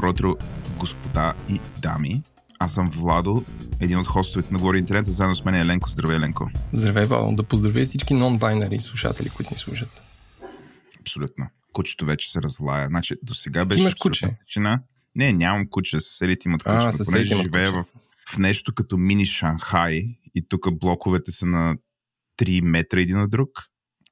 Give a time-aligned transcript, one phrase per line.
[0.00, 0.36] Добро утро,
[0.78, 2.22] господа и дами.
[2.58, 3.44] Аз съм Владо,
[3.80, 5.88] един от хостовете на Говори Интернет, а заедно с мен е Еленко.
[5.88, 6.50] Здравей, Еленко.
[6.72, 7.36] Здравей, Владо.
[7.36, 10.02] Да поздравя всички нон-байнари слушатели, които ни слушат.
[11.00, 11.46] Абсолютно.
[11.72, 12.86] Кучето вече се разлая.
[12.88, 13.76] Значи, до сега беше.
[13.76, 14.38] Ти имаш куче?
[14.46, 14.82] Тишина.
[15.16, 16.00] Не, нямам куче.
[16.00, 16.76] Съседите имат куче.
[16.76, 17.84] А, съседите имат живея в,
[18.30, 20.02] в нещо като мини Шанхай
[20.34, 21.76] и тук блоковете са на
[22.38, 23.50] 3 метра един от друг.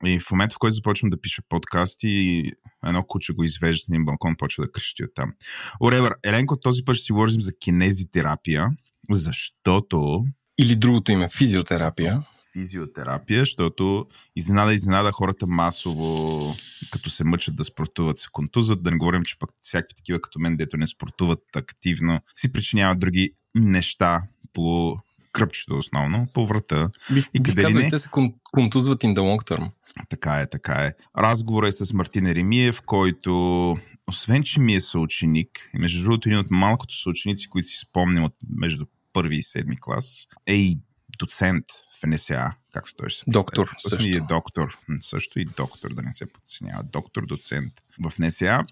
[0.04, 2.44] И в момента, в който започвам да пиша подкасти,
[2.86, 5.32] едно куче го извежда на един балкон, почва да крещи от там.
[5.80, 8.68] Оревър, Еленко, този път ще си говорим за кинезитерапия,
[9.10, 10.24] защото...
[10.58, 12.22] Или другото име, физиотерапия.
[12.52, 16.54] Физиотерапия, защото изненада, изненада хората масово,
[16.90, 18.82] като се мъчат да спортуват, се контузват.
[18.82, 22.98] Да не говорим, че пък всякакви такива като мен, дето не спортуват активно, си причиняват
[22.98, 24.22] други неща
[24.52, 24.96] по
[25.32, 26.90] кръпчето основно, по врата.
[27.14, 27.90] Бих, и къде бих казал, не...
[27.90, 28.08] те се
[28.42, 29.70] контузват in the long term.
[30.08, 30.92] Така е, така е.
[31.18, 36.38] Разговорът е с Мартин Еремиев, който, освен че ми е съученик, и между другото един
[36.38, 40.78] от малкото съученици, които си спомням от между първи и седми клас, е и
[41.18, 41.64] доцент
[42.00, 44.08] в НСА, както той ще се Доктор също.
[44.08, 46.82] И е доктор, също и доктор, да не се подценява.
[46.92, 48.64] Доктор, доцент в НСА.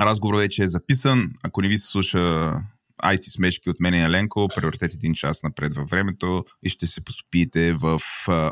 [0.00, 1.32] Разговорът вече е записан.
[1.42, 2.52] Ако не ви се слуша
[3.04, 7.04] IT смешки от мен и Еленко, превъртете един час напред във времето и ще се
[7.04, 8.00] поступите в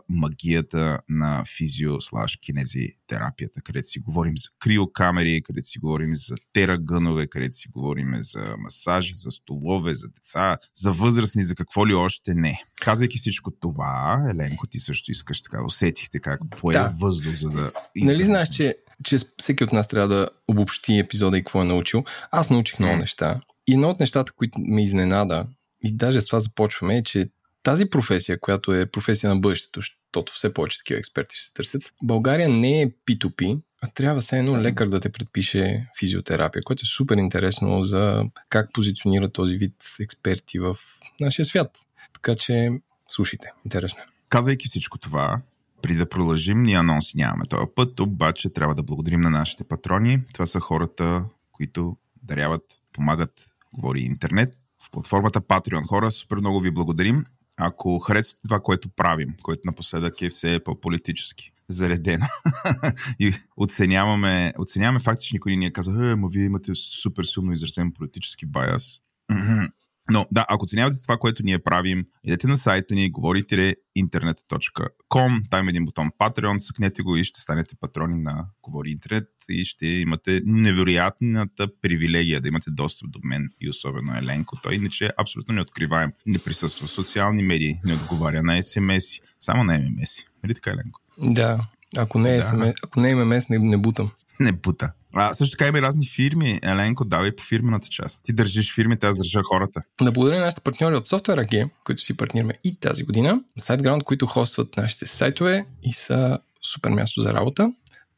[0.09, 6.35] магията на физио слаш кинези терапията, където си говорим за криокамери, където си говорим за
[6.53, 11.95] терагънове, където си говорим за масажи, за столове, за деца, за възрастни, за какво ли
[11.95, 12.63] още не.
[12.81, 16.93] Казвайки всичко това, Еленко, ти също искаш така, усетихте как пое да.
[17.01, 17.73] въздух, за да...
[17.97, 22.05] Нали знаеш, че, че всеки от нас трябва да обобщи епизода и какво е научил.
[22.31, 23.41] Аз научих много неща.
[23.69, 25.47] И едно от нещата, които ме изненада,
[25.85, 27.27] и даже с това започваме, е, че
[27.63, 31.83] тази професия, която е професия на бъдещето, защото все повече такива експерти ще се търсят,
[32.03, 36.93] България не е P2P, а трябва все едно лекар да те предпише физиотерапия, което е
[36.97, 40.77] супер интересно за как позиционира този вид експерти в
[41.21, 41.79] нашия свят.
[42.13, 42.69] Така че
[43.09, 44.01] слушайте, интересно.
[44.01, 44.07] Е.
[44.29, 45.43] Казвайки всичко това,
[45.83, 50.25] при да продължим, ние анонси нямаме този път, обаче трябва да благодарим на нашите патрони.
[50.33, 55.87] Това са хората, които даряват, помагат говори интернет, в платформата Patreon.
[55.87, 57.25] Хора, супер много ви благодарим.
[57.57, 62.27] Ако харесвате това, което правим, което напоследък е все по-политически заредено
[63.21, 67.53] и оценяваме, оценяваме факта, че никой ни е казал, е, ма вие имате супер силно
[67.53, 69.01] изразен политически байас.
[70.11, 75.61] Но да, ако оценявате това, което ние правим, идете на сайта ни, говорите internet.com, там
[75.61, 79.87] има един бутон Patreon, съкнете го и ще станете патрони на Говори Интернет и ще
[79.87, 84.57] имате невероятната привилегия да имате достъп до мен и особено Еленко.
[84.63, 89.05] Той иначе абсолютно не откриваем, не присъства в социални медии, не отговаря на смс
[89.41, 90.25] само на ММС.
[90.45, 91.01] Нали така, Еленко?
[91.19, 92.43] Да, ако не е, да.
[92.43, 94.11] SMS, ако не е ММС, не, не бутам.
[94.41, 94.93] Не бута.
[95.15, 96.61] А, също така има разни фирми.
[96.63, 98.21] Еленко, давай по фирмената част.
[98.25, 99.83] Ти държиш фирмите, аз държа хората.
[100.03, 103.41] Да благодаря на нашите партньори от Software AG, които си партнираме и тази година.
[103.61, 107.73] SiteGround, които хостват нашите сайтове и са супер място за работа.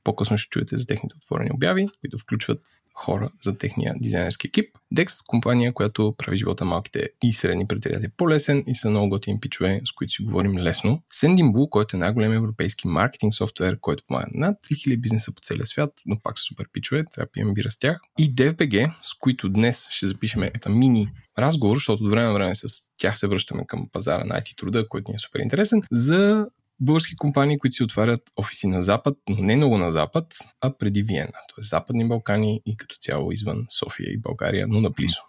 [0.05, 2.61] По-късно ще чуете за техните отворени обяви, които включват
[2.95, 4.77] хора за техния дизайнерски екип.
[4.95, 9.81] Dex, компания, която прави живота малките и средни предприятия по-лесен и са много готини пичове,
[9.85, 11.03] с които си говорим лесно.
[11.15, 15.93] Sendinblue, който е най-голем европейски маркетинг софтуер, който помага над 3000 бизнеса по целия свят,
[16.07, 18.01] но пак са супер пичове, трябва да пием бира с тях.
[18.19, 21.09] И DFBG, с които днес ще запишем ета мини
[21.39, 22.67] разговор, защото от време на време с
[22.99, 26.47] тях се връщаме към пазара на IT труда, който ни е супер интересен, за
[26.81, 30.27] български компании, които си отварят офиси на Запад, но не много на Запад,
[30.61, 31.33] а преди Виена.
[31.33, 31.63] Т.е.
[31.63, 35.21] Западни Балкани и като цяло извън София и България, но наблизо.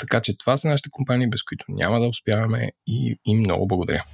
[0.00, 4.04] Така че това са нашите компании, без които няма да успяваме и им много благодаря.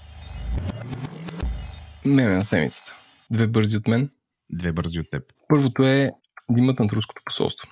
[2.05, 2.95] Меме на седмицата.
[3.31, 4.11] Две бързи от мен.
[4.53, 5.23] Две бързи от теб.
[5.49, 6.11] Първото е
[6.51, 7.69] димът над руското посолство.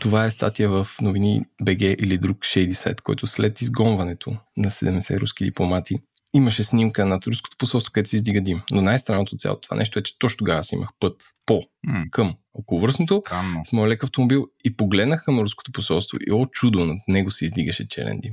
[0.00, 5.20] Това е статия в новини БГ или друг шейди сайт, който след изгонването на 70
[5.20, 5.96] руски дипломати
[6.34, 8.62] имаше снимка над руското посолство, където се издига дим.
[8.70, 12.10] Но най-странното от цялото това нещо е, че точно тогава аз имах път по mm.
[12.10, 13.22] към околовръстното
[13.68, 17.44] с моят лек автомобил и погледнах към руското посолство и о чудо, над него се
[17.44, 18.32] издигаше черен дим.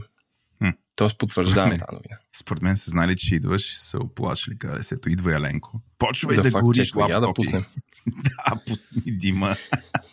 [0.96, 2.18] Тоест потвърждаваме тази новина.
[2.36, 4.58] Според мен се знали, че идваш и се оплашили.
[4.58, 5.82] Казали се, ето идва Яленко.
[5.98, 7.28] Почвай да, да гориш лаптопи.
[7.28, 7.66] да пуснем.
[8.08, 9.56] да, пусни дима.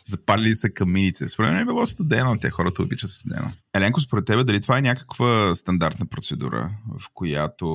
[0.04, 1.28] Запалили са камините.
[1.28, 3.52] Според мен е било студено, те хората обичат студено.
[3.74, 7.66] Еленко, според тебе, дали това е някаква стандартна процедура, в която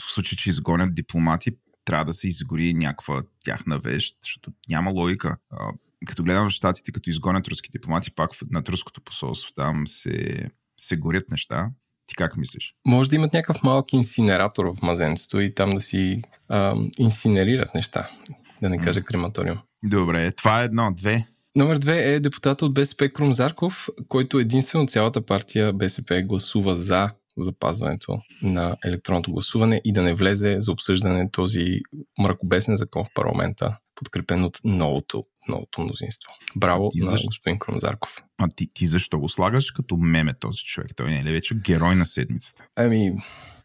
[0.00, 1.50] в случай, че изгонят дипломати,
[1.84, 5.36] трябва да се изгори някаква тяхна вещ, защото няма логика.
[6.06, 10.48] Като гледам в щатите, като изгонят руски дипломати, пак на руското посолство, там се,
[10.80, 11.70] се горят неща.
[12.08, 12.74] Ти как мислиш?
[12.86, 18.10] Може да имат някакъв малък инсинератор в мазенцето и там да си а, инсинерират неща,
[18.62, 19.58] да не кажа крематориум.
[19.84, 20.92] Добре, това е едно.
[20.96, 21.26] Две.
[21.56, 27.10] Номер две е депутат от БСП Крум Зарков, който единствено цялата партия БСП гласува за
[27.36, 31.80] запазването на електронното гласуване и да не влезе за обсъждане този
[32.18, 36.32] мракобесен закон в парламента, подкрепен от новото, новото мнозинство.
[36.56, 37.26] Браво ти на защо?
[37.26, 38.22] господин Крумзарков.
[38.38, 40.90] А ти, ти защо го слагаш като меме този човек?
[40.96, 42.66] Той не е ли вече герой на седмицата?
[42.76, 43.12] Ами,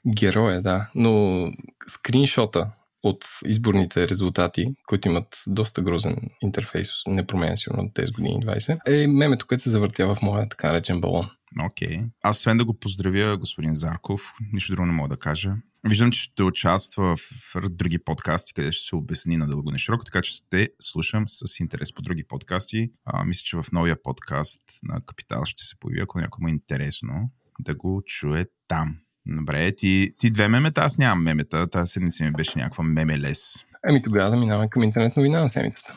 [0.07, 0.89] герой е, да.
[0.95, 1.51] Но
[1.88, 2.71] скриншота
[3.03, 9.03] от изборните резултати, които имат доста грозен интерфейс, не променя сигурно от тези години 20,
[9.03, 11.29] е мемето, което се завъртява в моя така наречен балон.
[11.65, 11.97] Окей.
[11.97, 12.09] Okay.
[12.24, 15.53] Аз освен да го поздравя, господин Зарков, нищо друго не мога да кажа.
[15.89, 20.21] Виждам, че ще участва в други подкасти, къде ще се обясни надълго не широко, така
[20.21, 22.91] че ще слушам с интерес по други подкасти.
[23.06, 26.51] А, мисля, че в новия подкаст на Капитал ще се появи, ако някой му е
[26.51, 28.97] интересно, да го чуе там.
[29.25, 31.68] Добре, ти, ти две мемета, аз нямам мемета.
[31.68, 33.65] Тази седмица ми беше някаква мемелес.
[33.89, 35.95] Еми тогава да минаваме към интернет новина на седмицата.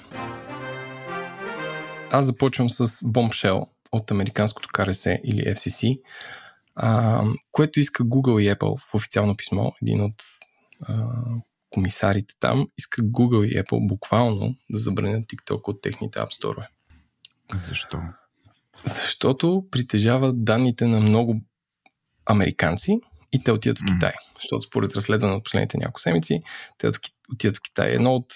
[2.11, 6.01] Аз започвам с Bombshell от американското КРС или FCC,
[6.77, 9.73] а, което иска Google и Apple в официално писмо.
[9.83, 10.23] Един от
[10.83, 11.07] а,
[11.71, 16.67] комисарите там иска Google и Apple буквално да забранят TikTok от техните App Store.
[17.55, 17.99] Защо?
[18.85, 21.41] Защото притежава данните на много
[22.27, 23.01] американци
[23.33, 24.13] и те отиват в Китай.
[24.13, 24.35] Mm.
[24.35, 26.43] Защото според разследване от последните няколко седмици,
[26.79, 26.89] те
[27.33, 27.93] отиват в Китай.
[27.93, 28.35] Едно от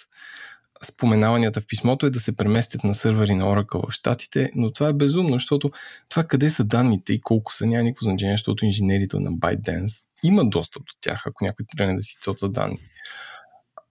[0.85, 4.89] споменаванията в писмото е да се преместят на сървъри на Oracle в Штатите, но това
[4.89, 5.71] е безумно, защото
[6.09, 10.51] това къде са данните и колко са няма никакво значение, защото инженерите на ByteDance имат
[10.51, 12.79] достъп до тях, ако някой трябва да си цоца данни.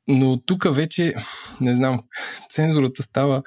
[0.08, 1.14] Но тук вече,
[1.62, 2.04] не знам,
[2.50, 3.44] цензурата става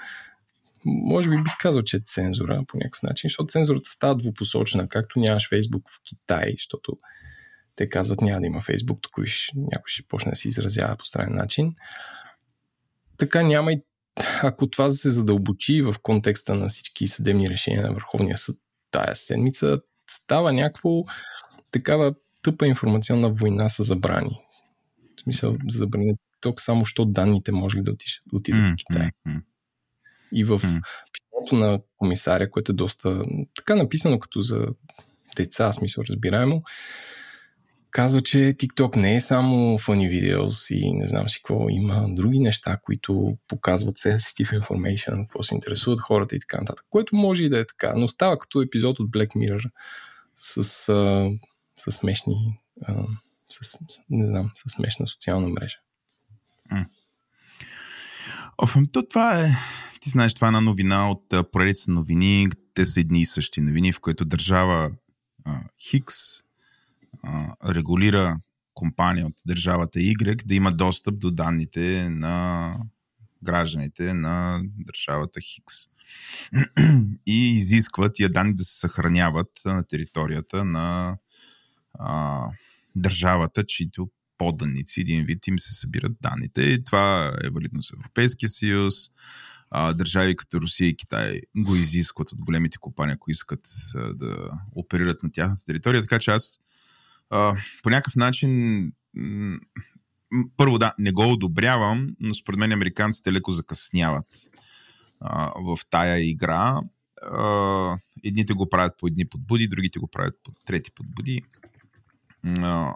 [0.84, 5.18] може би бих казал, че е цензура по някакъв начин, защото цензурата става двупосочна, както
[5.20, 6.98] нямаш Фейсбук в Китай, защото
[7.76, 9.12] те казват няма да има Фейсбук, тук
[9.56, 11.74] някой ще почне да се изразява по странен начин
[13.22, 13.82] така няма и
[14.42, 18.56] ако това се задълбочи в контекста на всички съдебни решения на Върховния съд
[18.90, 19.80] тая седмица,
[20.10, 21.04] става някакво
[21.70, 24.38] такава тъпа информационна война с забрани.
[25.16, 27.92] В смисъл, забрани тук само, що данните може ли да
[28.32, 29.10] отидат mm, в Китай.
[29.28, 29.42] Mm,
[30.32, 30.80] и в mm.
[31.12, 33.24] писмото на комисаря, което е доста
[33.56, 34.66] така написано като за
[35.36, 36.62] деца, смисъл разбираемо,
[37.92, 42.38] казва, че TikTok не е само funny videos и не знам си какво, има други
[42.38, 47.48] неща, които показват sensitive information, какво се интересуват хората и така нататък, което може и
[47.48, 49.70] да е така, но става като епизод от Black Mirror
[50.36, 51.30] с, а,
[51.78, 52.94] с смешни а,
[53.50, 53.78] с,
[54.10, 55.76] не знам, с смешна социална мрежа.
[58.58, 59.50] Оф, то това е
[60.00, 62.48] ти знаеш, това е една новина от поредица новини.
[62.74, 64.90] Те са едни и същи новини, в които държава
[65.80, 66.14] Хикс
[67.68, 68.38] регулира
[68.74, 72.76] компания от държавата Y да има достъп до данните на
[73.42, 75.74] гражданите на държавата Хикс.
[77.26, 81.16] И изискват тия данни да се съхраняват на територията на
[81.94, 82.46] а,
[82.96, 86.62] държавата, чието поданици, един вид им се събират данните.
[86.62, 88.94] И това е валидно с Европейския съюз.
[89.70, 94.50] А, държави като Русия и Китай го изискват от големите компании, ако искат а, да
[94.72, 96.02] оперират на тяхната територия.
[96.02, 96.58] Така че аз
[97.82, 98.92] по някакъв начин
[100.56, 104.26] първо да, не го одобрявам, но според мен американците леко закъсняват
[105.20, 106.80] а, в тая игра.
[107.22, 111.42] А, едните го правят по едни подбуди, другите го правят по трети подбуди.
[112.60, 112.94] А,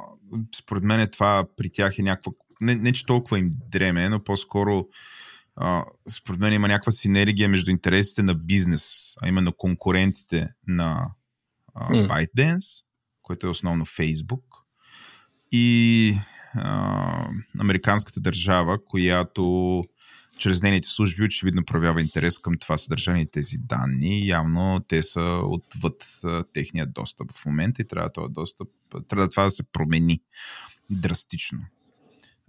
[0.57, 2.33] според мен това при тях е някаква...
[2.61, 4.87] Не, не че толкова им дреме, но по-скоро
[5.57, 11.11] а, според мен има някаква синергия между интересите на бизнес, а именно конкурентите на
[11.75, 11.89] а.
[11.91, 12.86] ByteDance
[13.27, 14.45] което е основно Фейсбук,
[15.53, 16.15] и
[16.55, 17.29] а,
[17.61, 19.85] американската държава, която
[20.39, 24.27] чрез нейните служби очевидно проявява интерес към това съдържание и тези данни.
[24.27, 26.05] Явно те са отвъд
[26.53, 28.69] техния достъп в момента и трябва този достъп,
[29.09, 30.21] трябва това да се промени
[30.91, 31.59] драстично.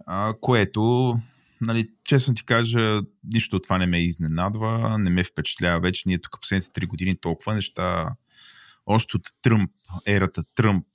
[0.06, 1.14] А, което,
[1.60, 6.02] нали, честно ти кажа, нищо от това не ме изненадва, не ме впечатлява вече.
[6.06, 8.14] Ние тук последните три години толкова неща
[8.88, 9.70] още от Тръмп,
[10.06, 10.86] ерата Тръмп,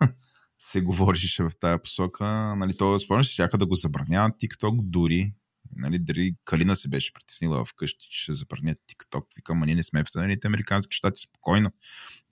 [0.58, 2.24] се говореше в тази посока.
[2.56, 5.34] Нали, то, спомняш, че да го забраняват TikTok дори.
[5.76, 9.24] Нали, дали Калина се беше притеснила вкъщи, че ще забранят TikTok.
[9.36, 11.70] Викам, а ние не сме в Съединените Американски щати, спокойно.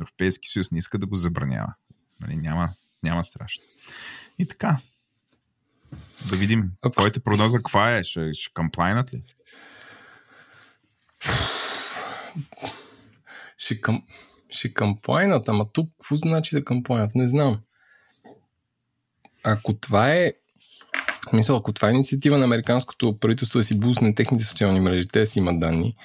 [0.01, 1.75] Европейски съюз не иска да го забранява.
[2.21, 2.69] Нали, няма,
[3.03, 3.65] няма страшно.
[4.39, 4.79] И така.
[6.29, 6.73] Да видим.
[6.85, 6.93] Okay.
[6.93, 8.05] Твоята прогноза каква е?
[8.05, 9.23] Ще, ще камплайнат ли?
[13.57, 14.03] Ще към
[14.51, 17.15] ще кампайнат, ама тук какво значи да кампайнат?
[17.15, 17.61] Не знам.
[19.45, 20.33] Ако това е
[21.33, 25.27] мисля, ако това е инициатива на американското правителство да си бусне техните социални мрежи, те
[25.27, 25.97] си имат данни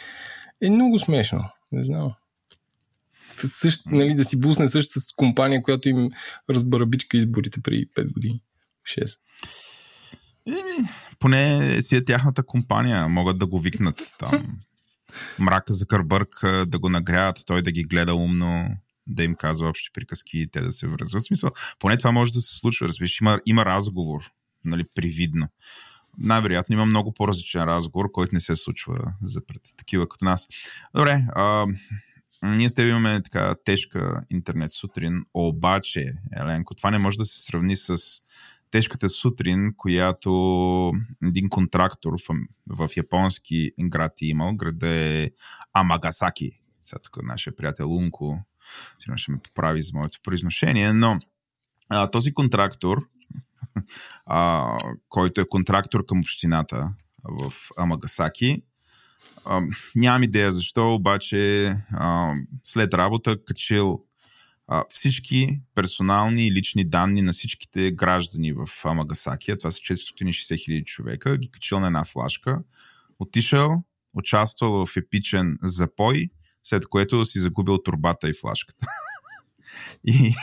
[0.61, 1.49] Е много смешно.
[1.71, 2.13] Не знам.
[3.35, 6.09] Същ, нали, да си бусне същата с компания, която им
[6.49, 8.41] разбарабичка изборите преди 5 години.
[8.87, 9.19] 6.
[10.47, 10.87] Еми,
[11.19, 13.07] поне си е тяхната компания.
[13.07, 14.57] Могат да го викнат там.
[15.39, 18.77] Мрака за Кърбърк да го нагряват, той да ги гледа умно,
[19.07, 21.21] да им казва общи приказки и те да се връзват.
[21.21, 22.87] В смисъл, поне това може да се случва.
[22.87, 24.31] Разбираш, има, има разговор,
[24.65, 25.47] нали, привидно.
[26.17, 30.47] Най-вероятно има много по-различен разговор, който не се случва за пред такива като нас.
[30.95, 31.65] Добре, а,
[32.43, 36.05] ние с теб имаме така тежка интернет сутрин, обаче,
[36.37, 37.97] Еленко, това не може да се сравни с
[38.73, 40.91] тежката сутрин, която
[41.23, 42.35] един контрактор в,
[42.67, 44.55] в японски град е имал.
[44.55, 45.31] Града е
[45.73, 46.51] Амагасаки.
[46.83, 48.39] Сега тук нашия приятел Лунко
[48.99, 51.19] сигурно ще ме поправи за моето произношение, но
[51.89, 53.07] а, този контрактор,
[54.25, 54.77] а,
[55.09, 58.61] който е контрактор към общината в Амагасаки,
[59.45, 59.61] а,
[59.95, 64.03] нямам идея защо, обаче а, след работа качил
[64.67, 70.63] а, всички персонални и лични данни на всичките граждани в Амагасаки, а това са 460
[70.65, 72.59] хиляди човека, ги качил на една флашка,
[73.19, 73.83] отишъл,
[74.15, 76.29] участвал в епичен запой,
[76.63, 78.85] след което си загубил турбата и флашката.
[80.03, 80.35] и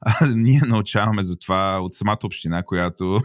[0.00, 3.20] а, ние научаваме за това от самата община, която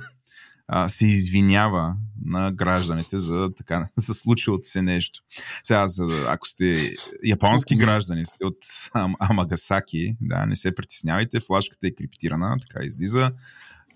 [0.67, 1.95] а, се извинява
[2.25, 5.19] на гражданите за, така, за случилото се нещо.
[5.63, 6.93] Сега, за, ако сте
[7.23, 8.57] японски граждани, сте от
[8.93, 13.31] Ам, Амагасаки, да, не се притеснявайте, флашката е криптирана, така излиза.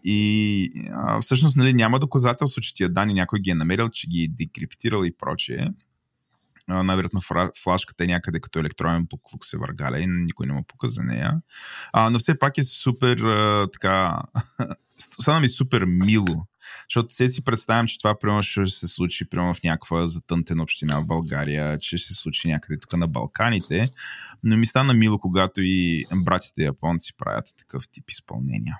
[0.04, 4.24] И а, всъщност нали, няма доказателство, че тия данни някой ги е намерил, че ги
[4.24, 5.68] е декриптирал и прочее.
[6.68, 7.22] най-вероятно
[7.64, 11.34] флашката е някъде като електронен буклук се въргаля и никой не му пука за нея.
[11.94, 14.22] А, но все пак е супер а, така
[14.98, 16.46] стана ми супер мило
[16.90, 21.00] защото се си представям, че това примерно ще се случи примерно в някаква затънтена община
[21.00, 23.90] в България, че ще се случи някъде тук на Балканите,
[24.44, 28.78] но ми стана мило, когато и братите японци правят такъв тип изпълнения.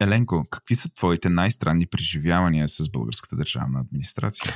[0.00, 4.54] Еленко, какви са твоите най-странни преживявания с българската държавна администрация?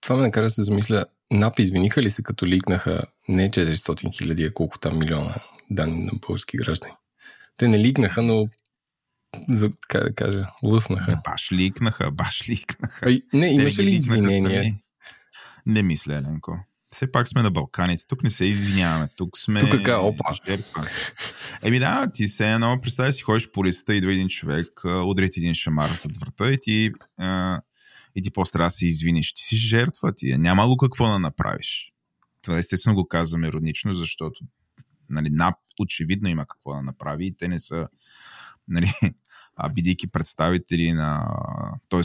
[0.00, 1.04] Това ме накара се замисля.
[1.30, 5.34] НАП извиниха ли се като ликнаха не 400 хиляди, а колко там милиона
[5.70, 6.92] данни на български граждани?
[7.56, 8.48] Те не ликнаха, но
[9.48, 11.20] за, как да кажа, лъснаха.
[11.24, 13.06] Баш ликнаха, баш ликнаха.
[13.06, 14.82] Ай, не, имаше ли извинение?
[15.66, 16.64] Не мисля, Еленко.
[16.92, 18.06] Все пак сме на Балканите.
[18.06, 19.08] Тук не се извиняваме.
[19.16, 19.60] Тук сме...
[19.60, 20.24] Тук ка, опа.
[20.46, 20.88] Жертва.
[21.62, 25.54] Еми да, ти се едно, представя си, ходиш по листа, идва един човек, удрят един
[25.54, 27.60] шамар зад врата и ти, а,
[28.16, 29.32] и ти после трябва да се извиниш.
[29.32, 31.92] Ти си жертва, ти е нямало какво да направиш.
[32.42, 34.44] Това естествено го казваме иронично, защото
[35.10, 37.88] нали, НАП очевидно има какво да направи и те не са
[38.70, 38.92] нали,
[39.74, 41.36] бидейки представители на,
[41.88, 42.00] т.е.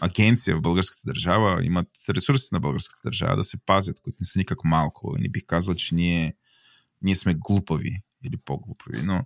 [0.00, 4.38] агенция в българската държава, имат ресурси на българската държава да се пазят, които не са
[4.38, 5.14] никак малко.
[5.18, 6.34] Не бих казал, че ние,
[7.02, 9.24] ние сме глупави или по-глупави, но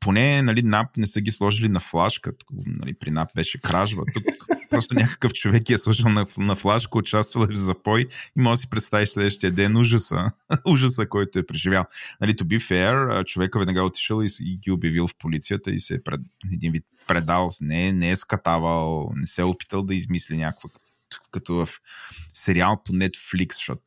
[0.00, 2.32] поне нали, НАП не са ги сложили на флашка.
[2.66, 4.02] Нали, при НАП беше кражба.
[4.14, 4.24] Тук
[4.72, 8.70] просто някакъв човек е сложил на, на флашка, участвал в запой и може да си
[8.70, 10.30] представиш следващия ден ужаса,
[10.66, 11.84] ужаса, който е преживял.
[12.20, 15.80] Нали, to be fair, човека веднага е отишъл и, и ги обявил в полицията и
[15.80, 16.20] се е пред,
[16.52, 20.70] един вид предал, не, не е скатавал, не се е опитал да измисли някаква
[21.30, 21.68] като в
[22.32, 23.82] сериал по Netflix, защото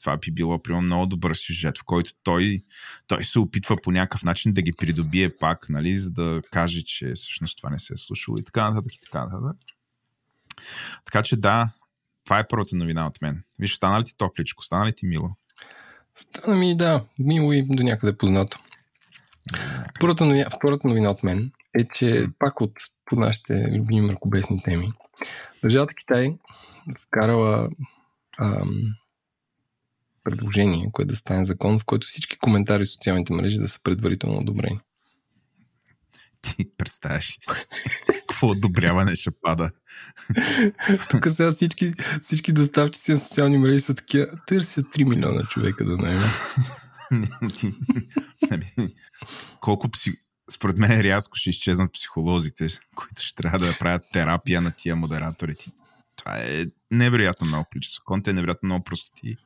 [0.00, 2.64] това би било примерно много добър сюжет, в който той,
[3.06, 7.12] той се опитва по някакъв начин да ги придобие пак, нали, за да каже, че
[7.14, 9.73] всъщност това не се е случило и така нататък и така нататък.
[11.04, 11.72] Така че да,
[12.24, 13.42] това е първата новина от мен.
[13.58, 15.30] Виж, стана ли ти топличко, стана ли ти мило?
[16.16, 18.58] Стана ми, да, мило и до някъде познато.
[20.00, 22.72] Първата новина, втората новина от мен е, че пак от
[23.04, 24.92] по нашите любими мракобесни теми,
[25.62, 26.36] държавата Китай
[26.98, 27.70] вкарала
[28.42, 28.94] ам,
[30.24, 34.38] предложение, което да стане закон, в който всички коментари в социалните мрежи да са предварително
[34.38, 34.80] одобрени.
[36.40, 37.66] Ти представяш ли си?
[38.44, 39.70] Какво одобряване ще пада?
[41.10, 45.96] Тук сега всички, всички доставчици на социални мрежи са такива, търсят 3 милиона човека да
[45.96, 46.26] найма.
[49.60, 50.20] Колко пси...
[50.50, 55.70] Според мен рязко ще изчезнат психолозите, които ще трябва да правят терапия на тия модераторите.
[56.16, 58.02] Това е невероятно много количество.
[58.04, 59.36] Конте е невероятно много простоти.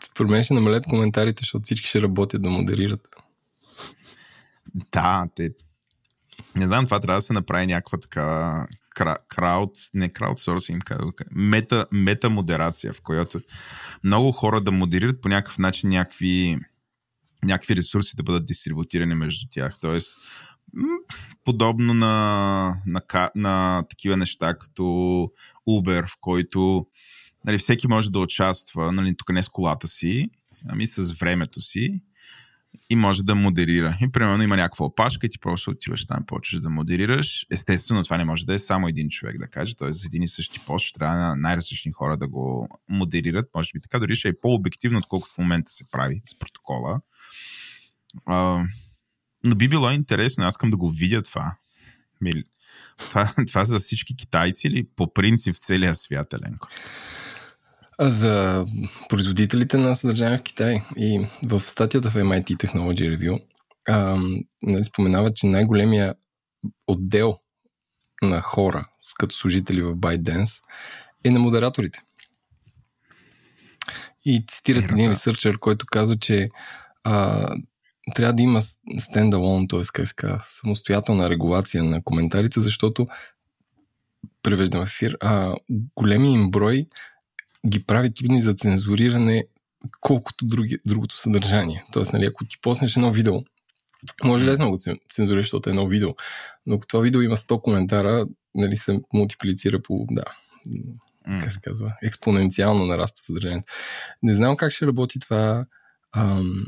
[0.00, 3.08] Според мен ще намалят коментарите, защото всички ще работят да модерират.
[4.92, 5.50] Да, те...
[6.58, 8.66] Не знам, това трябва да се направи някаква така
[9.28, 10.92] крауд, не краудсорсинг,
[11.30, 13.40] мета, мета модерация, в която
[14.04, 16.58] много хора да модерират по някакъв начин някакви,
[17.44, 19.78] някакви ресурси да бъдат дистрибутирани между тях.
[19.80, 20.18] Тоест,
[21.44, 24.82] подобно на, на, на такива неща като
[25.68, 26.86] Uber, в който
[27.44, 30.30] нали, всеки може да участва, нали, тук не с колата си,
[30.68, 32.00] ами с времето си
[32.90, 33.96] и може да модерира.
[34.00, 37.46] И примерно има някаква опашка и ти просто отиваш там, почваш да модерираш.
[37.50, 39.92] Естествено, това не може да е само един човек да каже, т.е.
[39.92, 43.46] за един и същи пост ще трябва на най-различни хора да го модерират.
[43.54, 47.00] Може би така, дори ще е по-обективно, отколкото в момента се прави с протокола.
[48.26, 48.64] А,
[49.44, 51.56] но би било интересно, аз искам да го видя това.
[52.98, 56.68] Това, това за всички китайци или по принцип в целия свят, Еленко?
[58.00, 58.66] За
[59.08, 60.82] производителите на съдържание в Китай.
[60.96, 63.42] И в статията в MIT Technology Review
[63.88, 64.18] а,
[64.62, 66.14] нали, споменава, че най-големия
[66.86, 67.38] отдел
[68.22, 68.88] на хора,
[69.18, 70.62] като служители в ByteDance,
[71.24, 72.02] е на модераторите.
[74.24, 76.48] И цитират един ресърчър, който казва, че
[77.04, 77.46] а,
[78.14, 78.62] трябва да има
[78.98, 79.80] стендалон, т.е.
[79.92, 83.06] как ска, самостоятелна регулация на коментарите, защото
[84.42, 85.56] превеждам ефир, а,
[85.96, 86.86] големия им брой
[87.66, 89.44] ги прави трудни за цензуриране,
[90.00, 91.84] колкото други, другото съдържание.
[91.92, 93.42] Тоест, нали, ако ти поснеш едно видео,
[94.24, 96.14] може лесно го цензурираш, защото е едно видео,
[96.66, 100.22] но ако това видео има 100 коментара, нали, се мултиплицира по, да,
[101.28, 101.40] mm.
[101.40, 103.72] как се казва, експоненциално нараства съдържанието.
[104.22, 105.66] Не знам как ще работи това.
[106.16, 106.66] Ам,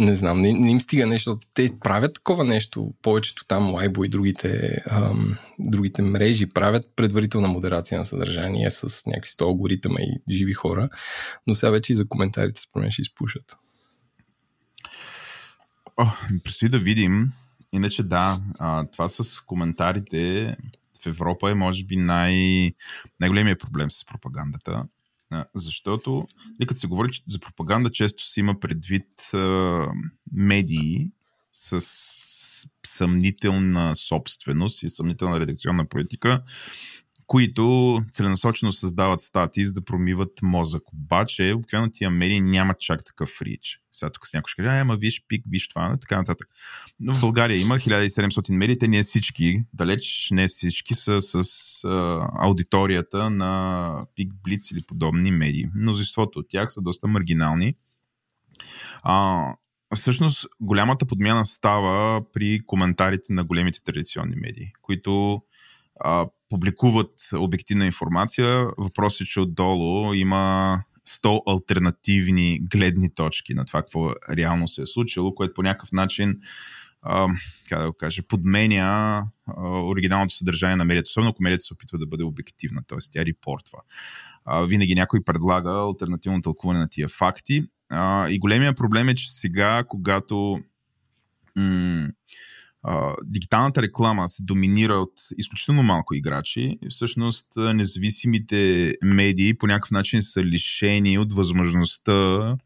[0.00, 1.38] не знам, не, не им стига нещо.
[1.54, 2.94] Те правят такова нещо.
[3.02, 9.30] Повечето там, Лайбо и другите, ам, другите мрежи правят предварителна модерация на съдържание с някакви
[9.30, 10.88] 100 алгоритъма и живи хора,
[11.46, 13.56] но сега вече и за коментарите според ще изпушат.
[16.44, 17.32] Предстои да видим.
[17.72, 20.56] Иначе да, а, това с коментарите
[21.02, 22.72] в Европа е може би най-
[23.20, 24.82] най-големия проблем с пропагандата
[25.54, 26.28] защото,
[26.68, 29.86] като се говори за пропаганда, често се има предвид а,
[30.32, 31.10] медии
[31.52, 31.86] с
[32.86, 36.42] съмнителна собственост и съмнителна редакционна политика,
[37.28, 40.82] които целенасочено създават статии, за да промиват мозък.
[40.92, 43.80] Обаче, обикновено тия медии нямат чак такъв рич.
[43.92, 46.48] Сега тук с някой ще каже, ама виж пик, виж това, така нататък.
[47.00, 51.44] Но в България има 1700 медии, те не всички, далеч не всички са с
[51.84, 55.68] а, аудиторията на пик, блиц или подобни медии.
[55.74, 57.74] Мнозинството от тях са доста маргинални.
[59.02, 59.44] А,
[59.94, 65.42] всъщност, голямата подмяна става при коментарите на големите традиционни медии, които
[66.00, 68.66] а, публикуват обективна информация.
[68.78, 74.86] Въпросът е, че отдолу има 100 альтернативни гледни точки на това, какво реално се е
[74.86, 76.36] случило, което по някакъв начин
[77.02, 77.28] а,
[77.68, 81.98] как да го кажа, подменя а, оригиналното съдържание на медията, особено ако медията се опитва
[81.98, 82.98] да бъде обективна, т.е.
[83.12, 83.78] тя репортва.
[84.44, 87.64] А, винаги някой предлага альтернативно тълкуване на тия факти.
[87.90, 90.60] А, и големия проблем е, че сега, когато
[91.56, 92.08] м-
[92.82, 96.78] а, дигиталната реклама се доминира от изключително малко играчи.
[96.90, 102.56] Всъщност, независимите медии по някакъв начин са лишени от възможността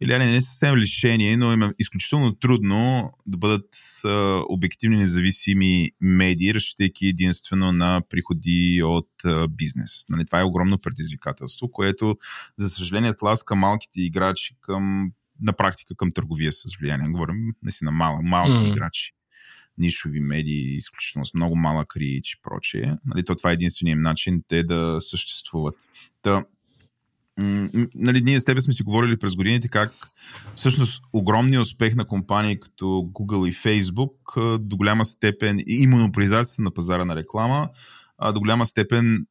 [0.00, 3.68] или не, не съвсем лишени, но им е изключително трудно да бъдат
[4.04, 10.04] а, обективни независими медии, разчитайки единствено на приходи от а, бизнес.
[10.08, 12.16] Нали, това е огромно предизвикателство, което,
[12.58, 17.08] за съжаление, тласка малките играчи към на практика към търговия с влияние.
[17.08, 18.72] Говорим наистина мал, малки mm-hmm.
[18.72, 19.12] играчи
[19.78, 22.96] нишови медии, изключително с много малък рич и прочее.
[23.06, 25.74] Нали, то това е единственият начин те да съществуват.
[26.22, 26.44] Та,
[27.38, 29.92] м- нали, ние с тебе сме си говорили през годините как
[30.56, 36.70] всъщност огромният успех на компании като Google и Facebook до голяма степен и монополизацията на
[36.70, 37.68] пазара на реклама
[38.32, 39.26] до голяма степен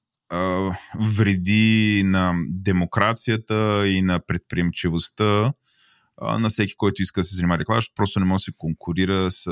[1.00, 5.54] вреди на демокрацията и на предприемчивостта
[6.22, 9.32] на всеки, който иска да се занимава реклама, защото просто не може да се конкурира
[9.32, 9.48] с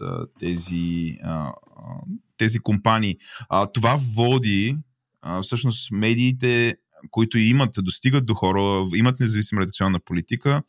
[0.00, 1.52] а, тези, а,
[2.36, 3.16] тези компании.
[3.48, 4.76] А, това води
[5.22, 6.76] а, всъщност медиите
[7.10, 10.62] които имат, достигат до хора, имат независима редакционна политика,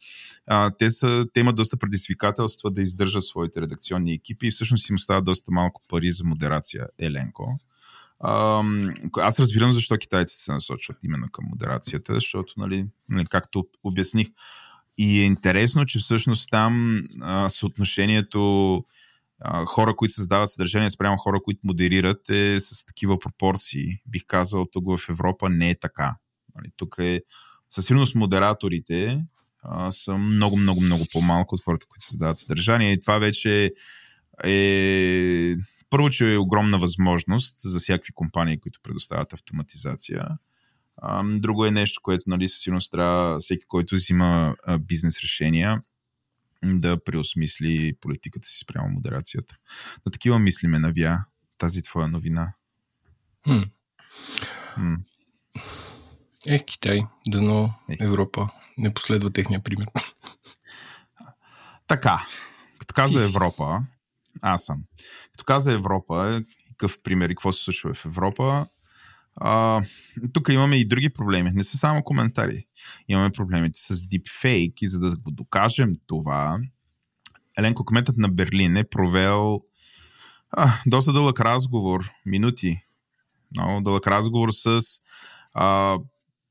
[0.47, 4.99] а, те, са, те имат доста предизвикателства да издържат своите редакционни екипи и всъщност им
[4.99, 7.60] става доста малко пари за модерация, Еленко.
[9.17, 14.27] Аз разбирам защо китайците се насочват именно към модерацията, защото, нали, нали, както обясних,
[14.97, 18.73] и е интересно, че всъщност там а, съотношението
[19.39, 23.86] а, хора, които създават съдържание спрямо хора, които модерират е с такива пропорции.
[24.08, 26.15] Бих казал, тук в Европа не е така.
[26.56, 27.21] Нали, тук е
[27.69, 29.25] със сигурност модераторите
[29.63, 32.91] а, са много, много, много по-малко от хората, които създават съдържание.
[32.91, 33.71] И това вече
[34.43, 35.56] е
[35.89, 40.27] първо, че е огромна възможност за всякакви компании, които предоставят автоматизация.
[41.23, 45.81] Друго е нещо, което нали, със сигурност трябва всеки, който взима бизнес решения,
[46.63, 49.55] да преосмисли политиката си спрямо модерацията.
[50.05, 51.17] На такива мислиме навя
[51.57, 52.53] тази твоя новина?
[53.43, 53.61] Хм.
[54.77, 54.97] М.
[56.47, 59.87] Е, Китай, дано Европа не последва техния пример.
[61.87, 62.25] Така,
[62.79, 63.79] като каза Европа,
[64.41, 64.83] аз съм.
[65.31, 68.67] Като каза Европа, какъв пример и какво се случва в Европа,
[69.36, 69.82] а,
[70.34, 71.52] тук имаме и други проблеми.
[71.54, 72.65] Не са само коментари.
[73.08, 76.60] Имаме проблемите с deepfake и за да го докажем това,
[77.58, 79.62] Еленко, кметът на Берлин е провел
[80.52, 82.82] а, доста дълъг разговор, минути,
[83.56, 84.82] много дълъг разговор с
[85.54, 85.98] а,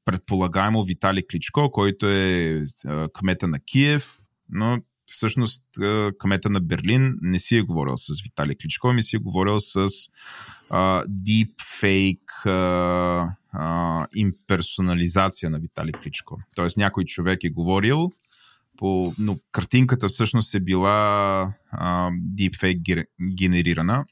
[0.05, 4.79] предполагаемо Виталий Кличко, който е а, кмета на Киев, но
[5.13, 5.63] всъщност
[6.19, 9.89] кмета на Берлин не си е говорил с Виталий Кличко, ми си е говорил с
[10.71, 16.39] а, deepfake а, а, имперсонализация на Виталий Кличко.
[16.55, 18.11] Тоест някой човек е говорил,
[18.77, 24.05] по, но картинката всъщност е била а, deepfake генерирана,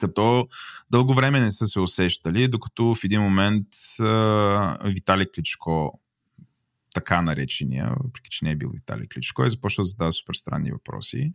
[0.00, 0.48] като
[0.90, 3.66] дълго време не са се усещали, докато в един момент
[4.00, 6.00] а, Виталий Кличко
[6.94, 10.72] така наречения, въпреки че не е бил Виталий Кличко, е започнал да задава супер странни
[10.72, 11.32] въпроси.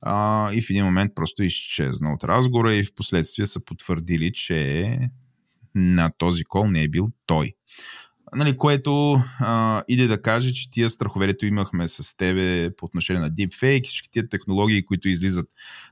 [0.00, 4.98] А, и в един момент просто изчезна от разговора и в последствие са потвърдили, че
[5.74, 7.52] на този кол не е бил той.
[8.34, 13.30] Нали, което а, иде да каже, че тия страховерието имахме с тебе по отношение на
[13.30, 15.46] deepfake, всички тия технологии, които излизат,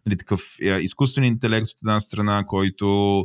[0.07, 3.18] нали, такъв е, изкуствен интелект от една страна, който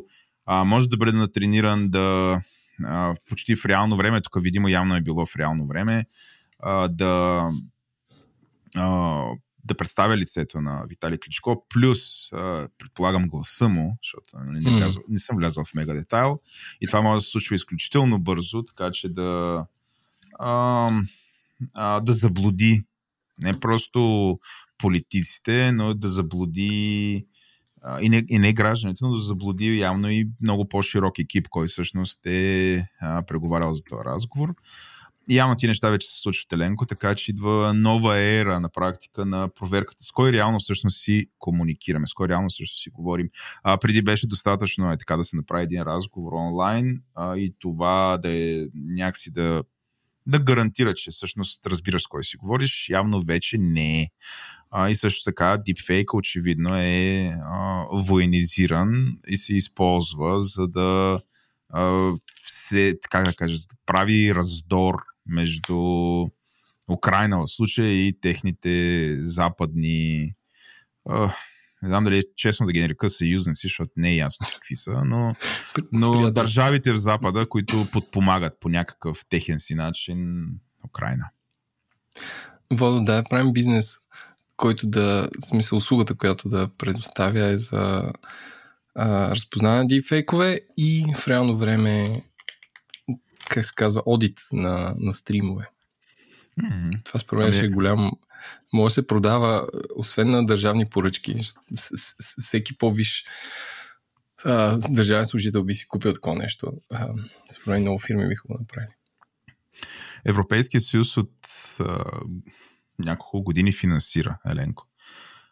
[0.45, 2.39] а, може да бъде натрениран да
[2.83, 6.05] а, почти в реално време, тук видимо явно е било в реално време,
[6.59, 7.43] а, да,
[8.75, 9.23] а,
[9.65, 15.03] да представя лицето на Виталий Кличко, плюс а, предполагам гласа му, защото нали, не, влязъл,
[15.09, 16.39] не съм влязъл в мега детайл.
[16.81, 19.65] И това може да се случва изключително бързо, така че да
[20.39, 20.91] а,
[21.73, 22.83] а, да заблуди
[23.39, 24.39] не просто
[24.77, 27.25] политиците, но да заблуди
[28.01, 32.25] и не, и не гражданите, но да заблуди явно и много по-широк екип, който всъщност
[32.25, 34.53] е а, преговарял за този разговор.
[35.29, 39.25] И явно ти неща вече се случват Еленко, така че идва нова ера на практика
[39.25, 40.03] на проверката.
[40.03, 43.29] С кой реално всъщност си комуникираме, с кой реално всъщност си говорим.
[43.63, 48.17] А, преди беше достатъчно е така да се направи един разговор онлайн а, и това
[48.21, 49.63] да е някакси да
[50.27, 54.07] да гарантира, че всъщност разбираш с кой си говориш, явно вече не е.
[54.89, 61.21] И също така дипфейк очевидно е а, военизиран и се използва за да
[61.69, 62.13] а,
[62.47, 65.77] се, така да кажа, да прави раздор между
[66.91, 70.33] Украина в случая и техните западни
[71.09, 71.33] а,
[71.81, 75.01] не знам дали е честно да ги нарека съюзници, защото не е ясно какви са,
[75.05, 75.35] но,
[75.91, 80.45] но държавите в Запада, които подпомагат по някакъв техен си начин
[80.85, 81.29] Украина.
[82.71, 83.99] Водо, да, правим бизнес
[84.57, 88.13] който да, в смисъл услугата, която да предоставя е за
[88.95, 92.21] а, разпознаване на дипфейкове и в реално време,
[93.49, 95.69] как се казва, одит на, на стримове.
[96.61, 97.03] Mm-hmm.
[97.03, 98.11] Това според мен ами- е голям.
[98.73, 101.35] Може да се продава, освен на държавни поръчки,
[102.19, 103.25] всеки по-виш
[104.89, 106.71] държавен служител би си купил такова нещо.
[106.91, 107.07] А,
[107.51, 108.91] според мен много фирми биха го направили.
[110.25, 111.31] Европейския съюз от
[112.99, 114.87] няколко години финансира Еленко.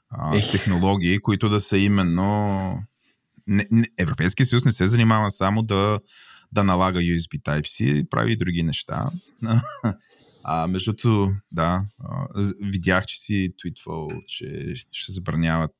[0.09, 2.79] А, технологии, които да са именно...
[3.47, 5.99] Не, не, Европейския съюз не се занимава само да,
[6.51, 9.09] да налага USB Type-C, прави и други неща.
[10.47, 11.85] А, между другото, да,
[12.61, 15.75] видях, че си твитвал, че ще забраняват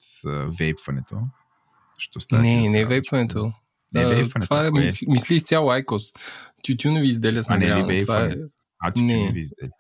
[0.60, 1.21] вейпването.
[1.97, 3.54] Що не, не е вейпването.
[3.93, 4.47] Не, вейпването.
[4.47, 6.04] Това е, мисли, мисли изцяло Айкос.
[6.63, 8.01] Тютюнови изделия с нагряване.
[8.01, 8.32] Това е,
[8.80, 9.71] а, тютюнови изделия.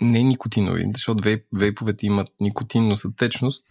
[0.00, 3.68] Не никотинови, защото вейп, вейповете имат никотинно сътечност,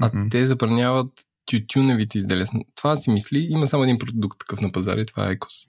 [0.00, 0.30] а mm-hmm.
[0.30, 1.12] те забраняват
[1.46, 2.46] тютюневите изделия.
[2.74, 3.46] Това си мисли.
[3.50, 5.66] Има само един продукт такъв на пазара и това е Айкос.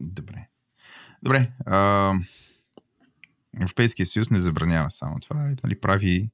[0.00, 0.48] Добре.
[1.22, 1.48] Добре.
[1.66, 2.14] А,
[3.56, 5.54] Европейския съюз не забранява само това.
[5.64, 6.30] Нали, прави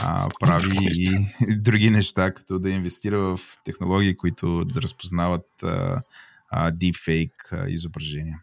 [0.00, 1.18] а, прави и
[1.56, 6.02] други неща, като да инвестира в технологии, които да разпознават а,
[6.50, 8.42] а, deepfake а, изображения.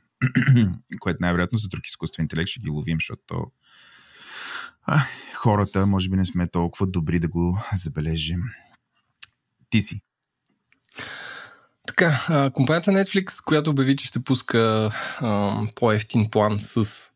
[0.99, 3.51] което най-вероятно за друг изкуствен интелект ще ги ловим, защото
[4.83, 5.01] а,
[5.33, 8.39] хората може би не сме толкова добри да го забележим.
[9.69, 10.01] Ти си.
[11.87, 17.09] Така, компанията Netflix, която обяви, че ще пуска а, по-ефтин план с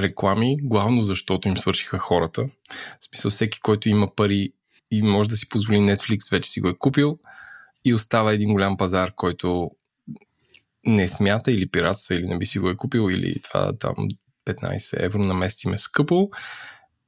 [0.00, 2.48] реклами, главно защото им свършиха хората.
[3.00, 4.52] В смисъл, всеки, който има пари
[4.90, 7.18] и може да си позволи Netflix, вече си го е купил
[7.84, 9.70] и остава един голям пазар, който
[10.86, 13.94] не смята или пиратства, или не би си го е купил, или това там
[14.46, 16.30] 15 евро на месец им е скъпо.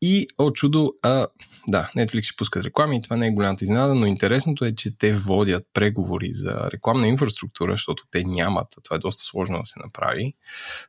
[0.03, 1.27] И, о чудо, а,
[1.69, 4.99] да, Netflix ще пускат реклами и това не е голямата изненада, но интересното е, че
[4.99, 9.81] те водят преговори за рекламна инфраструктура, защото те нямат, това е доста сложно да се
[9.85, 10.35] направи,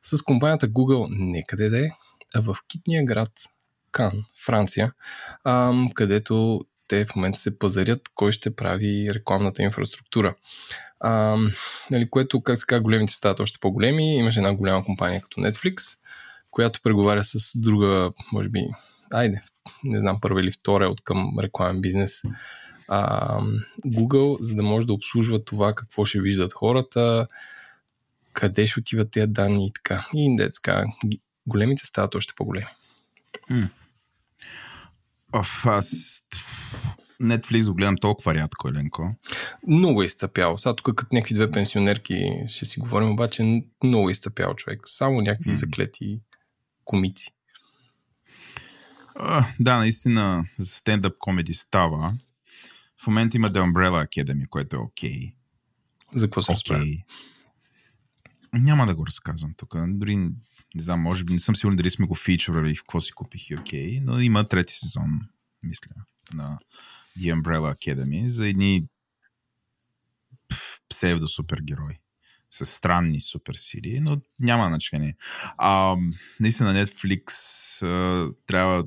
[0.02, 1.90] с компанията Google некъде да е,
[2.34, 3.32] а в китния град
[3.92, 4.92] Кан, Франция,
[5.44, 10.34] а, където те в момента се пазарят кой ще прави рекламната инфраструктура.
[11.00, 11.36] А,
[11.90, 14.16] нали, което, как се големите стават още по-големи.
[14.16, 15.98] Имаше една голяма компания като Netflix,
[16.50, 18.60] която преговаря с друга, може би,
[19.10, 19.42] айде,
[19.84, 22.22] не знам, първа или втора от към рекламен бизнес.
[22.88, 23.38] А,
[23.86, 27.26] Google, за да може да обслужва това какво ще виждат хората,
[28.32, 30.06] къде ще отиват тези данни и така.
[30.14, 30.84] И така,
[31.46, 32.66] големите стават още по-големи.
[33.50, 33.68] Mm.
[35.32, 36.20] Оф, аз
[37.22, 39.14] Netflix го гледам толкова рядко, Еленко.
[39.66, 40.56] Много е изтъпял.
[40.56, 44.80] Сега тук като някакви две пенсионерки ще си говорим, обаче много е изтъпял човек.
[44.84, 45.54] Само някакви mm.
[45.54, 46.20] заклети
[46.84, 47.30] комици.
[49.60, 52.14] Да, наистина за стендъп комеди става.
[53.02, 55.10] В момента има The Umbrella Academy, което е окей.
[55.10, 55.34] Okay.
[56.14, 57.04] За какво се okay.
[58.54, 59.74] Няма да го разказвам тук.
[59.88, 60.16] Дори
[60.74, 63.50] не знам, може би не съм сигурен дали сме го фичурали в какво си купих
[63.50, 65.20] и окей, okay, но има трети сезон,
[65.62, 65.90] мисля,
[66.34, 66.58] на
[67.18, 68.86] The Umbrella Academy за едни
[70.88, 72.00] псевдо супергерои
[72.50, 75.16] с странни суперсили, но няма значение.
[75.58, 75.96] А,
[76.40, 77.32] наистина Netflix
[77.82, 78.86] а, трябва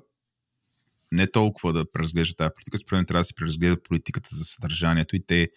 [1.14, 5.16] не толкова да преразглежда тази политика, според мен трябва да се преразгледа политиката за съдържанието
[5.16, 5.50] и те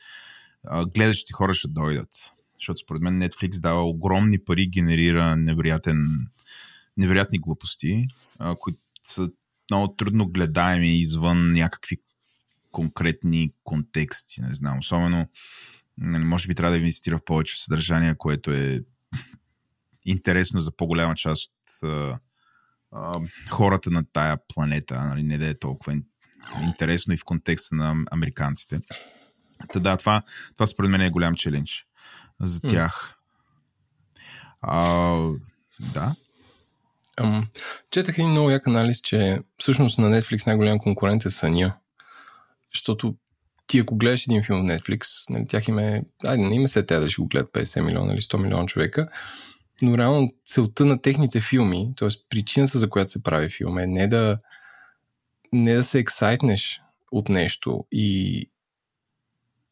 [0.65, 2.09] а, гледащите хора ще дойдат.
[2.55, 6.03] Защото според мен Netflix дава огромни пари, генерира невероятен,
[6.97, 8.07] невероятни глупости,
[8.39, 9.31] а, които са
[9.71, 11.97] много трудно гледаеми извън някакви
[12.73, 14.41] конкретни контексти.
[14.41, 15.27] Не знам, особено
[15.99, 18.81] нали, може би трябва да инвестира в повече съдържание, което е
[20.05, 21.91] интересно за по-голяма част от
[22.93, 23.21] а,
[23.51, 25.95] хората на тая планета, нали, не да е толкова
[26.63, 28.81] интересно и в контекста на американците.
[29.73, 30.23] Та да, това,
[30.55, 31.87] това според мен е голям челендж
[32.41, 33.17] за тях.
[34.61, 35.17] А,
[35.81, 36.15] да.
[37.21, 37.47] Um,
[37.91, 41.77] четах един много як анализ, че всъщност на Netflix най-голям конкурент е съня.
[42.75, 43.15] Защото
[43.67, 46.83] ти ако гледаш един филм в Netflix, нали, тях им е, айде, не има се
[46.83, 49.09] те да ще го гледат 50 милиона или 100 милиона човека,
[49.83, 52.09] но реално целта на техните филми, т.е.
[52.29, 54.39] причината за която се прави филм е не да,
[55.53, 56.81] не да се ексайтнеш
[57.13, 58.51] от нещо и,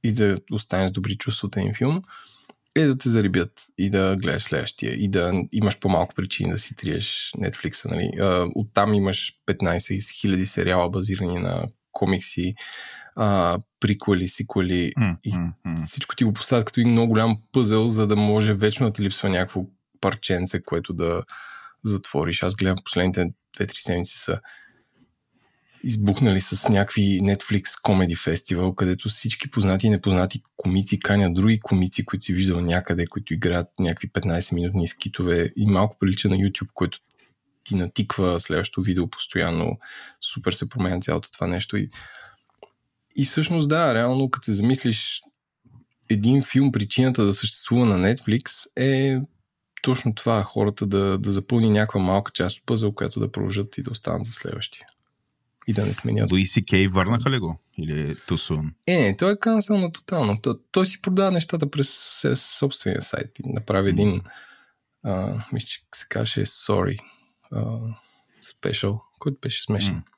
[0.04, 2.02] и да останеш добри чувства от един филм,
[2.74, 6.76] е да те зарибят и да гледаш следващия и да имаш по-малко причини да си
[6.76, 7.90] триеш Netflix.
[7.90, 8.10] Нали?
[8.54, 12.54] Оттам имаш 15 000 сериала базирани на комикси,
[13.16, 15.86] а, приквели, сиквели mm, и mm, mm.
[15.86, 19.02] всичко ти го поставят като един много голям пъзел, за да може вечно да ти
[19.02, 19.66] липсва някакво
[20.04, 21.22] парченце, което да
[21.84, 22.42] затвориш.
[22.42, 23.26] Аз гледам последните
[23.58, 24.40] 2-3 седмици са
[25.84, 32.04] избухнали с някакви Netflix Comedy Festival, където всички познати и непознати комици канят други комици,
[32.04, 36.98] които си виждал някъде, които играят някакви 15-минутни скитове и малко прилича на YouTube, който
[37.64, 39.78] ти натиква следващото видео постоянно.
[40.20, 41.76] Супер се променя цялото това нещо.
[41.76, 41.88] И,
[43.16, 45.20] и всъщност да, реално като се замислиш
[46.10, 49.20] един филм, причината да съществува на Netflix е
[49.84, 53.82] точно това, хората да, да запълни някаква малка част от пъзъл, която да продължат и
[53.82, 54.86] да останат за следващия
[55.66, 56.32] и да не сменят.
[56.32, 57.60] Луи Си Кей върнаха ли го?
[57.78, 58.74] Или е Тусун?
[58.86, 60.40] Е, не, той е канцел на тотално.
[60.42, 64.20] Той, той си продава нещата през собствения сайт и направи един,
[65.02, 66.98] а, мисля, че се каже Sorry
[67.52, 67.94] uh,
[68.44, 69.94] Special, който беше смешен.
[69.94, 70.13] Mm.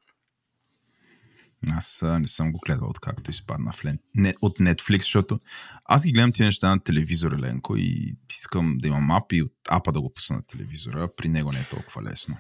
[1.71, 3.99] Аз а, не съм го гледал откакто изпадна в лен...
[4.15, 5.41] не, от Netflix, защото
[5.85, 9.53] аз ги гледам тия неща на телевизора, Ленко, и искам да имам ап и от
[9.69, 11.09] апа да го пусна на телевизора.
[11.17, 12.37] При него не е толкова лесно.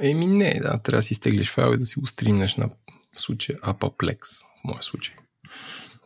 [0.00, 2.70] Еми не, да, трябва да си изтеглиш файл и да си го стримнеш на
[3.16, 4.18] в случая Apaplex,
[4.60, 5.14] в моя случай.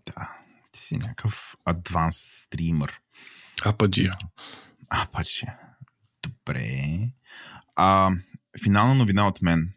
[0.06, 0.36] Да,
[0.72, 3.00] ти си някакъв адванс стример.
[3.64, 4.12] Ападжия.
[4.90, 5.58] Ападжия.
[6.22, 6.98] Добре.
[7.76, 8.10] А,
[8.62, 9.72] финална новина от мен.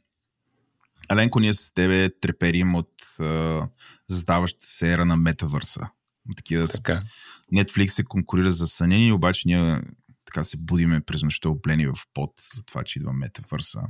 [1.12, 3.68] Еленко, ние с тебе треперим от а,
[4.08, 5.90] задаващата се ера на метавърса.
[6.38, 7.02] Такива така.
[7.54, 9.82] Netflix се конкурира за сънени, обаче ние
[10.26, 13.82] така се будиме през нощта облени в пот за това, че идва метавърса.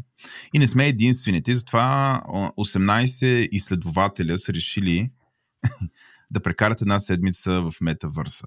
[0.53, 5.09] И не сме единствените, затова 18 изследователя са решили
[6.31, 8.45] да прекарат една седмица в метавърса.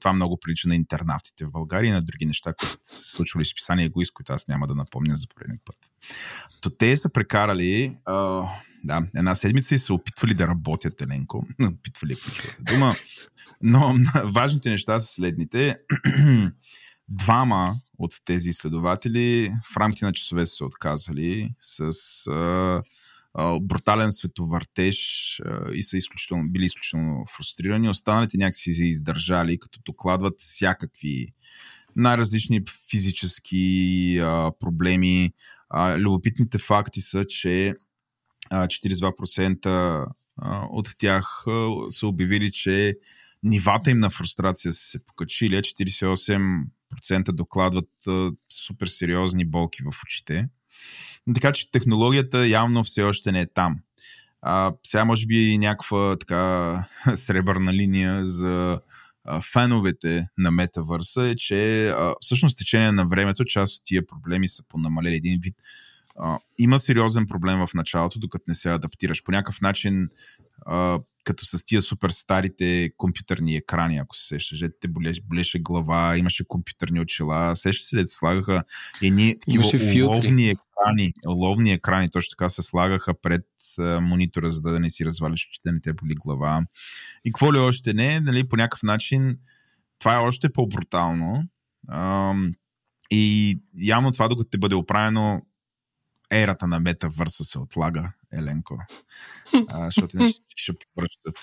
[0.00, 3.54] Това много прилича на интернатите в България и на други неща, които се случвали с
[3.54, 5.76] писание Егоист, които аз няма да напомня за пореден път.
[6.60, 8.44] То те са прекарали а,
[8.84, 11.46] да, една седмица и са опитвали да работят, Еленко.
[11.62, 12.94] Опитвали е ключовата дума.
[13.62, 15.76] Но важните неща са следните.
[17.08, 21.80] двама от тези изследователи в рамките на часове са отказали с
[22.26, 22.82] а,
[23.60, 24.98] брутален световъртеж
[25.74, 27.88] и са изключително, били изключително фрустрирани.
[27.88, 31.26] Останалите някакси се издържали, като докладват всякакви
[31.96, 35.32] най-различни физически а, проблеми.
[35.70, 37.74] А, любопитните факти са, че
[38.50, 40.06] а, 42%
[40.70, 41.44] от тях
[41.88, 42.94] са обявили, че
[43.42, 47.90] нивата им на фрустрация са се покачили, 48% докладват
[48.52, 50.48] супер сериозни болки в очите.
[51.34, 53.76] Така че технологията явно все още не е там.
[54.42, 58.80] А, сега може би някаква така сребърна линия за
[59.52, 64.62] феновете на метавърса е, че а, всъщност течение на времето част от тия проблеми са
[64.68, 65.54] понамалели един вид.
[66.18, 69.22] А, има сериозен проблем в началото, докато не се адаптираш.
[69.22, 70.08] По някакъв начин
[70.66, 76.16] а, като с тия супер старите компютърни екрани, ако се сещаш, те болеше, болеше глава,
[76.16, 78.62] имаше компютърни очила, сещаш се, се слагаха
[79.02, 79.64] едни такива
[80.04, 83.46] уловни екрани, уловни екрани, точно така се слагаха пред
[83.78, 86.62] а, монитора, за да не си развалиш очите, не те боли глава.
[87.24, 89.38] И какво ли още не, нали, по някакъв начин
[89.98, 91.44] това е още по-брутално.
[91.88, 92.34] А,
[93.10, 95.42] и явно това, докато те бъде оправено,
[96.32, 98.78] ерата на метавърса се отлага, Еленко.
[99.68, 101.38] А, защото иначе ще повръщат.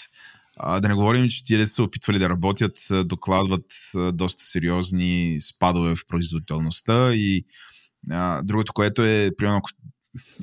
[0.58, 3.66] А, да не говорим, че тия са опитвали да работят, докладват
[4.14, 7.46] доста сериозни спадове в производителността и
[8.12, 9.70] а, другото, което е, примерно, ако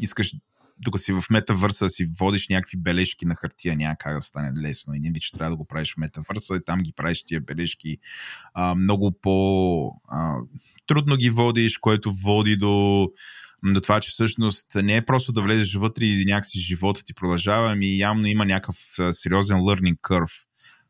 [0.01, 0.35] искаш
[0.79, 4.95] докато си в метавърса си водиш някакви бележки на хартия, няма как да стане лесно.
[4.95, 7.99] Един вид, че трябва да го правиш в метавърса и там ги правиш тия бележки
[8.55, 10.37] а, много по а,
[10.87, 13.09] трудно ги водиш, което води до
[13.73, 17.73] до това, че всъщност не е просто да влезеш вътре и някакси живота ти продължава,
[17.73, 18.77] ами явно има някакъв
[19.11, 20.45] сериозен learning curve,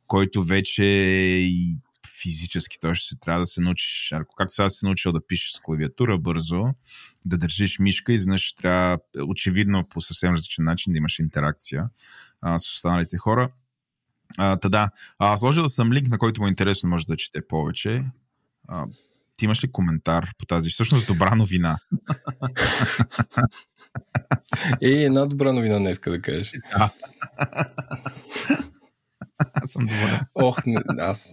[0.07, 1.79] който вече и
[2.23, 5.53] физически, той ще се трябва да се научиш, ако както сега си научил да пишеш
[5.53, 6.65] с клавиатура бързо,
[7.25, 11.89] да държиш мишка, изведнъж трябва очевидно по съвсем различен начин да имаш интеракция
[12.41, 13.51] а, с останалите хора.
[14.39, 17.47] А, та да, а, сложил съм линк, на който му е интересно, може да чете
[17.47, 18.05] повече.
[18.69, 18.87] А,
[19.37, 21.79] ти имаш ли коментар по тази всъщност добра новина?
[24.83, 26.53] Е, една добра новина днес, да кажеш.
[26.79, 26.91] Да.
[29.55, 30.21] аз съм доволен.
[30.35, 31.31] Ох, не, аз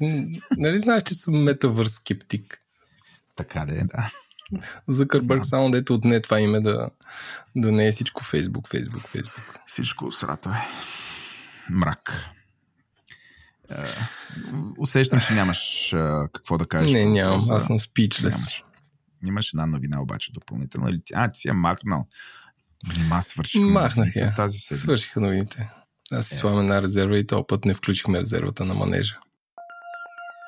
[0.58, 2.62] нали знаеш, че съм метавърс скептик.
[3.36, 4.12] Така да е, да.
[4.88, 6.90] За Кърбърг само дето отне това име да,
[7.56, 9.60] да не е всичко Фейсбук, Фейсбук, Фейсбук.
[9.66, 10.62] Всичко срато е.
[11.70, 12.26] Мрак.
[13.72, 13.76] Е,
[14.78, 16.92] усещам, че нямаш а, какво да кажеш.
[16.92, 17.40] Не, нямам.
[17.40, 17.54] За...
[17.54, 18.36] Аз съм спичлес.
[18.36, 18.64] Нямаш.
[19.26, 20.90] Имаш една новина обаче допълнително.
[21.14, 22.06] А, ти си я махнал.
[22.98, 23.62] Нима свърших.
[23.62, 24.36] Махнах я.
[24.36, 25.70] Тази Свършиха новините.
[26.12, 26.38] Аз си е.
[26.38, 29.20] слагам една резерва и този път не включихме резервата на манежа.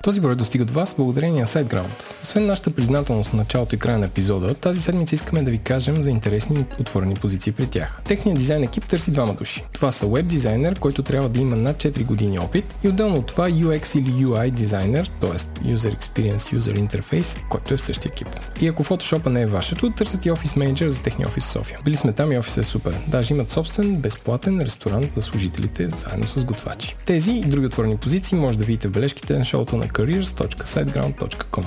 [0.03, 2.23] Този брой достига до вас благодарение на SiteGround.
[2.23, 6.03] Освен нашата признателност в началото и края на епизода, тази седмица искаме да ви кажем
[6.03, 8.01] за интересни и отворени позиции при тях.
[8.05, 9.63] Техният дизайн екип търси двама души.
[9.73, 13.25] Това са веб дизайнер, който трябва да има над 4 години опит и отделно от
[13.25, 15.29] това UX или UI дизайнер, т.е.
[15.75, 18.27] User Experience, User Interface, който е в същия екип.
[18.61, 21.79] И ако Photoshop не е вашето, търсят и офис менеджер за техния офис в София.
[21.85, 22.99] Били сме там и офисът е супер.
[23.07, 26.95] Даже имат собствен безплатен ресторант за служителите, заедно с готвачи.
[27.05, 31.65] Тези и други отворени позиции може да видите в бележките на шоуто на careers.siteground.com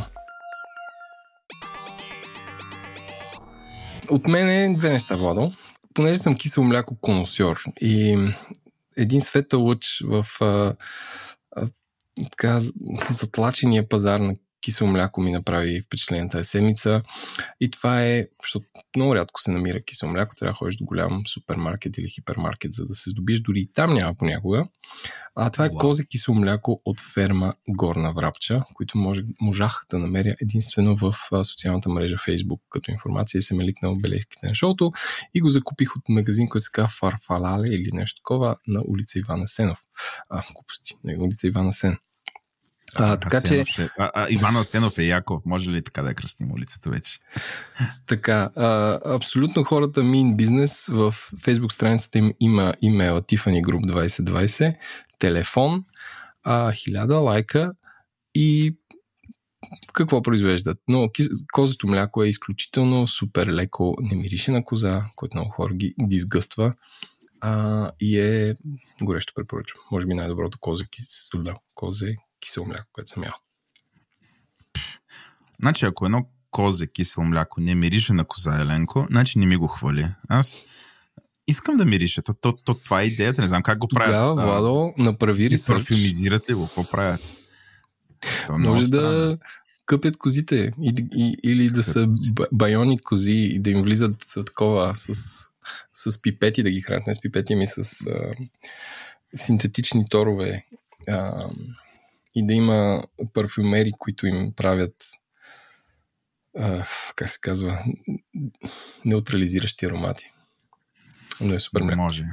[4.10, 5.52] От мен е две неща, Владо.
[5.94, 8.18] Понеже съм кисело мляко коносьор и
[8.96, 10.74] един светъл лъч в а,
[11.56, 11.68] а,
[12.30, 12.60] така,
[13.10, 14.34] затлачения пазар на
[14.66, 17.02] кисело мляко ми направи впечатление тази седмица.
[17.60, 21.22] И това е, защото много рядко се намира кисело мляко, трябва да ходиш до голям
[21.26, 23.40] супермаркет или хипермаркет, за да се здобиш.
[23.40, 24.66] Дори и там няма понякога.
[25.36, 25.78] А това е wow.
[25.78, 31.88] козе кисело мляко от ферма Горна Врапча, които може, можах да намеря единствено в социалната
[31.88, 34.92] мрежа Facebook като информация и се ме ликнал бележките на шоуто
[35.34, 39.48] и го закупих от магазин, който се казва Фарфалале или нещо такова на улица Ивана
[39.48, 39.78] Сенов.
[40.30, 41.98] А, глупости, на улица Ивана Сен.
[42.98, 43.64] А, така че...
[43.98, 45.42] А, а, Иван Асенов е яко.
[45.46, 47.18] Може ли така да кръстим улицата вече?
[48.06, 54.76] така, а, абсолютно хората Mean Business в Facebook страницата им има имейл Tiffany Group 2020,
[55.18, 55.84] телефон,
[56.44, 57.72] а, 1000 лайка
[58.34, 58.76] и
[59.92, 60.78] какво произвеждат.
[60.88, 61.10] Но
[61.52, 66.74] козето мляко е изключително супер леко, не мирише на коза, което много хора ги дизгъства
[67.40, 68.54] а, и е
[69.02, 69.82] горещо препоръчвам.
[69.90, 71.44] Може би най-доброто козе кисело,
[71.74, 73.34] козе кисело мляко, което съм ял.
[75.60, 79.66] Значи, ако едно козе кисело мляко не мирише на коза Еленко, значи не ми го
[79.66, 80.08] хвали.
[80.28, 80.60] Аз
[81.46, 82.22] искам да мирише.
[82.22, 83.40] То, то, то, това е идеята.
[83.40, 84.36] Не знам как го правят.
[84.36, 85.76] Да, Владо, направи ресърч.
[85.76, 86.66] Парфюмизират ли го?
[86.66, 87.20] Какво правят?
[88.46, 89.38] То е Може да
[89.86, 92.08] къпят козите и, и, или да са
[92.52, 95.14] байони кози и да им влизат такова с,
[95.92, 98.32] с пипети да ги хранят, не с пипети, ми с а,
[99.34, 100.66] синтетични торове
[101.08, 101.50] а,
[102.36, 104.94] и да има парфюмери, които им правят
[106.58, 107.84] а, как се казва
[109.04, 110.32] неутрализиращи аромати.
[111.40, 112.00] Но е супер мляко.
[112.00, 112.24] Може.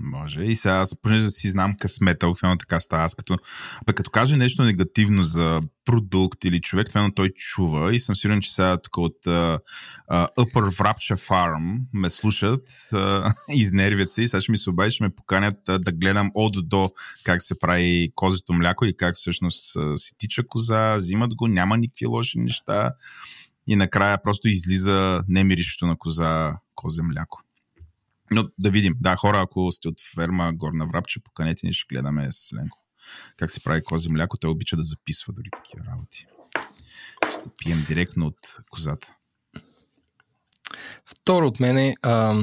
[0.00, 0.42] Може.
[0.42, 3.02] И сега, понеже да си знам късмета, обикновено така става.
[3.02, 3.38] Аз като,
[3.86, 8.40] бе, като каже нещо негативно за продукт или човек, това той чува и съм сигурен,
[8.40, 9.58] че сега тук от uh,
[10.10, 15.04] Upper Wrapture Farm ме слушат, uh, изнервят се и сега ще ми се обади, ще
[15.04, 16.90] ме поканят uh, да гледам от до
[17.24, 21.76] как се прави козито мляко и как всъщност uh, си тича коза, взимат го, няма
[21.76, 22.92] никакви лоши неща
[23.66, 27.42] и накрая просто излиза немирището на коза козе мляко.
[28.30, 28.94] Но да видим.
[29.00, 32.78] Да, хора, ако сте от ферма Горна Врабче, поканете ни, ще гледаме с Ленко
[33.36, 34.38] как се прави кози мляко.
[34.38, 36.26] Той обича да записва дори такива работи.
[37.30, 39.14] Ще пием директно от козата.
[41.06, 42.42] Второ от мене, а,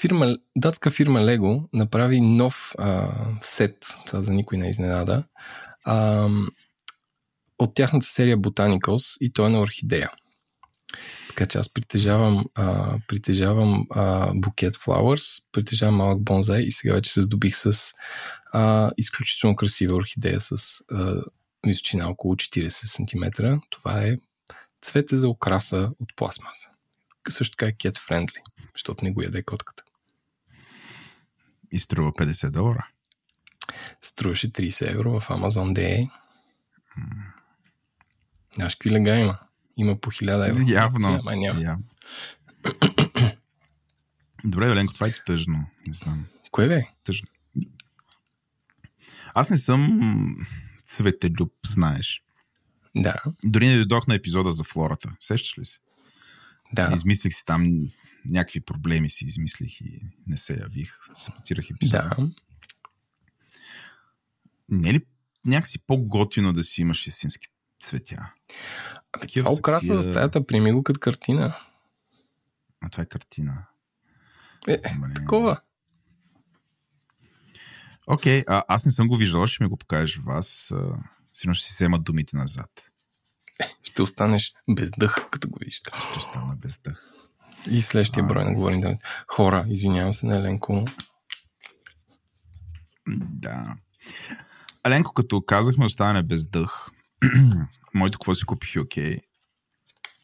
[0.00, 5.24] фирма, датска фирма Lego направи нов а, сет, това за никой не е изненада,
[5.84, 6.28] а,
[7.58, 10.10] от тяхната серия Botanicals и той е на орхидея.
[11.38, 17.12] Така че аз притежавам, а, притежавам а, букет Flowers, притежавам малък бонзай и сега вече
[17.12, 17.92] се здобих с
[18.52, 21.22] а, изключително красива орхидея с а,
[21.66, 23.42] височина около 40 см.
[23.70, 24.16] Това е
[24.82, 26.68] цвете за окраса от пластмаса.
[27.28, 28.40] Също така е cat friendly,
[28.72, 29.82] защото не го яде котката.
[31.70, 32.88] И струва 50 долара.
[34.02, 36.10] Струваше 30 евро в Amazon DA.
[38.54, 39.38] Знаеш какви лега има?
[39.78, 40.72] Има по 1000 евро.
[40.72, 41.08] Явно.
[41.08, 41.62] Ама няма.
[41.62, 41.84] Явно.
[44.44, 45.66] Добре, Еленко, това е тъжно.
[45.86, 46.26] Не знам.
[46.50, 46.86] Кое бе?
[47.04, 47.28] Тъжно.
[49.34, 50.00] Аз не съм
[50.86, 52.22] цветелюб, знаеш.
[52.96, 53.14] Да.
[53.44, 55.16] Дори не дойдох на епизода за флората.
[55.20, 55.78] Сещаш ли си?
[56.72, 56.90] Да.
[56.94, 57.90] Измислих си там
[58.24, 60.98] някакви проблеми си измислих и не се явих.
[61.14, 62.14] Саботирах епизода.
[62.18, 62.28] Да.
[64.68, 65.00] Не е ли
[65.46, 67.46] някакси по-готино да си имаш истински
[67.80, 68.32] цветя?
[69.12, 71.56] Абе, това украса за стаята, приеми го като картина.
[72.80, 73.66] А това е картина.
[74.68, 75.60] Е, Ама, такова.
[78.06, 80.72] Окей, okay, аз не съм го виждал, ще ми го покажеш вас.
[81.32, 82.70] Сигурно ще си взема думите назад.
[83.82, 85.76] Ще останеш без дъх, като го видиш.
[85.76, 87.12] Ще остана без дъх.
[87.70, 88.98] И следващия брой на Говори Интернет.
[89.28, 90.84] Хора, извинявам се на Еленко.
[93.08, 93.76] Да.
[94.86, 96.90] Еленко, като казахме остане без дъх,
[97.94, 99.18] моето какво си купих и окей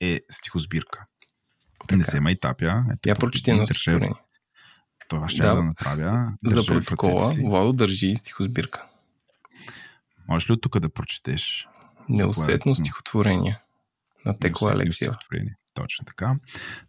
[0.01, 1.07] е стихосбирка.
[1.81, 1.97] Така.
[1.97, 2.85] Не се ма и тапя.
[2.93, 4.15] Ето, Я прочети едно стихотворение.
[5.09, 6.33] Това ще да, да направя.
[6.45, 8.87] За протокола, Владо държи стихосбирка.
[10.29, 11.69] Можеш ли от тук да прочетеш?
[12.09, 13.61] Неусетно стихотворение
[14.27, 15.19] на Текла Алексиева.
[15.75, 16.37] Точно така.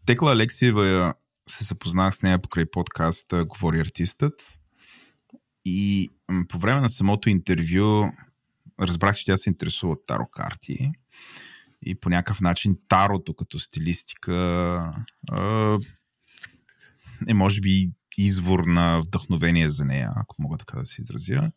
[0.05, 1.13] Текла Алексиева
[1.47, 4.59] се запознах с нея покрай подкаста Говори артистът.
[5.65, 6.09] И
[6.49, 8.11] по време на самото интервю
[8.79, 10.91] разбрах, че тя се интересува от таро карти
[11.85, 14.93] и по някакъв начин тарото като стилистика
[17.27, 21.51] е може би извор на вдъхновение за нея, ако мога така да се изразя.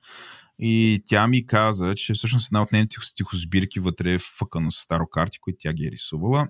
[0.58, 5.06] И тя ми каза, че всъщност една от нейните стихосбирки вътре е фъкано с старо
[5.06, 6.46] карти, които тя ги е рисувала.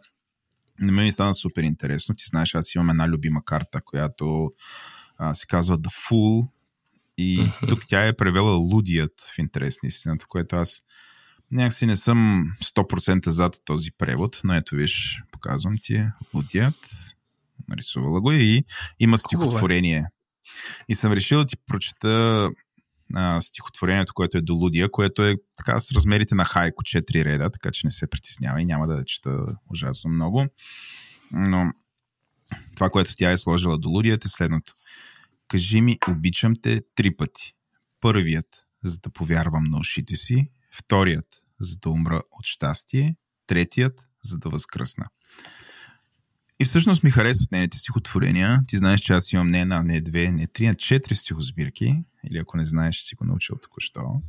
[0.80, 2.14] На мен ми стана супер интересно.
[2.14, 4.50] Ти знаеш, аз имам една любима карта, която
[5.18, 6.48] а, се казва The Fool
[7.18, 7.68] и uh-huh.
[7.68, 10.80] тук тя е превела Лудият в интерес на истината, което аз
[11.50, 16.04] някакси не съм 100% зад този превод, но ето виж, показвам ти
[16.34, 16.90] Лудият.
[17.68, 18.64] Нарисувала го и
[19.00, 20.04] има стихотворение.
[20.88, 22.48] И съм решил да ти прочета
[23.14, 27.50] а, стихотворението, което е до Лудия, което е така с размерите на Хайко, 4 реда,
[27.50, 30.46] така че не се притеснява и няма да чета ужасно много.
[31.32, 31.70] Но
[32.74, 34.74] това, което тя е сложила до Лудия е следното.
[35.48, 37.54] Кажи ми, обичам те три пъти.
[38.00, 40.50] Първият, за да повярвам на ушите си.
[40.72, 43.16] Вторият, за да умра от щастие.
[43.46, 45.06] Третият, за да възкръсна.
[46.60, 48.62] И всъщност ми харесват нейните стихотворения.
[48.68, 52.04] Ти знаеш, че аз имам не една, не две, не три, а четири стихосбирки.
[52.30, 54.22] Или ако не знаеш, си го научил току-що.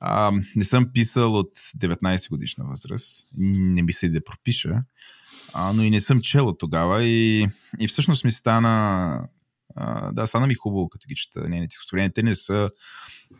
[0.00, 3.26] А, не съм писал от 19 годишна възраст.
[3.36, 4.82] Не мисля и да пропиша.
[5.52, 7.04] А, но и не съм чел от тогава.
[7.04, 7.48] И,
[7.80, 9.28] и всъщност ми стана
[10.12, 12.12] да, стана ми хубаво, като ги чета нейните стихотворения.
[12.12, 12.70] Те не са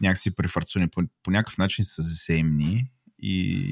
[0.00, 3.62] някакси префарцуни, по, по някакъв начин са земни и,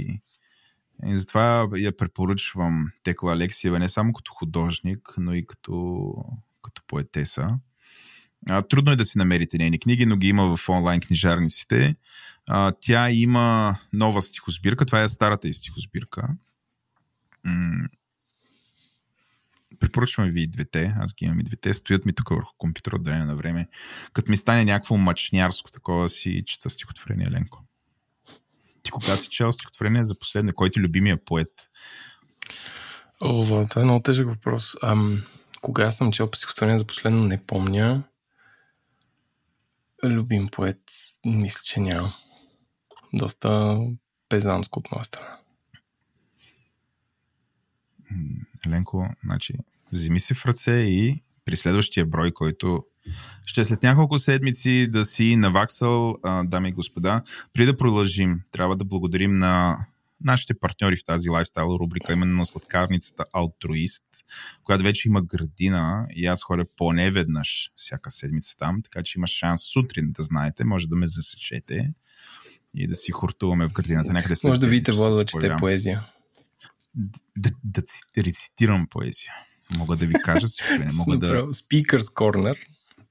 [1.06, 6.12] и затова я препоръчвам Текла Алексиева не само като художник, но и като,
[6.62, 7.48] като поетеса.
[8.48, 11.96] А, трудно е да си намерите нейни книги, но ги има в онлайн книжарниците.
[12.46, 14.86] А, тя има нова стихосбирка.
[14.86, 16.28] Това е старата и стихосбирка.
[19.78, 20.94] Препоръчвам ви и двете.
[20.98, 21.74] Аз ги имам и двете.
[21.74, 23.68] Стоят ми тук върху компютъра от време на време.
[24.12, 27.64] Като ми стане някакво мъчнярско такова си чета стихотворение Ленко.
[28.82, 30.54] Ти кога си чел стихотворение за последно?
[30.54, 31.70] Кой ти любимия поет?
[33.22, 34.74] О, това е много тежък въпрос.
[34.82, 35.24] Ам,
[35.62, 38.02] кога съм чел стихотворение за последно, не помня.
[40.04, 40.80] Любим поет,
[41.26, 42.14] мисля, че няма.
[43.12, 43.78] Доста
[44.28, 45.38] пезанско от моя страна.
[48.66, 49.54] Ленко, значи,
[49.92, 52.82] вземи се в ръце и при следващия брой, който
[53.46, 57.22] ще след няколко седмици да си наваксал, дами и господа.
[57.52, 59.76] При да продължим, трябва да благодарим на
[60.24, 64.02] нашите партньори в тази лайфстайл рубрика, именно на сладкарницата Altruist,
[64.64, 69.26] която вече има градина и аз ходя поне веднъж всяка седмица там, така че има
[69.26, 71.94] шанс сутрин да знаете, може да ме засечете
[72.74, 76.06] и да си хуртуваме в градината някъде след Може да видите Владо да чете поезия.
[77.36, 77.82] Да, да,
[78.18, 79.32] рецитирам поезия.
[79.70, 81.46] Мога да ви кажа, че не мога да...
[81.46, 82.56] Speaker's Corner.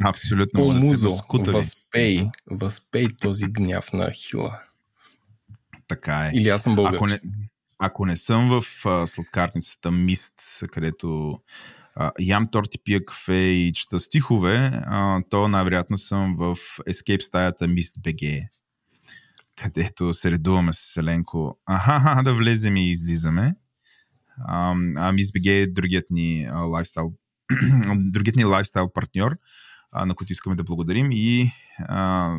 [0.03, 1.55] Абсолютно мога да се възкутали.
[1.55, 4.59] Възпей, възпей този гняв на Хила.
[5.87, 6.31] Така е.
[6.33, 6.95] Или аз съм българ.
[6.95, 7.19] Ако не,
[7.79, 10.33] ако не съм в а, сладкарницата Мист,
[10.71, 11.37] където
[11.95, 16.55] а, ям торти, пия кафе и чета стихове, а, то най-вероятно съм в
[16.89, 18.49] Escape стаята Мист БГ,
[19.55, 21.57] където се редуваме с Селенко.
[21.65, 23.55] Аха, да влезем и излизаме.
[25.13, 27.13] Мист БГ е другият ни лайфстайл
[27.95, 29.37] другият ни лайфстайл партньор,
[29.91, 32.37] а, на които искаме да благодарим и а,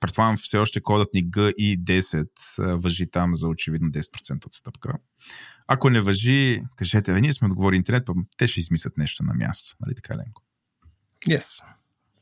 [0.00, 2.28] предполагам все още кодът ни GI10
[2.58, 4.92] въжи там за очевидно 10% отстъпка.
[5.66, 8.08] Ако не въжи, кажете, ние сме отговори интернет,
[8.38, 9.76] те ще измислят нещо на място.
[9.80, 10.42] Нали така, Ленко?
[11.28, 11.64] Yes.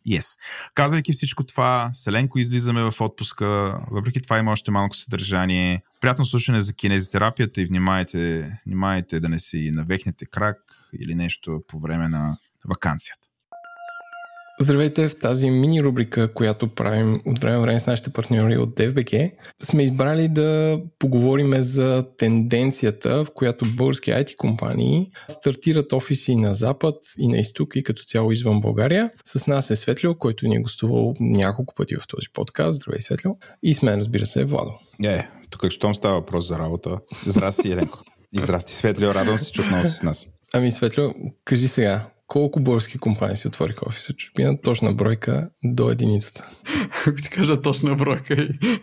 [0.08, 0.38] Yes.
[0.74, 3.78] Казвайки всичко това, Селенко излизаме в отпуска.
[3.90, 5.82] Въпреки това има още малко съдържание.
[6.00, 10.58] Приятно слушане за кинезитерапията и внимайте, внимайте да не си навехнете крак
[11.00, 12.38] или нещо по време на
[12.68, 13.25] вакансията.
[14.60, 19.32] Здравейте в тази мини рубрика, която правим от време време с нашите партньори от DFBG.
[19.62, 26.94] Сме избрали да поговорим за тенденцията, в която български IT компании стартират офиси на запад
[27.18, 29.10] и на изток и като цяло извън България.
[29.24, 32.76] С нас е Светлио, който ни е гостувал няколко пъти в този подкаст.
[32.76, 33.32] Здравей, Светлио.
[33.62, 34.72] И с мен, разбира се, е Владо.
[35.04, 36.96] Е, тук щом става въпрос за работа.
[37.26, 37.98] Здрасти, Еленко.
[38.32, 39.14] И здрасти, Светлио.
[39.14, 40.26] Радвам се, че отново си с нас.
[40.52, 41.10] Ами, Светлио,
[41.44, 44.60] кажи сега, колко български компании си отвориха офиса чужбина?
[44.60, 46.48] Точна бройка до единицата.
[47.06, 48.78] Ако ти кажа точна бройка и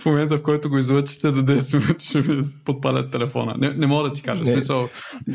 [0.00, 3.54] в момента, в който го излъчите до 10 минути, ще ми подпалят телефона.
[3.58, 4.44] Не, не мога да ти кажа.
[4.44, 4.52] Не.
[4.52, 4.88] Смисъл,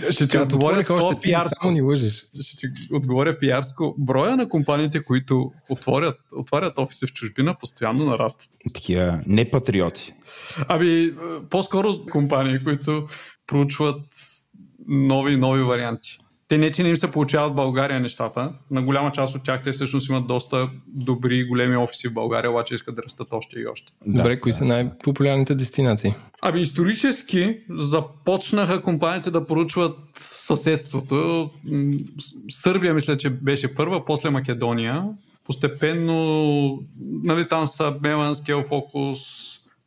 [0.09, 1.61] ще ти отговоря още пиарско.
[1.61, 2.25] Само ни лъжиш.
[2.41, 3.95] Ще ти отговоря пиарско.
[3.97, 8.49] Броя на компаниите, които отворят, отварят офиси в чужбина, постоянно нараства.
[8.73, 10.13] Такива не патриоти.
[10.67, 11.11] Ами,
[11.49, 13.07] по-скоро компании, които
[13.47, 14.03] проучват
[14.87, 16.19] нови нови варианти.
[16.53, 18.53] Те не, че не им се получават в България нещата.
[18.71, 22.75] На голяма част от тях те всъщност имат доста добри, големи офиси в България, обаче
[22.75, 23.93] искат да растат още и още.
[24.07, 24.57] Добре, да, кои да.
[24.57, 26.13] са най-популярните дестинации?
[26.41, 31.49] Ами исторически започнаха компаниите да поручват съседството.
[32.49, 35.03] Сърбия мисля, че беше първа, после Македония.
[35.45, 36.79] Постепенно,
[37.23, 39.19] нали, там са Мелан, Скелфокус,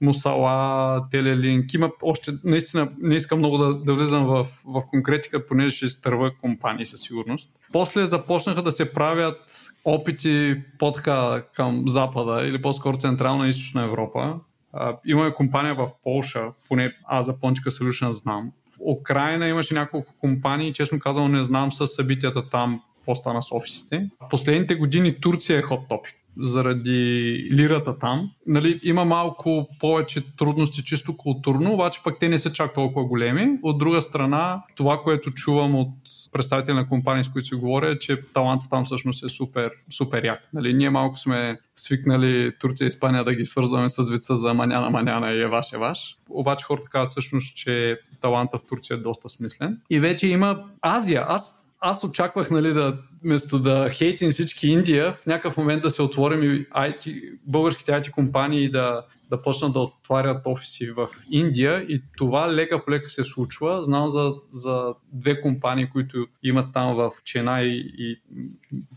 [0.01, 1.75] Мусала, Телелинк.
[1.75, 6.33] Има още, наистина, не искам много да, да влизам в, в конкретика, понеже ще изтърва
[6.41, 7.51] компании със сигурност.
[7.73, 9.41] После започнаха да се правят
[9.85, 14.41] опити подка към Запада или по-скоро Централна и Източна Европа.
[14.75, 18.53] Uh, имаме компания в Полша, поне аз за Pontica Solution знам.
[18.81, 24.11] Украина имаше няколко компании, честно казано не знам с събитията там, какво стана с офисите.
[24.31, 28.31] Последните години Турция е хот топик заради лирата там.
[28.47, 33.59] Нали, има малко повече трудности чисто културно, обаче пък те не са чак толкова големи.
[33.63, 35.93] От друга страна, това, което чувам от
[36.33, 40.25] представители на компании, с които си говоря, е, че таланта там всъщност е супер, супер
[40.25, 40.49] як.
[40.53, 44.91] Нали, ние малко сме свикнали Турция и Испания да ги свързваме с вица за маняна,
[44.91, 46.17] маняна и е ваш, е ваш.
[46.31, 49.81] Обаче хората казват всъщност, че таланта в Турция е доста смислен.
[49.91, 51.25] И вече има Азия.
[51.29, 56.03] Аз аз очаквах, нали, да, вместо да хейтим всички Индия, в някакъв момент да се
[56.03, 62.03] отворим и IT, българските IT компании да, да почнат да отварят офиси в Индия и
[62.17, 63.85] това лека по лека се случва.
[63.85, 67.65] Знам за, за две компании, които имат там в Ченай
[67.99, 68.21] и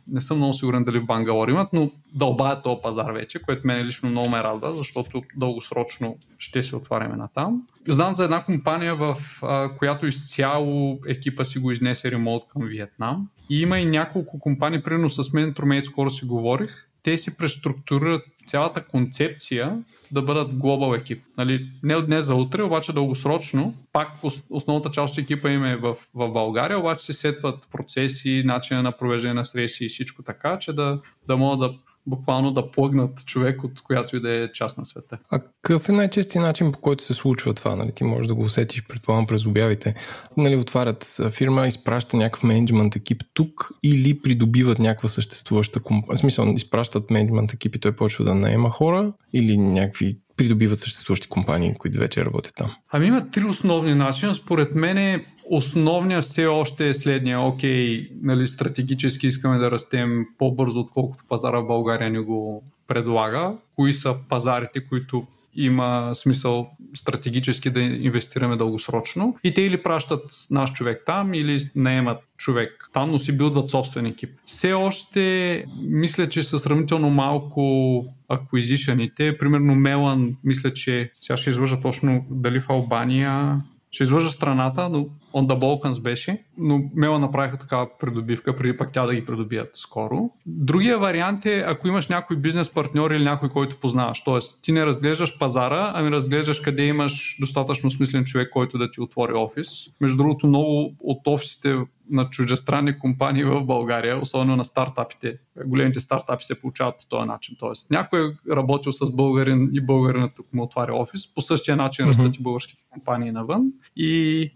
[0.07, 3.86] не съм много сигурен дали в Бангалор имат, но дълбаят този пазар вече, което мен
[3.86, 7.67] лично много ме радва, защото дългосрочно ще се отваряме на там.
[7.88, 13.30] Знам за една компания, в а, която изцяло екипа си го изнесе ремонт към Виетнам.
[13.49, 18.23] И има и няколко компании, примерно с мен Тромейт скоро си говорих, те си преструктурират
[18.47, 19.77] цялата концепция
[20.11, 21.23] да бъдат глобал екип.
[21.37, 23.73] Нали, не от днес за утре, обаче дългосрочно.
[23.93, 24.09] Пак
[24.49, 28.91] основната част от екипа им е в, в България, обаче се сетват процеси, начина на
[28.91, 31.77] провеждане на срещи и всичко така, че да, да могат да
[32.10, 35.18] буквално да плъгнат човек от която и да е част на света.
[35.32, 37.76] А какъв е най-честият начин по който се случва това?
[37.76, 37.91] Нали?
[37.91, 39.95] Ти можеш да го усетиш, предполагам, през обявите.
[40.38, 46.16] Нали, отварят фирма, изпраща някакъв менеджмент екип тук или придобиват някаква съществуваща компания.
[46.16, 51.27] В смисъл, изпращат менеджмент екип и той почва да наема хора или някакви придобиват съществуващи
[51.27, 52.71] компании, които вече работят там?
[52.91, 54.35] Ами има три основни начина.
[54.35, 57.39] Според мен основният все още е следния.
[57.41, 63.53] Окей, нали, стратегически искаме да растем по-бързо, отколкото пазара в България ни го предлага.
[63.75, 65.27] Кои са пазарите, които
[65.60, 69.36] има смисъл стратегически да инвестираме дългосрочно.
[69.43, 74.05] И те или пращат наш човек там, или наемат човек там, но си билдват собствен
[74.05, 74.30] екип.
[74.45, 79.38] Все още мисля, че са сравнително малко аквизишените.
[79.38, 85.07] Примерно Мелан, мисля, че сега ще излъжа точно дали в Албания ще излъжа страната, но
[85.34, 89.69] On the Balkans беше, но Мела направиха такава придобивка, преди пък тя да ги придобият
[89.73, 90.30] скоро.
[90.45, 94.23] Другия вариант е, ако имаш някой бизнес партньор или някой, който познаваш.
[94.23, 99.01] Тоест, ти не разглеждаш пазара, ами разглеждаш къде имаш достатъчно смислен човек, който да ти
[99.01, 99.67] отвори офис.
[100.01, 101.77] Между другото, много от офисите
[102.09, 105.38] на чуждестранни компании в България, особено на стартапите.
[105.65, 107.55] Големите стартапи се получават по този начин.
[107.59, 111.34] Тоест, някой е работил с българин и българинът тук му отваря офис.
[111.34, 112.09] По същия начин mm-hmm.
[112.09, 113.63] растат и българските компании навън.
[113.95, 114.51] И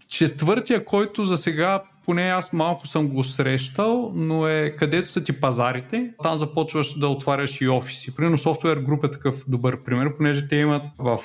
[0.64, 5.40] четвъртия, който за сега поне аз малко съм го срещал, но е където са ти
[5.40, 8.14] пазарите, там започваш да отваряш и офиси.
[8.14, 11.18] Примерно софтуер груп е такъв добър пример, понеже те имат в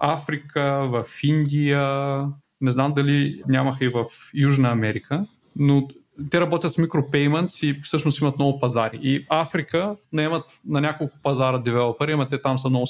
[0.00, 2.20] Африка, в Индия,
[2.60, 5.26] не знам дали нямаха и в Южна Америка,
[5.56, 5.88] но
[6.30, 8.98] те работят с микропейментс и всъщност имат много пазари.
[9.02, 12.86] И Африка не имат на няколко пазара девелопери, ама те там са много,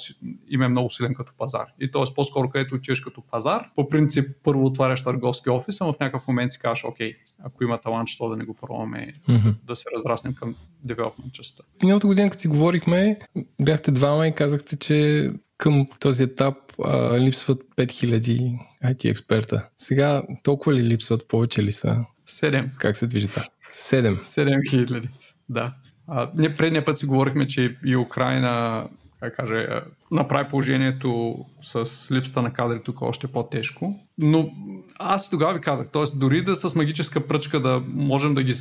[0.48, 1.66] им е много силен като пазар.
[1.80, 2.14] И т.е.
[2.14, 6.52] по-скоро където отиваш като пазар, по принцип първо отваряш търговски офис, ама в някакъв момент
[6.52, 7.14] си кажеш, окей,
[7.44, 9.54] ако има талант, що да не го пробваме mm-hmm.
[9.64, 10.54] да се разраснем към
[10.84, 11.62] девелопмент частта.
[11.82, 13.18] Миналата година, като си говорихме,
[13.60, 16.54] бяхте двама и казахте, че към този етап
[16.84, 19.68] а, липсват 5000 IT експерта.
[19.78, 22.06] Сега толкова ли липсват, повече ли са?
[22.26, 22.70] Седем.
[22.78, 23.42] Как се движи това?
[23.72, 24.18] Седем.
[24.22, 25.08] Седем хиляди,
[25.48, 25.74] да.
[26.08, 28.86] А, ние предния път си говорихме, че и Украина
[29.20, 34.00] как кажа, направи положението с липсата на кадри тук още по-тежко.
[34.18, 34.50] Но
[34.98, 36.02] аз и тогава ви казах, т.е.
[36.16, 38.54] дори да с магическа пръчка да можем да ги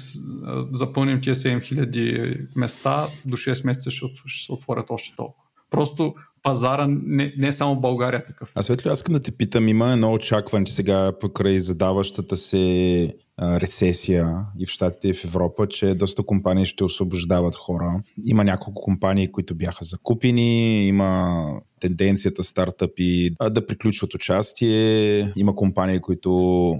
[0.71, 4.07] запълним тия 7000 места, до 6 месеца ще
[4.45, 5.43] се отворят още толкова.
[5.69, 8.51] Просто пазара не, не е само България такъв.
[8.55, 14.45] А Светли, аз искам да те питам, има едно очакване сега покрай задаващата се рецесия
[14.59, 18.01] и в Штатите и в Европа, че доста компании ще освобождават хора.
[18.25, 21.45] Има няколко компании, които бяха закупени, има
[21.79, 26.79] тенденцията стартъпи да приключват участие, има компании, които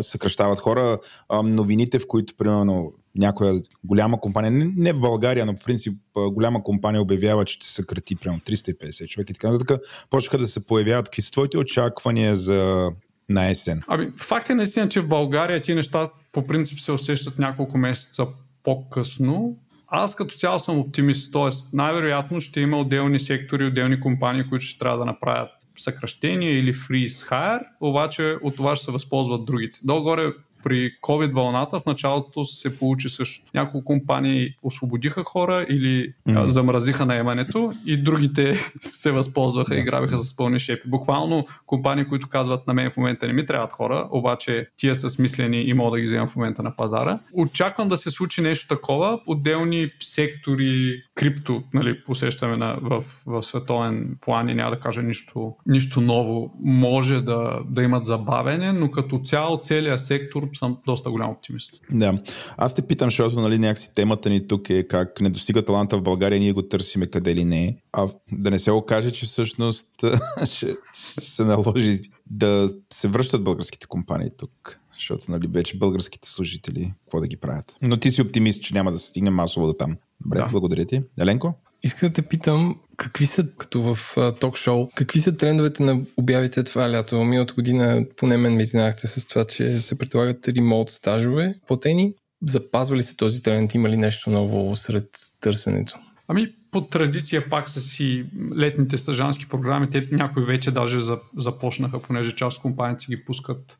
[0.00, 0.98] съкръщават хора.
[1.44, 7.02] новините, в които, примерно, някоя голяма компания, не в България, но по принцип голяма компания
[7.02, 9.80] обявява, че ще съкрати прямо 350 човека и така нататък,
[10.10, 11.06] почнаха да се появяват.
[11.06, 12.90] Какви са твоите очаквания за
[13.32, 13.82] на есен?
[13.88, 18.26] Ами, факт е наистина, че в България ти неща по принцип се усещат няколко месеца
[18.64, 19.56] по-късно.
[19.88, 21.50] Аз като цяло съм оптимист, т.е.
[21.72, 27.30] най-вероятно ще има отделни сектори, отделни компании, които ще трябва да направят съкръщение или freeze
[27.30, 29.80] hire, обаче от това ще се възползват другите.
[29.82, 30.32] Долу-горе
[30.64, 33.44] при COVID вълната в началото се получи също.
[33.54, 36.46] Няколко компании освободиха хора или mm-hmm.
[36.46, 40.88] замразиха наемането и другите се възползваха и грабиха с пълни шепи.
[40.88, 45.10] Буквално компании, които казват на мен в момента не ми трябват хора, обаче тия са
[45.10, 47.18] смислени и мога да ги вземам в момента на пазара.
[47.32, 49.20] Очаквам да се случи нещо такова.
[49.26, 55.54] Отделни сектори, крипто, нали, посещаме на, в, в световен план и няма да кажа нищо,
[55.66, 61.30] нищо ново, може да, да имат забавене, но като цяло целият сектор съм доста голям
[61.30, 61.74] оптимист.
[61.90, 62.18] Да.
[62.56, 66.02] Аз те питам, защото нали, някакси темата ни тук е как не достига таланта в
[66.02, 67.76] България, ние го търсиме къде ли не.
[67.92, 69.86] А да не се окаже, че всъщност
[70.44, 70.76] ще,
[71.18, 72.00] ще се наложи
[72.30, 77.76] да се връщат българските компании тук защото нали, вече българските служители какво да ги правят.
[77.82, 79.96] Но ти си оптимист, че няма да се стигне масово до там.
[80.24, 80.48] Добре, да.
[80.50, 81.02] благодаря ти.
[81.20, 81.54] Еленко?
[81.82, 86.90] Искам да те питам, какви са, като в ток-шоу, какви са трендовете на обявите това
[86.90, 87.24] лято?
[87.24, 92.14] Миналата година поне мен ме изненахте с това, че се предлагат ремонт стажове платени.
[92.48, 93.74] Запазва ли се този тренд?
[93.74, 95.08] Има ли нещо ново сред
[95.40, 95.98] търсенето?
[96.28, 99.90] Ами, по традиция пак са си летните стажански програми.
[99.90, 100.98] Те някои вече даже
[101.38, 103.78] започнаха, понеже част от компаниите ги пускат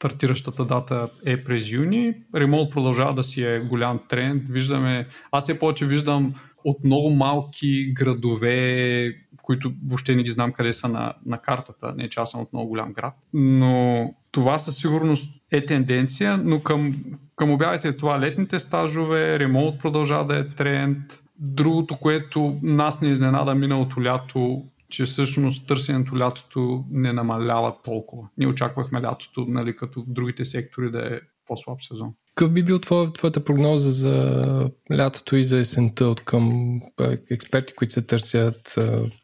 [0.00, 2.14] стартиращата дата е през юни.
[2.34, 4.42] Ремонт продължава да си е голям тренд.
[4.48, 6.34] Виждаме, аз все повече виждам
[6.64, 11.94] от много малки градове, които въобще не ги знам къде са на, на картата.
[11.96, 13.14] Не, че аз съм от много голям град.
[13.34, 16.94] Но това със сигурност е тенденция, но към,
[17.36, 20.98] към обявите това летните стажове, ремонт продължава да е тренд.
[21.38, 28.28] Другото, което нас не изненада миналото лято, че всъщност търсенето лятото не намалява толкова.
[28.38, 32.14] Ние очаквахме лятото, нали, като в другите сектори да е по-слаб сезон.
[32.34, 36.80] Какъв би бил твоя, твоята прогноза за лятото и за есента от към
[37.30, 38.78] експерти, които се търсят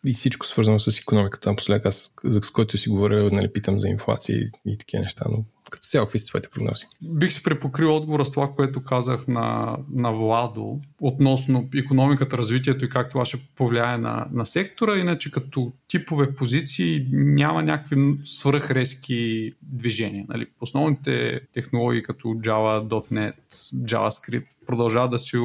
[0.07, 1.51] и всичко свързано с економиката?
[1.51, 5.25] Напоследък аз, за с който си говоря, нали, питам за инфлация и, и такива неща,
[5.31, 6.85] но като цяло, какви са твоите прогнози?
[7.03, 12.89] Бих се препокрил отговора с това, което казах на, на Владо относно економиката, развитието и
[12.89, 14.97] как това ще повлияе на, на сектора.
[14.97, 20.25] Иначе като типове позиции няма някакви свръхрезки движения.
[20.29, 20.47] Нали?
[20.61, 23.35] Основните технологии като Java, .NET,
[23.75, 25.37] JavaScript продължава да си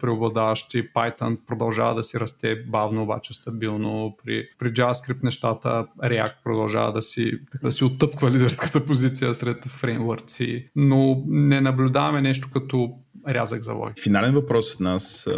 [0.00, 4.16] преобладаващи, Python продължава да си расте бавно, обаче стабилно.
[4.24, 10.68] При, при JavaScript нещата, React продължава да си, да си оттъпква лидерската позиция сред фреймворци,
[10.76, 12.94] но не наблюдаваме нещо като
[13.28, 13.90] рязък завой.
[14.02, 15.28] Финален въпрос от нас.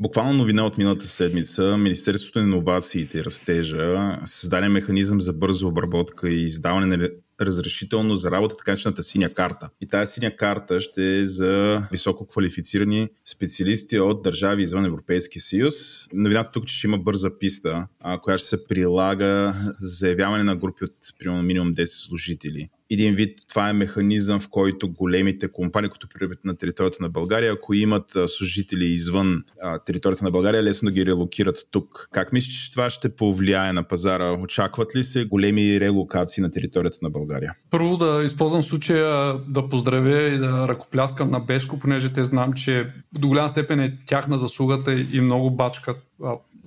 [0.00, 1.76] Буквално новина от миналата седмица.
[1.76, 7.08] Министерството на инновациите и растежа създаде механизъм за бърза обработка и издаване на
[7.40, 9.70] разрешително за работа, така начината синя карта.
[9.80, 15.74] И тази синя карта ще е за високо квалифицирани специалисти от държави извън Европейския съюз.
[16.12, 17.86] Новината тук, че ще има бърза писта,
[18.22, 23.38] която ще се прилага за заявяване на групи от примерно минимум 10 служители един вид
[23.48, 28.12] това е механизъм, в който големите компании, които прибиват на територията на България, ако имат
[28.26, 29.44] служители извън
[29.86, 32.08] територията на България, лесно да ги релокират тук.
[32.12, 34.32] Как мислиш, че това ще повлияе на пазара?
[34.32, 37.52] Очакват ли се големи релокации на територията на България?
[37.70, 42.92] Първо да използвам случая да поздравя и да ръкопляскам на Беско, понеже те знам, че
[43.12, 45.96] до голяма степен е тяхна заслугата и много бачкат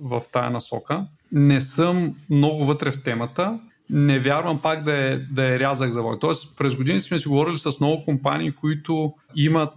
[0.00, 1.06] в тая насока.
[1.32, 3.60] Не съм много вътре в темата,
[3.92, 6.18] не вярвам пак да е, да е рязък завой.
[6.20, 9.74] Тоест, през години сме си говорили с много компании, които имат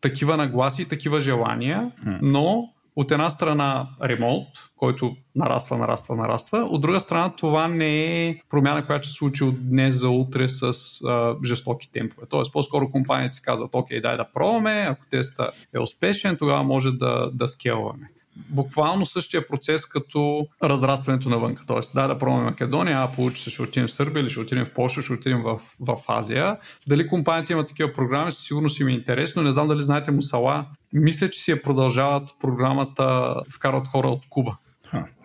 [0.00, 1.92] такива нагласи и такива желания,
[2.22, 6.58] но от една страна ремонт, който нараства, нараства, нараства.
[6.58, 10.48] От друга страна това не е промяна, която ще се случи от днес за утре
[10.48, 10.72] с
[11.04, 12.26] а, жестоки темпове.
[12.30, 16.92] Тоест по-скоро компаниите си казват, окей, дай да пробваме, ако теста е успешен, тогава може
[16.92, 21.56] да, да скелваме буквално същия процес като разрастването навън.
[21.66, 24.64] Тоест, да, да пробваме Македония, а получи се, ще отидем в Сърбия или ще отидем
[24.64, 26.56] в Польша, ще отидем в, в Азия.
[26.86, 29.42] Дали компаниите имат такива програми, със сигурност им е интересно.
[29.42, 30.66] Не знам дали знаете Мусала.
[30.92, 34.56] Мисля, че си я продължават програмата, вкарват хора от Куба.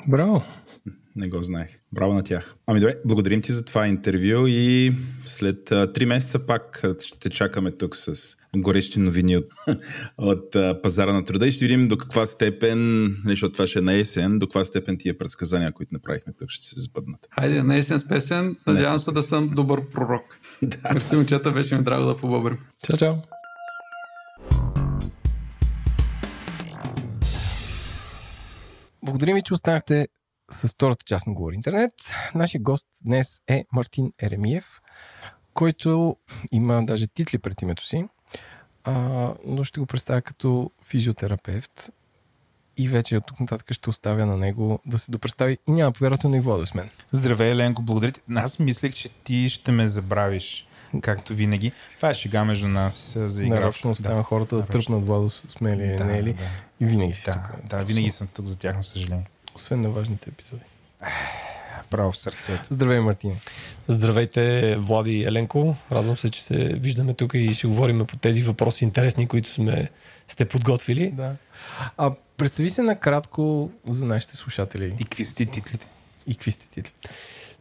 [0.07, 0.43] Браво!
[1.17, 1.67] Не го знаех.
[1.91, 2.55] Браво на тях.
[2.67, 4.93] Ами добре, благодарим ти за това интервю и
[5.25, 9.47] след три месеца пак ще те чакаме тук с горещи новини от,
[10.17, 13.79] от а, пазара на труда и ще видим до каква степен, нали, защото това ще
[13.79, 17.27] е на есен, до каква степен тия предсказания, които направихме тук, ще се сбъднат.
[17.31, 18.55] Хайде, на есен с песен.
[18.67, 20.39] Надявам се да съм добър пророк.
[20.61, 20.93] да.
[20.93, 22.57] Мерси, момчета, беше ми драго да побъбрим.
[22.83, 23.15] Чао, чао.
[29.03, 30.07] Благодарим ви, че останахте
[30.51, 31.93] с втората част на Говори Интернет.
[32.35, 34.81] Нашия гост днес е Мартин Еремиев,
[35.53, 36.17] който
[36.51, 38.05] има даже титли пред името си
[38.87, 41.89] а, но ще го представя като физиотерапевт
[42.77, 46.27] и вече от тук нататък ще оставя на него да се допредстави и няма повярвате
[46.27, 46.89] на и Владо с мен.
[47.11, 48.21] Здравей, Еленко, благодаря ти.
[48.35, 50.67] Аз мислех, че ти ще ме забравиш,
[51.01, 51.71] както винаги.
[51.95, 53.59] Това е шега между нас за игра.
[53.59, 56.33] Нарочно оставям да, хората да тръпнат Владо с мен или да, не ли.
[56.33, 56.43] Да.
[56.79, 57.69] И винаги си да, тук.
[57.69, 59.27] Да, винаги съм тук за тяхно съжаление.
[59.57, 60.63] Освен на важните епизоди
[61.89, 62.63] право в сърцето.
[62.69, 63.33] Здравей, Мартин.
[63.87, 65.75] Здравейте, Влади и Еленко.
[65.91, 69.89] Радвам се, че се виждаме тук и ще говорим по тези въпроси интересни, които сме,
[70.27, 71.11] сте подготвили.
[71.11, 71.35] Да.
[71.97, 74.95] А представи се накратко за нашите слушатели.
[74.99, 75.87] И какви са титлите?
[76.27, 77.09] И какви сте титлите?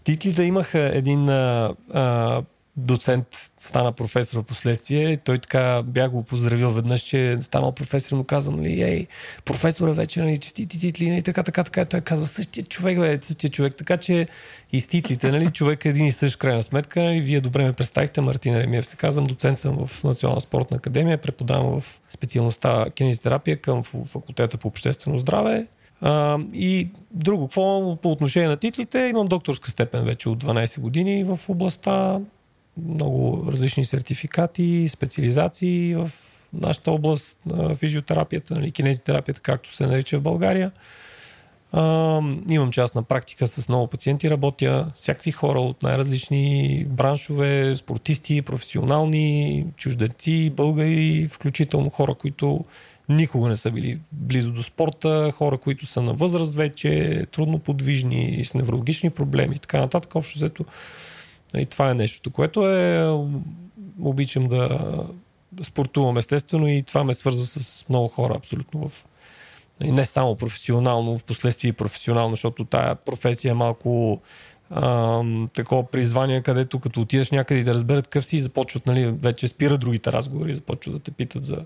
[0.05, 2.43] Титлите имаха един а, а,
[2.77, 3.27] доцент
[3.61, 5.17] стана професор в последствие.
[5.17, 9.07] Той така бях го поздравил веднъж, че станал професор, му казвам, нали, ей,
[9.45, 11.85] професора вече, нали, честити титли, нали, така, така, така.
[11.85, 13.75] Той казва, същия човек, бе, същия човек.
[13.77, 14.27] Така че
[14.73, 17.05] и с титлите, нали, човек е един и същ крайна сметка.
[17.05, 21.19] Нали, вие добре ме представихте, Мартин Ремиев се казвам, доцент съм в Национална спортна академия,
[21.19, 25.67] преподавам в специалността кинезитерапия към факултета по обществено здраве.
[26.01, 31.25] А, и друго, какво по отношение на титлите, имам докторска степен вече от 12 години
[31.25, 32.21] в областта
[32.89, 36.11] много различни сертификати, специализации в
[36.53, 40.73] нашата област на физиотерапията, нали, кинезитерапията, както се нарича в България.
[41.73, 41.83] А,
[42.51, 50.51] имам частна практика с много пациенти, работя всякакви хора от най-различни браншове, спортисти, професионални, чужденци,
[50.51, 52.65] българи, включително хора, които
[53.09, 58.45] никога не са били близо до спорта, хора, които са на възраст вече, трудно подвижни,
[58.45, 60.15] с неврологични проблеми и така нататък.
[60.15, 60.65] Общо взето,
[61.55, 63.17] нали, това е нещото, което е
[64.01, 64.81] обичам да
[65.63, 69.07] спортувам естествено и това ме свързва с много хора абсолютно в
[69.81, 74.21] нали, не само професионално, в последствие и професионално, защото тая професия е малко
[75.53, 79.81] такова призвание, където като отидеш някъде и да разберат къв си, започват, нали, вече спират
[79.81, 81.65] другите разговори, започват да те питат за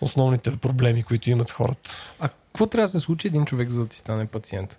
[0.00, 1.90] основните проблеми, които имат хората.
[2.20, 4.78] А какво трябва да се случи един човек, за да ти стане пациент?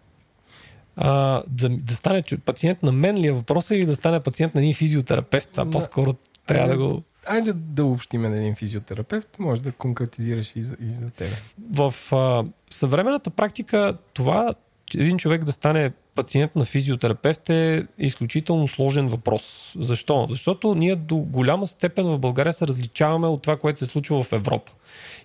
[0.95, 4.61] А, да, да стане пациент на мен ли е въпросът или да стане пациент на
[4.61, 5.49] един физиотерапевт?
[5.51, 5.71] Това да.
[5.71, 6.13] по-скоро
[6.45, 7.03] трябва да го...
[7.27, 11.35] Айде да общиме на един физиотерапевт, може да конкретизираш и за, и за тебе.
[11.73, 14.53] В а, съвременната практика това,
[14.95, 19.73] един човек да стане пациент на физиотерапевт е изключително сложен въпрос.
[19.79, 20.27] Защо?
[20.29, 24.33] Защото ние до голяма степен в България се различаваме от това, което се случва в
[24.33, 24.71] Европа.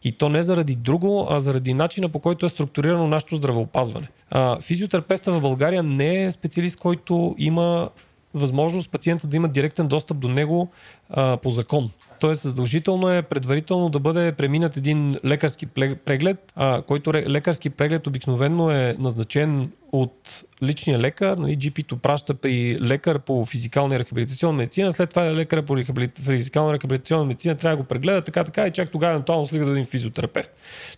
[0.05, 4.09] И то не заради друго, а заради начина по който е структурирано нашето здравеопазване.
[4.63, 7.91] Физиотерапевта в България не е специалист, който има
[8.35, 10.69] възможност пациента да има директен достъп до него
[11.11, 11.91] а, по закон.
[12.21, 15.67] Тоест, задължително е предварително да бъде преминат един лекарски
[16.05, 21.37] преглед, а, който лекарски преглед обикновено е назначен от личния лекар.
[21.37, 25.77] Нали, GP-то праща при лекар по физикална и рехабилитационна медицина, след това лекар по
[26.23, 29.65] физикална и рехабилитационна медицина трябва да го прегледа така, така и чак тогава евентуално слига
[29.65, 30.51] до един физиотерапевт.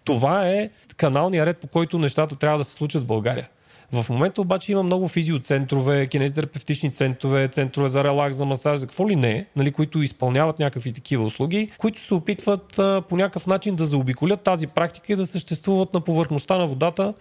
[0.05, 3.49] Това е каналният ред, по който нещата трябва да се случат в България.
[3.93, 9.09] В момента обаче има много физиоцентрове, кинезитерапевтични центрове, центрове за релакс, за масаж, за какво
[9.09, 13.77] ли не, нали, които изпълняват някакви такива услуги, които се опитват а, по някакъв начин
[13.77, 17.15] да заобиколят тази практика и да съществуват на повърхността на водата,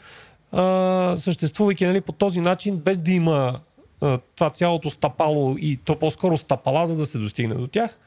[0.51, 3.59] а, съществувайки нали, по този начин, без да има
[4.01, 7.99] а, това цялото стапало и то по-скоро стапала, за да се достигне до тях.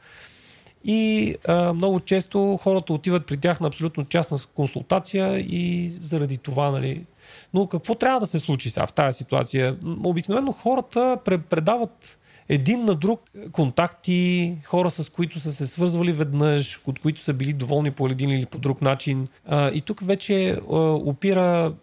[0.83, 6.71] И а, много често хората отиват при тях на абсолютно частна консултация и заради това
[6.71, 7.05] нали,
[7.53, 9.77] но какво трябва да се случи сега в тази ситуация?
[10.03, 12.17] Обикновено хората предават
[12.49, 13.21] един на друг
[13.51, 18.29] контакти, хора с които са се свързвали веднъж, от които са били доволни по един
[18.29, 19.27] или по друг начин.
[19.73, 21.73] И тук вече опира,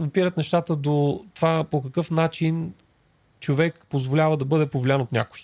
[0.00, 2.74] опират нещата до това по какъв начин
[3.40, 5.40] човек позволява да бъде повлиян от някой.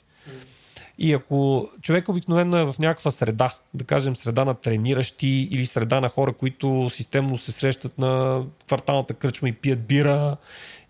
[1.03, 6.01] И ако човек обикновено е в някаква среда, да кажем среда на трениращи или среда
[6.01, 10.37] на хора, които системно се срещат на кварталната кръчма и пият бира,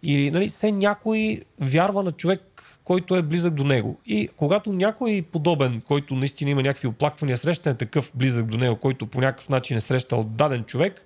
[0.03, 3.99] или нали, все някой вярва на човек, който е близък до него.
[4.07, 8.77] И когато някой подобен, който наистина има някакви оплаквания, среща е такъв близък до него,
[8.77, 11.05] който по някакъв начин е срещал даден човек,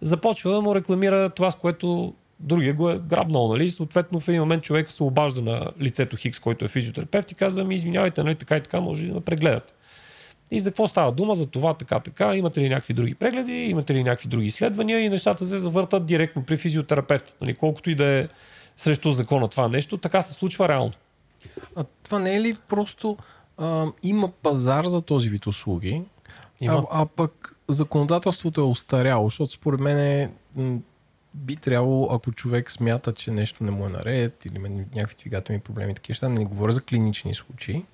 [0.00, 3.70] започва да му рекламира това, с което другия го е грабнал, нали?
[3.70, 7.64] Съответно в един момент човек се обажда на лицето Хикс, който е физиотерапевт и казва
[7.64, 9.74] ми, извинявайте, нали, така и така, може да ме прегледат.
[10.50, 11.34] И за какво става дума?
[11.34, 12.36] За това, така, така.
[12.36, 16.42] Имате ли някакви други прегледи, имате ли някакви други изследвания и нещата се завъртат директно
[16.42, 17.36] при физиотерапевт.
[17.40, 18.28] Нали, колкото и да е
[18.76, 20.92] срещу закона това нещо, така се случва реално.
[21.76, 23.16] А това не е ли просто
[23.58, 26.02] а, има пазар за този вид услуги,
[26.60, 26.86] има.
[26.90, 30.30] А, а пък законодателството е устаряло, защото според мен е,
[31.34, 35.60] би трябвало, ако човек смята, че нещо не му е наред или има някакви двигателни
[35.60, 37.84] проблеми, такива неща, не говоря за клинични случаи,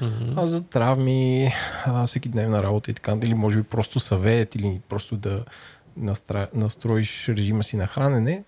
[0.00, 0.34] mm-hmm.
[0.36, 1.52] а за травми,
[1.86, 5.44] а, всеки дневна работа и така, или може би просто съвет, или просто да
[5.96, 6.48] настра...
[6.54, 8.44] настроиш режима си на хранене,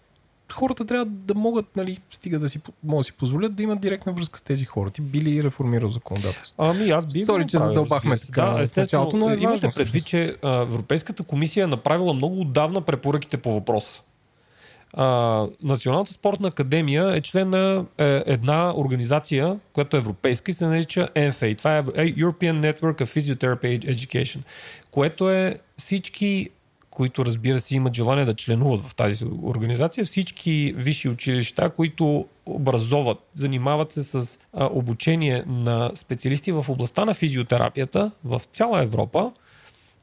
[0.53, 4.12] хората трябва да могат, нали, стига да си, могат да си позволят да имат директна
[4.12, 4.90] връзка с тези хора.
[4.90, 6.55] Ти би ли реформирал законодателство?
[6.59, 8.44] Ами аз би Сори, че задълбахме така.
[8.44, 13.53] Да, естествено, но е имайте предвид, че Европейската комисия е направила много отдавна препоръките по
[13.53, 14.03] въпроса.
[14.93, 20.66] А, Националната спортна академия е член на е, една организация, която е европейска и се
[20.66, 21.59] нарича NFA.
[21.59, 24.39] Това е European Network of Physiotherapy Education,
[24.91, 26.51] което е всички
[26.97, 33.18] които разбира се имат желание да членуват в тази организация, всички висши училища, които образоват,
[33.34, 39.32] занимават се с обучение на специалисти в областта на физиотерапията в цяла Европа,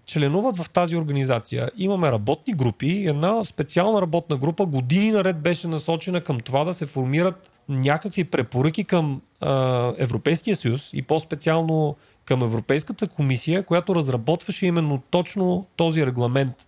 [0.06, 1.70] членуват в тази организация.
[1.78, 3.06] Имаме работни групи.
[3.08, 8.84] Една специална работна група години наред беше насочена към това да се формират някакви препоръки
[8.84, 11.95] към а, Европейския съюз и по-специално
[12.26, 16.68] към Европейската комисия, която разработваше именно точно този регламент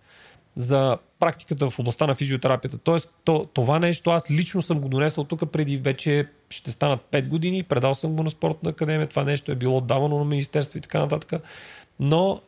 [0.56, 2.78] за практиката в областта на физиотерапията.
[2.78, 7.28] Тоест, то, това нещо аз лично съм го донесъл тук преди вече ще станат 5
[7.28, 10.80] години, предал съм го на спортна академия, това нещо е било давано на Министерство и
[10.80, 11.42] така нататък.
[12.00, 12.40] Но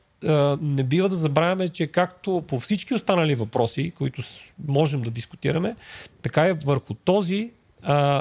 [0.61, 4.23] не бива да забравяме, че както по всички останали въпроси, които
[4.69, 5.77] можем да дискутираме,
[6.23, 7.51] така и върху този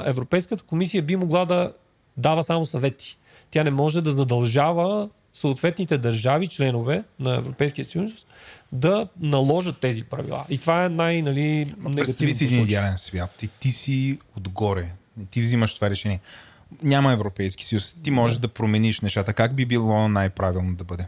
[0.04, 1.72] Европейската комисия би могла да
[2.16, 3.18] дава само съвети.
[3.50, 8.12] Тя не може да задължава съответните държави, членове на Европейския съюз,
[8.72, 10.44] да наложат тези правила.
[10.48, 14.88] И това е най- нали, Представи си един идеален свят и ти си отгоре.
[15.22, 16.20] И ти взимаш това решение.
[16.82, 17.96] Няма Европейски съюз.
[18.02, 19.32] Ти можеш да промениш нещата.
[19.32, 21.06] Как би било най-правилно да бъде?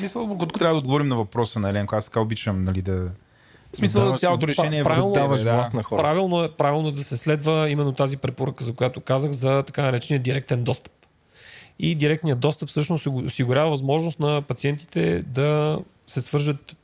[0.00, 3.10] Мисля, ако трябва да отговорим на въпроса на Еленко, аз така обичам нали, да...
[3.72, 5.54] В смисъл, Даваш- цялото решение е правилно тебе, да.
[5.54, 6.08] власт на хората.
[6.08, 9.82] Правилно е, правилно е да се следва именно тази препоръка, за която казах, за така
[9.82, 10.92] наречения директен достъп.
[11.78, 16.76] И директният достъп всъщност осигурява възможност на пациентите да се свържат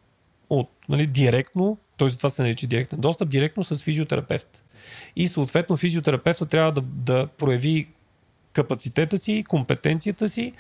[0.51, 2.09] от, нали, директно, т.е.
[2.09, 4.63] това се нарича директен достъп, директно с физиотерапевт.
[5.17, 7.89] И съответно физиотерапевта трябва да, да прояви
[8.53, 10.53] капацитета си, компетенцията си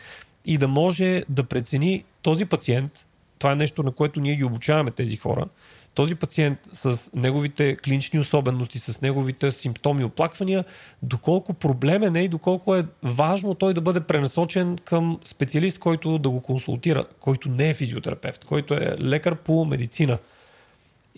[0.44, 3.06] и да може да прецени този пациент,
[3.38, 5.46] това е нещо, на което ние ги обучаваме тези хора,
[5.94, 10.64] този пациент с неговите клинични особености, с неговите симптоми и оплаквания,
[11.02, 16.30] доколко проблемен е и доколко е важно той да бъде пренасочен към специалист, който да
[16.30, 20.18] го консултира, който не е физиотерапевт, който е лекар по медицина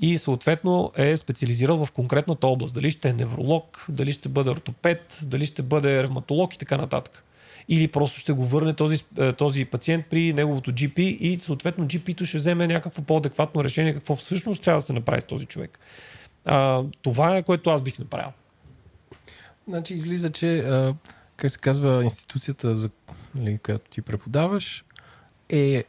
[0.00, 2.74] и съответно е специализирал в конкретната област.
[2.74, 7.24] Дали ще е невролог, дали ще бъде ортопед, дали ще бъде ревматолог и така нататък.
[7.68, 12.24] Или просто ще го върне този, е, този пациент при неговото GP и съответно GP-то
[12.24, 15.78] ще вземе някакво по-адекватно решение какво всъщност трябва да се направи с този човек.
[16.44, 18.32] А, това е което аз бих направил.
[19.68, 20.64] Значи излиза, че
[21.36, 22.90] как се казва институцията, за
[23.34, 24.84] нали, която ти преподаваш,
[25.48, 25.84] е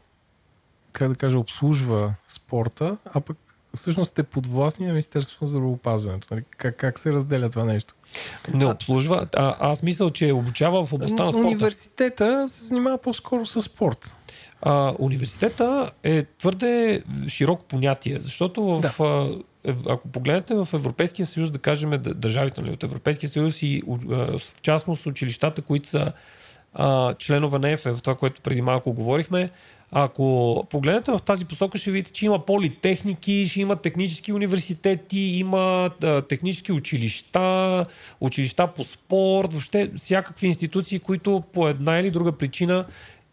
[0.91, 3.37] как да кажа, обслужва спорта, а пък
[3.75, 6.27] всъщност те подвластни на Министерството на здравеопазването.
[6.31, 6.43] Нали?
[6.57, 7.93] Как, как се разделя това нещо?
[8.53, 9.27] Не обслужва.
[9.35, 11.47] А, аз мисля, че обучава в областта на спорта.
[11.47, 14.15] Университета се занимава по-скоро с спорт.
[14.61, 19.39] А, университета е твърде широко понятие, защото в, Да.
[19.63, 24.41] е- ако погледнете в Европейския съюз, да кажем държавите нали, от Европейския съюз и в
[24.61, 26.11] частност училищата, които са
[26.73, 29.49] а, членове на ЕФЕ, в това, което преди малко говорихме,
[29.91, 35.89] ако погледнете в тази посока, ще видите, че има политехники, ще има технически университети, има
[36.29, 37.85] технически училища,
[38.21, 42.85] училища по спорт, въобще всякакви институции, които по една или друга причина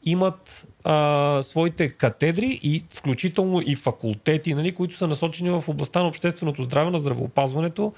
[0.04, 6.08] имат а, своите катедри и включително и факултети, нали, които са насочени в областта на
[6.08, 7.92] общественото здраве, на здравеопазването.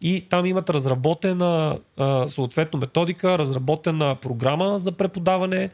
[0.00, 5.70] И там имат разработена а, съответно методика, разработена програма за преподаване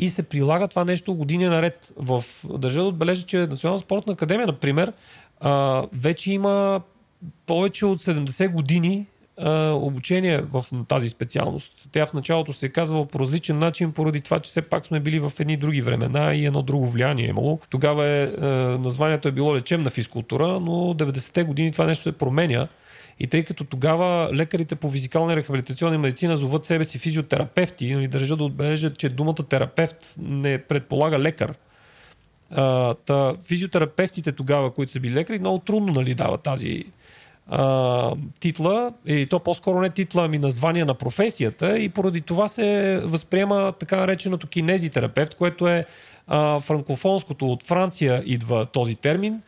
[0.00, 1.92] и се прилага това нещо години наред.
[1.96, 4.92] В, държа да отбележа, че Национална спортна академия, например,
[5.40, 6.80] а, вече има
[7.46, 9.06] повече от 70 години
[9.38, 11.72] а, обучение в тази специалност.
[11.92, 15.00] Тя в началото се е казвала по различен начин, поради това, че все пак сме
[15.00, 17.60] били в едни други времена и едно друго влияние е имало.
[17.70, 18.46] Тогава е, е,
[18.78, 22.68] названието е било лечебна физкултура, но 90-те години това нещо се променя.
[23.20, 28.08] И тъй като тогава лекарите по физикална и рехабилитационна медицина зоват себе си физиотерапевти, нали,
[28.08, 31.54] държа да отбележат, че думата терапевт не предполага лекар.
[32.50, 36.84] А, та, физиотерапевтите тогава, които са били лекари, много трудно нали, дават тази
[37.48, 43.00] а, титла, и то по-скоро не титла, ами название на професията и поради това се
[43.04, 45.86] възприема така нареченото кинезитерапевт, което е
[46.26, 47.52] а, франкофонското.
[47.52, 49.40] От Франция идва този термин.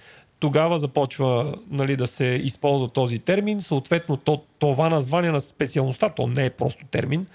[0.42, 3.60] Тогава започва нали, да се използва този термин.
[3.60, 7.26] Съответно, то, това название на специалността, то не е просто термин.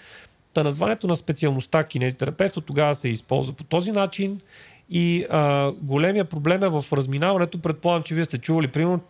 [0.53, 4.41] Та названието на специалността кинезитерапевт тогава се използва по този начин.
[4.89, 7.61] И а, големия проблем е в разминаването.
[7.61, 9.01] Предполагам, че вие сте чували, примерно,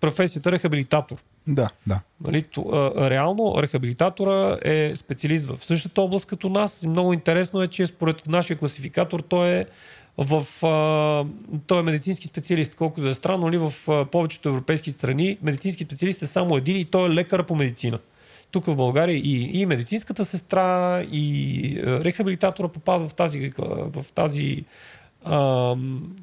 [0.00, 1.16] професията рехабилитатор.
[1.46, 2.00] Да, да.
[2.20, 6.86] Нали, а, реално рехабилитатора е специалист в същата област като нас.
[6.86, 9.66] Много интересно е, че според нашия класификатор той е
[10.18, 11.24] в, а,
[11.66, 12.74] той е медицински специалист.
[12.74, 16.76] Колкото да е странно, нали, в а, повечето европейски страни медицински специалист е само един
[16.76, 17.98] и той е лекар по медицина.
[18.50, 24.64] Тук в България и, и медицинската сестра, и рехабилитатора попада в тази, в тази
[25.24, 25.76] а,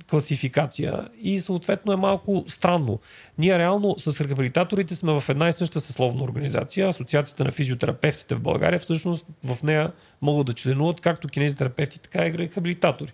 [0.09, 2.99] класификация и съответно е малко странно.
[3.37, 6.87] Ние реално с рехабилитаторите сме в една и съща съсловна организация.
[6.87, 12.33] Асоциацията на физиотерапевтите в България всъщност в нея могат да членуват както кинезитерапевти, така и
[12.33, 13.11] рехабилитатори.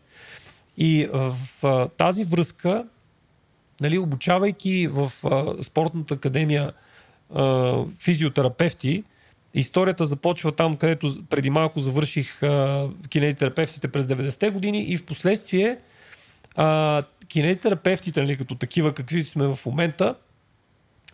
[0.78, 2.86] И в тази връзка,
[3.82, 5.12] нали, обучавайки в
[5.62, 6.72] спортната академия
[8.00, 9.04] физиотерапевти,
[9.56, 15.78] Историята започва там, където преди малко завърших а, кинезитерапевтите през 90-те години и в последствие
[16.56, 20.16] а, кинезитерапевтите, нали, като такива, какви сме в момента,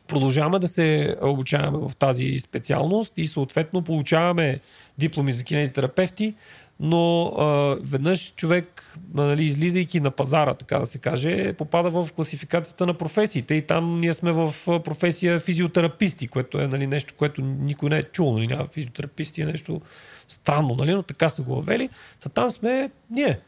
[0.07, 4.59] продължаваме да се обучаваме в тази специалност и съответно получаваме
[4.97, 6.33] дипломи за кинезитерапевти,
[6.83, 12.85] но а, веднъж човек, нали, излизайки на пазара, така да се каже, попада в класификацията
[12.85, 17.89] на професиите и там ние сме в професия физиотераписти, което е нали, нещо, което никой
[17.89, 18.33] не е чул.
[18.33, 19.81] Нали, няма физиотераписти е нещо
[20.27, 21.89] странно, нали, но така са го въвели.
[22.23, 23.39] Та там сме ние.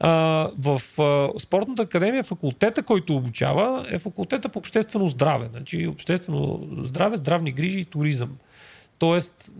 [0.00, 0.12] А,
[0.58, 5.48] в а, спортната академия факултета, който обучава, е факултета по обществено здраве.
[5.52, 8.30] Значи обществено здраве, здравни грижи и туризъм.
[9.00, 9.52] Тоест,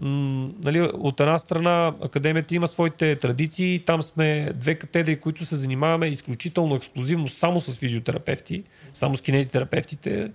[0.64, 6.07] нали, от една страна академията има своите традиции, там сме две катедри, които се занимаваме
[6.07, 8.62] изключително ексклюзивно само с физиотерапевти,
[8.93, 10.30] само с кинезитерапевтите.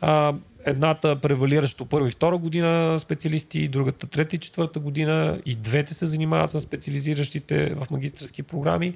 [0.00, 5.94] А, едната превалиращо първа и втора година специалисти, другата трета и четвърта година и двете
[5.94, 8.94] се занимават с специализиращите в магистрски програми.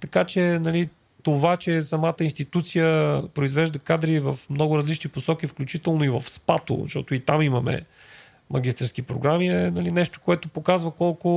[0.00, 0.88] Така че нали,
[1.22, 7.14] това, че самата институция произвежда кадри в много различни посоки, включително и в СПАТО, защото
[7.14, 7.82] и там имаме
[8.52, 11.28] магистрски програми, е нали, нещо, което показва колко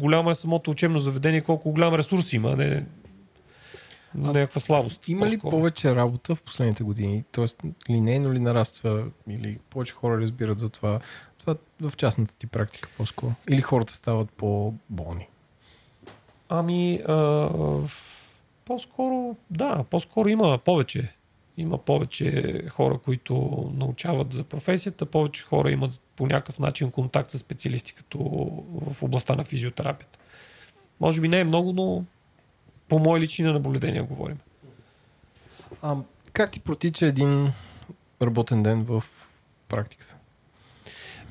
[0.00, 2.84] голямо е самото учебно заведение, колко голям ресурс има, не
[4.14, 5.08] някаква слабост.
[5.08, 5.50] Има ли по-скоро.
[5.50, 7.24] повече работа в последните години?
[7.32, 11.00] Тоест, линейно ли нараства или повече хора разбират за това?
[11.38, 13.32] Това в частната ти практика по-скоро.
[13.50, 15.28] Или хората стават по-болни?
[16.48, 17.48] Ами, а,
[18.64, 21.14] по-скоро, да, по-скоро има повече.
[21.60, 23.34] Има повече хора, които
[23.76, 28.18] научават за професията, повече хора имат по някакъв начин контакт с специалисти, като
[28.90, 30.18] в областта на физиотерапията.
[31.00, 32.04] Може би не е много, но
[32.88, 34.38] по мои лични наблюдения говорим.
[35.82, 35.96] А,
[36.32, 37.52] как ти протича един
[38.22, 39.04] работен ден в
[39.68, 40.16] практиката?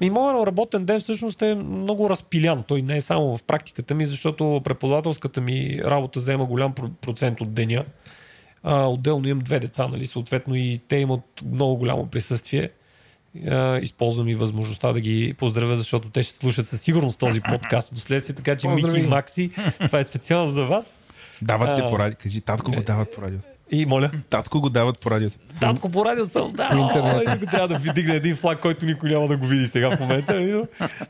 [0.01, 2.63] Ми, моят работен ден всъщност е много разпилян.
[2.63, 7.41] Той не е само в практиката ми, защото преподавателската ми работа взема голям про- процент
[7.41, 7.85] от деня.
[8.63, 12.69] А, отделно имам две деца, нали, съответно и те имат много голямо присъствие.
[13.47, 17.87] А, използвам и възможността да ги поздравя, защото те ще слушат със сигурност този подкаст
[17.87, 18.93] в последствие, така че Поздрави!
[18.93, 19.51] Мики и Макси,
[19.85, 21.01] това е специално за вас.
[21.41, 22.17] Дават те А, по радио.
[22.21, 23.39] Кажи, татко го дават по радио.
[23.71, 25.35] И моля, Татко го дават по радиото.
[25.59, 27.43] татко по радио съм, да, По интернет.
[27.43, 29.99] о, трябва да ви дигне един флаг, който никой няма да го види сега в
[29.99, 30.33] момента.
[30.33, 30.63] нали,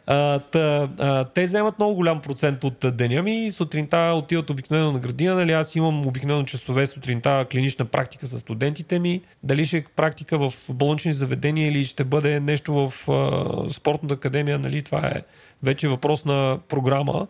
[0.07, 4.91] А, та, а, те вземат много голям процент от деня ми и сутринта отиват обикновено
[4.91, 5.35] на градина.
[5.35, 5.51] Нали?
[5.51, 9.21] Аз имам обикновено часове сутринта клинична практика с студентите ми.
[9.43, 14.59] Дали ще е практика в болнични заведения или ще бъде нещо в а, спортната академия,
[14.59, 14.81] нали?
[14.81, 15.21] това е
[15.63, 17.27] вече въпрос на програма.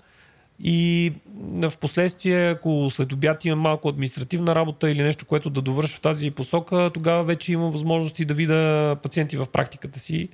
[0.63, 1.13] И
[1.53, 6.01] в последствие, ако след обяд имам малко административна работа или нещо, което да довърша в
[6.01, 10.29] тази посока, тогава вече имам възможности да видя пациенти в практиката си.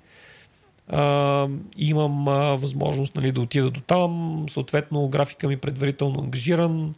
[0.88, 1.47] А,
[1.78, 6.95] имам а, възможност нали, да отида до там, съответно графика ми предварително ангажиран.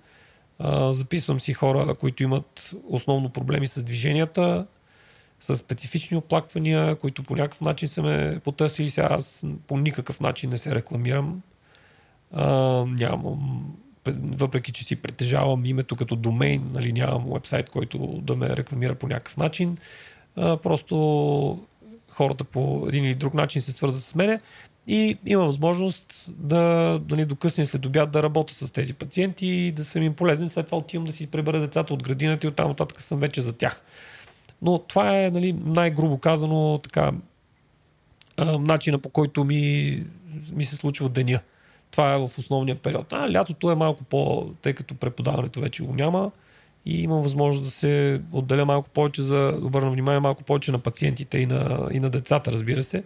[0.59, 4.65] А, записвам си хора, които имат основно проблеми с движенията,
[5.39, 8.89] с специфични оплаквания, които по някакъв начин са ме потърсили.
[8.89, 11.41] Сега аз по никакъв начин не се рекламирам.
[12.31, 12.47] А,
[12.85, 13.65] нямам,
[14.23, 19.07] въпреки че си притежавам името като домейн, нали, нямам вебсайт, който да ме рекламира по
[19.07, 19.77] някакъв начин.
[20.35, 21.59] А, просто
[22.09, 24.39] хората по един или друг начин се свързват с мене
[24.87, 29.71] и има възможност да, нали, до късния след обяд да работя с тези пациенти и
[29.71, 30.49] да съм им полезен.
[30.49, 33.53] След това отивам да си пребера децата от градината и оттам нататък съм вече за
[33.53, 33.81] тях.
[34.61, 37.11] Но това е нали, най-грубо казано така
[38.59, 40.03] начина по който ми,
[40.53, 41.39] ми се случва деня.
[41.97, 43.13] Това е в основния период.
[43.13, 46.31] А, лятото е малко по, тъй като преподаването вече го няма
[46.85, 51.37] и имам възможност да се отделя малко повече за, обърна внимание малко повече на пациентите
[51.37, 53.03] и на, и на децата, разбира се.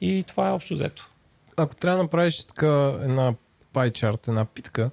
[0.00, 1.10] И това е общо взето.
[1.56, 3.34] Ако трябва да направиш така една
[3.72, 4.90] пайчарт, една питка,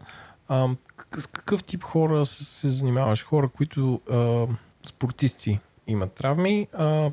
[0.47, 0.69] а,
[1.17, 3.23] с какъв тип хора се занимаваш?
[3.23, 4.47] Хора, които а,
[4.85, 7.11] спортисти имат травми, а,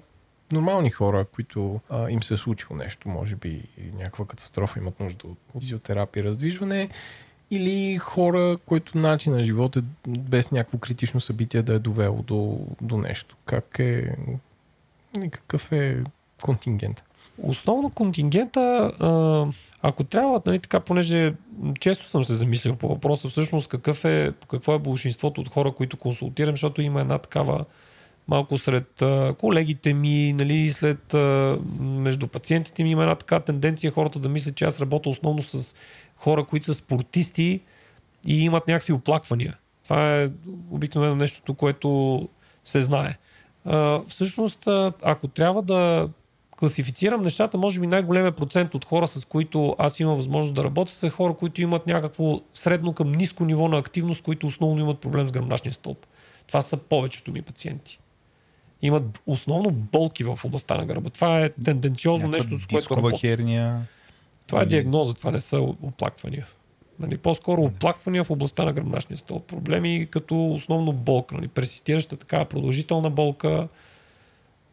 [0.54, 3.62] нормални хора, които а, им се е случило нещо, може би
[3.98, 6.88] някаква катастрофа, имат нужда от физиотерапия, раздвижване,
[7.50, 12.58] или хора, които начин на живот е без някакво критично събитие да е довело до,
[12.80, 13.36] до нещо.
[13.44, 14.16] Как е...
[15.30, 16.04] Какъв е
[16.42, 17.04] контингент?
[17.42, 18.92] Основно контингента,
[19.82, 21.34] ако трябва, нали, така, понеже
[21.80, 25.96] често съм се замислил по въпроса, всъщност какъв е, какво е большинството от хора, които
[25.96, 27.64] консултирам, защото има една такава
[28.28, 29.02] малко сред
[29.38, 31.14] колегите ми, нали, след
[31.80, 35.74] между пациентите ми има една така тенденция хората да мислят, че аз работя основно с
[36.16, 37.60] хора, които са спортисти
[38.26, 39.56] и имат някакви оплаквания.
[39.84, 40.30] Това е
[40.70, 42.28] обикновено нещото, което
[42.64, 43.14] се знае.
[44.06, 44.58] Всъщност,
[45.02, 46.08] ако трябва да
[46.58, 50.92] класифицирам нещата, може би най-големия процент от хора, с които аз имам възможност да работя,
[50.92, 55.28] са хора, които имат някакво средно към ниско ниво на активност, които основно имат проблем
[55.28, 56.06] с гръбначния стълб.
[56.46, 57.98] Това са повечето ми пациенти.
[58.84, 61.10] Имат основно болки в областта на гърба.
[61.10, 63.18] Това е тенденциозно нещо, с което работя.
[63.18, 63.86] херния.
[64.46, 66.46] Това е диагноза, това не са оплаквания.
[67.00, 69.46] Нали, по-скоро оплаквания в областта на гръбначния стълб.
[69.46, 73.68] Проблеми като основно болка, нали, пресистираща такава продължителна болка,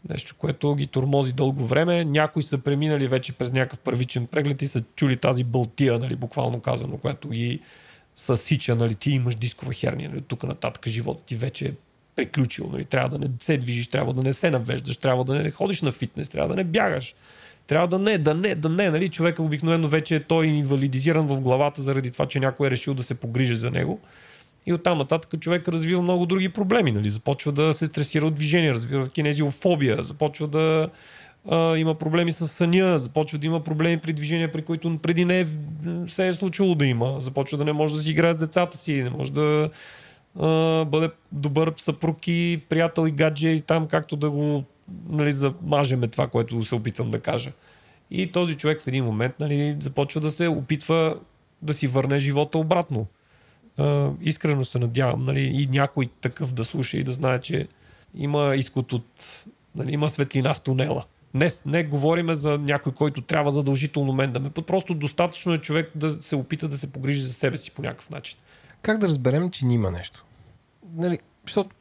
[0.10, 2.06] нещо, което ги тормози дълго време.
[2.06, 6.60] Някои са преминали вече през някакъв първичен преглед и са чули тази бълтия, нали, буквално
[6.60, 7.60] казано, която ги
[8.16, 11.72] съсича, нали, ти имаш дискова херния, нали, тук нататък живота ти вече е
[12.22, 15.52] приключил, нали, трябва да не се движиш, трябва да не се навеждаш, трябва да не
[15.52, 17.16] ходиш на фитнес, трябва да не бягаш,
[17.68, 21.42] трябва да не, да не, да не, нали, човека обикновено вече той е инвалидизиран в
[21.42, 24.00] главата заради това, че някой е решил да се погрижи за него.
[24.66, 26.92] И оттам нататък човек развива много други проблеми.
[26.92, 27.10] Нали?
[27.10, 30.90] Започва да се стресира от движение, развива кинезиофобия, започва да
[31.50, 35.40] а, има проблеми с съня, започва да има проблеми при движение, при които преди не
[35.40, 35.46] е,
[36.08, 37.16] се е случило да има.
[37.20, 39.70] Започва да не може да си играе с децата си, не може да
[40.40, 44.64] а, бъде добър съпруг и приятел и гадже и там както да го
[45.10, 47.52] нали, замажеме това, което се опитвам да кажа.
[48.12, 51.18] И този човек в един момент нали, започва да се опитва
[51.62, 53.08] да си върне живота обратно.
[53.78, 57.68] А, искрено се надявам нали, и някой такъв да слуша и да знае, че
[58.16, 59.46] има изход от...
[59.76, 61.06] Нали, има светлина в тунела.
[61.34, 64.50] Не, не говориме за някой, който трябва задължително мен да ме.
[64.50, 68.10] Просто достатъчно е човек да се опита да се погрижи за себе си по някакъв
[68.10, 68.38] начин.
[68.82, 70.26] Как да разберем, че няма нещо?
[70.94, 71.76] Нали, защото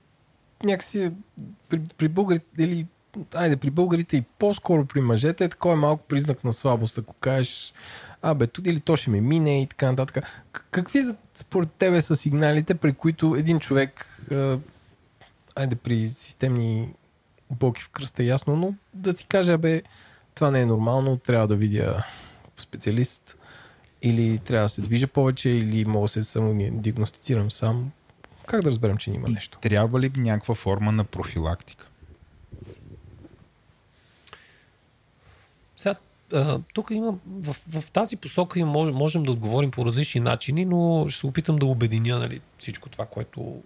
[0.64, 1.10] някакси
[1.68, 2.86] при, при българите, или
[3.34, 7.74] айде при българите и по-скоро при мъжете е такова малко признак на слабост, ако кажеш
[8.22, 10.24] абе, туди или то ще ме мине и така нататък.
[10.70, 11.02] Какви
[11.34, 14.20] според тебе са сигналите, при които един човек,
[15.56, 16.94] айде при системни
[17.50, 19.82] болки в кръста, ясно, но да си каже, абе,
[20.34, 22.04] това не е нормално, трябва да видя
[22.58, 23.36] специалист
[24.02, 27.90] или трябва да се движа повече, или мога да се самодиагностицирам сам.
[28.46, 29.58] Как да разберем, че няма нещо?
[29.58, 31.86] Трябва ли някаква форма на профилактика?
[35.76, 35.94] Сега,
[36.74, 41.06] тук има, в, в тази посока им можем, можем да отговорим по различни начини, но
[41.08, 43.62] ще се опитам да обединя нали, всичко това, което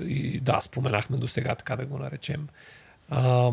[0.00, 2.48] и, да, споменахме до сега, така да го наречем.
[3.10, 3.52] А,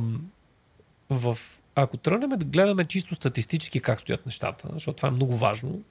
[1.10, 1.38] в,
[1.76, 5.82] ако тръгнем да гледаме чисто статистически как стоят нещата, защото това е много важно,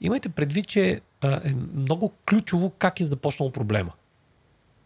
[0.00, 3.92] имайте предвид, че е много ключово как е започнал проблема.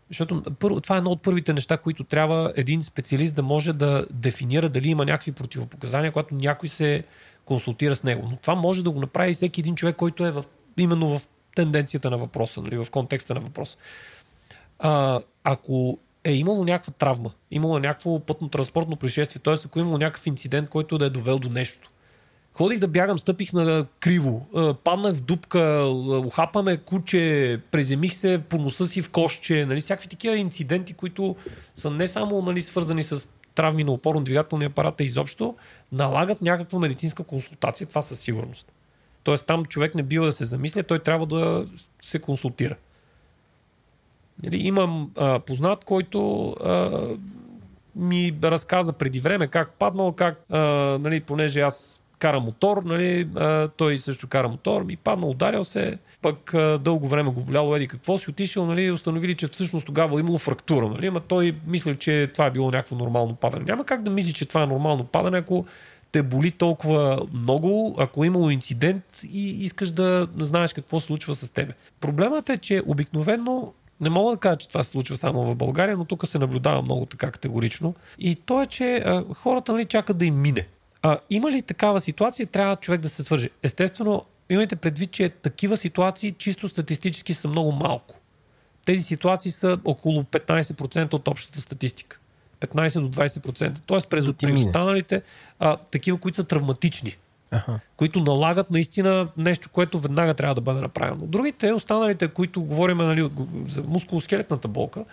[0.09, 4.07] Защото първо, това е едно от първите неща, които трябва един специалист да може да
[4.11, 7.05] дефинира дали има някакви противопоказания, когато някой се
[7.45, 8.29] консултира с него.
[8.31, 10.45] Но това може да го направи всеки един човек, който е в,
[10.77, 13.79] именно в тенденцията на въпроса, нали, в контекста на въпроса.
[14.79, 19.55] А, ако е имало някаква травма, имало някакво пътно-транспортно происшествие, т.е.
[19.67, 21.93] ако е имало някакъв инцидент, който да е довел до нещо,
[22.55, 24.47] Ходих да бягам, стъпих на криво,
[24.85, 25.85] паднах в дупка,
[26.27, 31.37] ухапаме куче, преземих се по носа си в кошче, нали, всякакви такива инциденти, които
[31.77, 35.57] са не само нали, свързани с травми на опорно-двигателния апарат, а изобщо
[35.93, 38.73] налагат някаква медицинска консултация, това със сигурност.
[39.25, 41.67] Тоест там човек не бива да се замисля, той трябва да
[42.03, 42.77] се консултира.
[44.45, 46.91] Нали, имам а, познат, който а,
[47.97, 50.59] ми разказа преди време как паднал, как, а,
[51.01, 55.99] нали, понеже аз кара мотор, нали, а, той също кара мотор, ми падна, ударил се,
[56.23, 60.21] пък а, дълго време го боляло, еди какво си отишъл, нали, установили, че всъщност тогава
[60.21, 63.65] имало фрактура, нали, ама той мисли, че това е било някакво нормално падане.
[63.65, 65.65] Няма как да мисли, че това е нормално падане, ако
[66.13, 71.51] те боли толкова много, ако е имало инцидент и искаш да знаеш какво случва с
[71.51, 71.73] тебе.
[72.01, 75.97] Проблемът е, че обикновено не мога да кажа, че това се случва само в България,
[75.97, 77.95] но тук се наблюдава много така категорично.
[78.19, 80.67] И то е, че а, хората нали, чакат да им мине.
[81.03, 83.51] А, има ли такава ситуация, трябва човек да се свърже?
[83.63, 88.15] Естествено, имайте предвид, че такива ситуации чисто статистически са много малко.
[88.87, 92.19] Тези ситуации са около 15% от общата статистика.
[92.61, 93.79] 15 до 20%.
[93.87, 95.23] Тоест през да при останалите,
[95.59, 97.17] а, такива, които са травматични.
[97.53, 97.81] Ага.
[97.97, 101.27] които налагат наистина нещо, което веднага трябва да бъде направено.
[101.27, 103.31] Другите, останалите, които говорим нали,
[103.67, 105.05] за мускулоскелетната болка,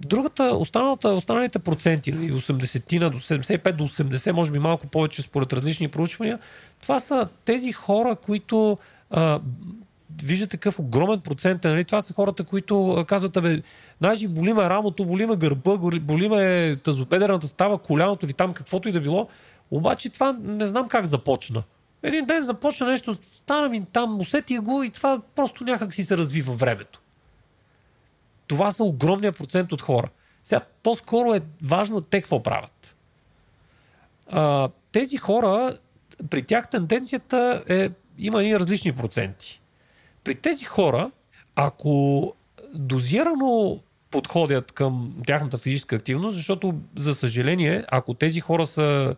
[0.00, 5.52] Другата, останалата, останалите проценти, 80 нали, до 75 до 80, може би малко повече според
[5.52, 6.38] различни проучвания,
[6.82, 8.78] това са тези хора, които
[9.10, 9.40] а,
[10.22, 11.64] виждате такъв огромен процент.
[11.64, 11.84] Нали?
[11.84, 13.62] Това са хората, които казват, абе,
[13.98, 18.88] знаеш, боли ме рамото, боли ме гърба, боли ме тазопедерната става, коляното или там каквото
[18.88, 19.28] и да било.
[19.70, 21.62] Обаче това не знам как започна.
[22.02, 26.16] Един ден започна нещо, стана ми там, усетих го и това просто някак си се
[26.16, 27.00] разви във времето.
[28.46, 30.08] Това са огромния процент от хора.
[30.44, 32.96] Сега, по-скоро е важно те какво правят.
[34.30, 35.78] А, тези хора,
[36.30, 39.60] при тях тенденцията е, има и различни проценти.
[40.24, 41.10] При тези хора,
[41.56, 42.34] ако
[42.74, 43.80] дозирано
[44.10, 49.16] подходят към тяхната физическа активност, защото, за съжаление, ако тези хора са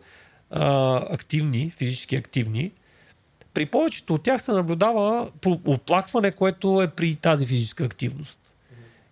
[0.51, 2.71] а, активни, физически активни,
[3.53, 5.31] при повечето от тях се наблюдава
[5.65, 8.39] оплакване, което е при тази физическа активност.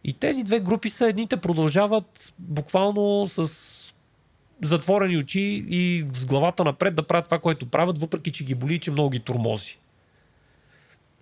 [0.03, 3.93] И тези две групи са едните продължават буквално с
[4.63, 8.79] затворени очи и с главата напред да правят това, което правят, въпреки че ги боли,
[8.79, 9.77] че много ги турмози.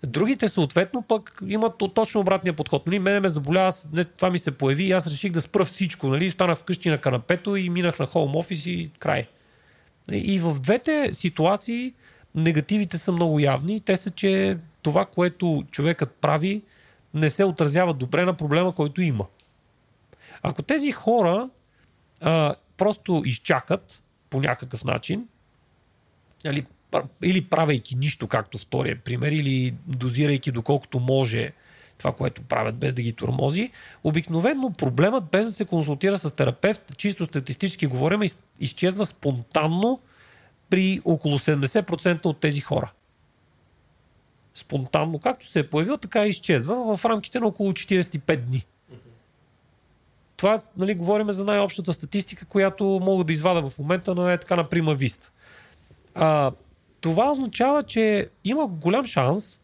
[0.06, 2.88] Другите съответно пък имат то- точно обратния подход.
[2.88, 6.08] Нали, мене ме заболява, не, това ми се появи и аз реших да спра всичко.
[6.08, 9.28] Нали, станах вкъщи на канапето и минах на хоум офис и край.
[10.12, 11.94] И в двете ситуации
[12.36, 13.80] негативите са много явни.
[13.80, 16.62] Те са, че това, което човекът прави,
[17.14, 19.26] не се отразява добре на проблема, който има.
[20.44, 21.50] Ако тези хора
[22.22, 25.28] а, просто изчакат по някакъв начин,
[26.46, 31.54] нали, пр- или правейки нищо, както втория пример, или дозирайки доколкото може
[31.98, 33.72] това, което правят, без да ги тормози,
[34.04, 40.00] обикновено проблемът, без да се консултира с терапевт, чисто статистически говорим, из- изчезва спонтанно
[40.70, 42.92] при около 70% от тези хора.
[44.54, 48.66] Спонтанно, както се е появил, така и изчезва в рамките на около 45 дни.
[50.38, 54.56] Това, нали, говорим за най-общата статистика, която мога да извада в момента, но е така
[54.56, 55.32] на прима виста.
[56.16, 56.52] А,
[57.02, 59.60] това означава, че има голям шанс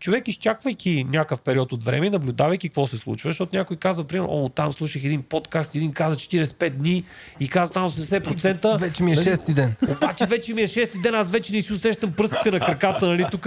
[0.00, 4.48] човек, изчаквайки някакъв период от време, наблюдавайки какво се случва, защото някой казва, примерно, о,
[4.48, 7.04] там слушах един подкаст, един каза 45 дни
[7.40, 8.78] и каза там 80%.
[8.80, 9.30] Вече ми е Нали?
[9.30, 9.74] шести ден.
[9.88, 13.26] Обаче вече ми е шести ден, аз вече не си усещам пръстите на краката, нали,
[13.30, 13.46] тук.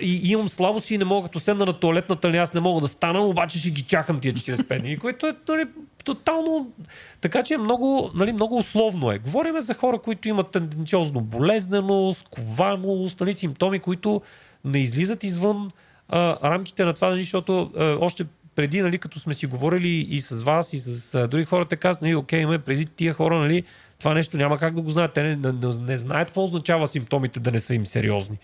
[0.00, 2.80] И, и имам слабост и не мога, като седна на туалетната, нали, аз не мога
[2.80, 5.64] да стана, обаче ще ги чакам тия 45 дни, което е нали,
[6.04, 6.72] тотално...
[7.20, 9.18] Така че е много, нали, много условно е.
[9.18, 14.22] Говориме за хора, които имат тенденциозно болезненост, кованост, нали, симптоми, които
[14.64, 15.70] не излизат извън
[16.08, 20.20] а, рамките на това, нали, защото а, още преди, нали, като сме си говорили и
[20.20, 23.62] с вас, и с а, други хора, казват, нали, окей, ме, преди тия хора, нали,
[23.98, 25.12] това нещо няма как да го знаят.
[25.12, 28.38] Те не, не, не, не знаят какво означава симптомите да не са им сериозни.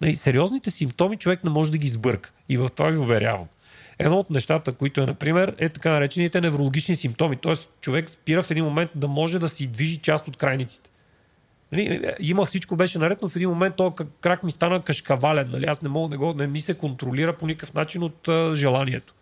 [0.00, 2.32] Нали, сериозните симптоми човек не може да ги сбърка.
[2.48, 3.46] И в това ви уверявам.
[3.98, 7.36] Едно от нещата, които е, например, е така наречените неврологични симптоми.
[7.36, 10.90] Тоест, човек спира в един момент да може да си движи част от крайниците.
[11.72, 15.50] Нали, имах всичко беше наред, но в един момент този крак ми стана кашкавален.
[15.50, 15.64] Нали?
[15.64, 19.14] Аз не мога, не, го, не ми се контролира по никакъв начин от а, желанието.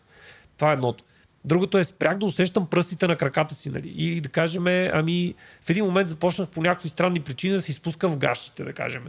[0.57, 1.05] Това е едното.
[1.45, 3.71] Другото е спрях да усещам пръстите на краката си.
[3.71, 3.89] Нали?
[3.97, 8.13] И да кажем, ами в един момент започнах по някакви странни причини да се изпускам
[8.13, 9.03] в гащите, да кажем.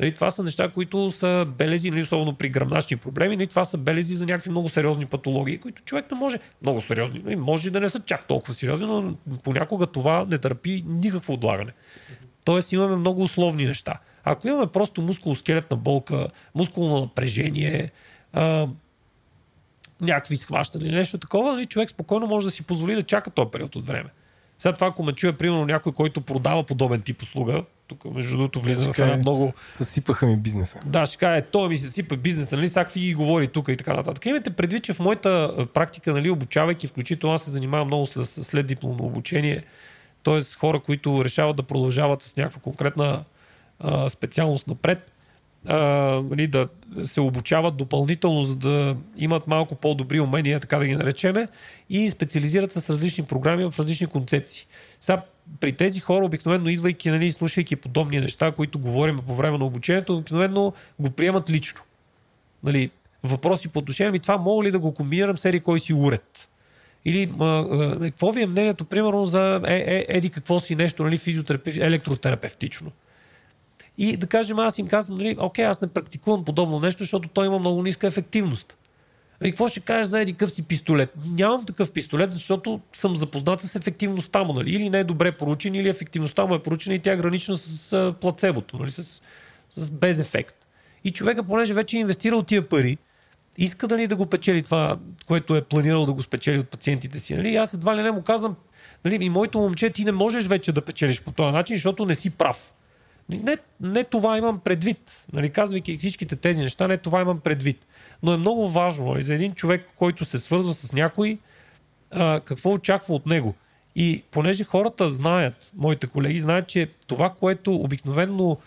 [0.00, 3.36] Нали, това са неща, които са белези, нали, особено при гръмначни проблеми.
[3.36, 6.38] Нали, това са белези за някакви много сериозни патологии, които човек не може.
[6.62, 7.22] Много сериозни.
[7.24, 11.72] Нали, може да не са чак толкова сериозни, но понякога това не търпи никакво отлагане.
[12.44, 13.98] Тоест имаме много условни неща.
[14.24, 17.90] Ако имаме просто мускулоскелетна болка, мускулно напрежение,
[18.32, 18.66] а,
[20.00, 23.76] някакви схващания нещо такова, нали, човек спокойно може да си позволи да чака този период
[23.76, 24.08] от време.
[24.58, 28.60] Сега това, ако ме чуе, примерно, някой, който продава подобен тип услуга, тук между другото
[28.60, 29.16] влизам в една е.
[29.16, 30.78] много Съсипаха ми бизнеса.
[30.86, 33.94] да, ще каже, той ми се сипа бизнес, нали, всякакви ги говори тук и така
[33.94, 34.26] нататък.
[34.26, 38.66] Имайте предвид, че в моята практика, нали, обучавайки, включително аз се занимавам много след, след
[38.66, 39.64] дипломно обучение,
[40.24, 40.40] т.е.
[40.58, 43.24] хора, които решават да продължават с някаква конкретна
[43.80, 45.12] а, специалност напред,
[45.66, 45.76] а,
[46.30, 46.68] нали, да
[47.04, 51.48] се обучават допълнително, за да имат малко по-добри умения, така да ги наречеме,
[51.90, 54.66] и специализират с различни програми в различни концепции.
[55.00, 55.22] Сега,
[55.60, 60.16] при тези хора, обикновено идвайки, нали, слушайки подобни неща, които говорим по време на обучението,
[60.16, 61.80] обикновено го приемат лично.
[62.62, 62.90] Нали,
[63.22, 66.48] въпроси по отношение ми това мога ли да го комбинирам с еди кой си уред?
[67.04, 71.02] Или а, а, какво ви е мнението, примерно, за е, е, еди какво си нещо,
[71.02, 71.18] нали,
[71.66, 72.90] електротерапевтично?
[73.98, 77.46] И да кажем, аз им казвам, нали, окей, аз не практикувам подобно нещо, защото той
[77.46, 78.76] има много ниска ефективност.
[79.44, 81.10] И какво ще кажеш за еди къв си пистолет?
[81.30, 84.52] Нямам такъв пистолет, защото съм запознат с ефективността му.
[84.52, 84.70] Нали?
[84.70, 87.92] Или не е добре поручен, или ефективността му е поручена и тя е гранична с
[87.92, 88.90] а, плацебото, нали?
[88.90, 89.22] с,
[89.70, 90.66] с без ефект.
[91.04, 92.98] И човека, понеже вече е инвестирал тия пари,
[93.58, 97.18] иска да ни да го печели това, което е планирал да го спечели от пациентите
[97.18, 97.34] си.
[97.34, 97.56] Нали?
[97.56, 98.56] Аз едва ли не му казвам,
[99.04, 102.14] нали, и моето момче, ти не можеш вече да печелиш по този начин, защото не
[102.14, 102.72] си прав.
[103.28, 105.24] Не, не това имам предвид.
[105.32, 107.86] Нали, казвайки всичките тези неща, не това имам предвид.
[108.22, 111.38] Но е много важно нали, за един човек, който се свързва с някой,
[112.10, 113.54] а, какво очаква от него.
[113.96, 118.58] И понеже хората знаят, моите колеги знаят, че това, което обикновенно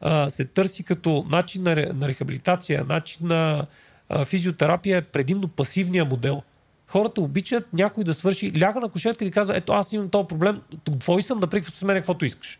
[0.00, 3.66] а, се търси като начин на, на рехабилитация, начин на
[4.24, 6.42] физиотерапия е предимно пасивния модел.
[6.86, 10.62] Хората обичат някой да свърши, ляга на кошетка и казва, ето аз имам този проблем,
[10.98, 12.58] твой съм прикват с мен каквото искаш.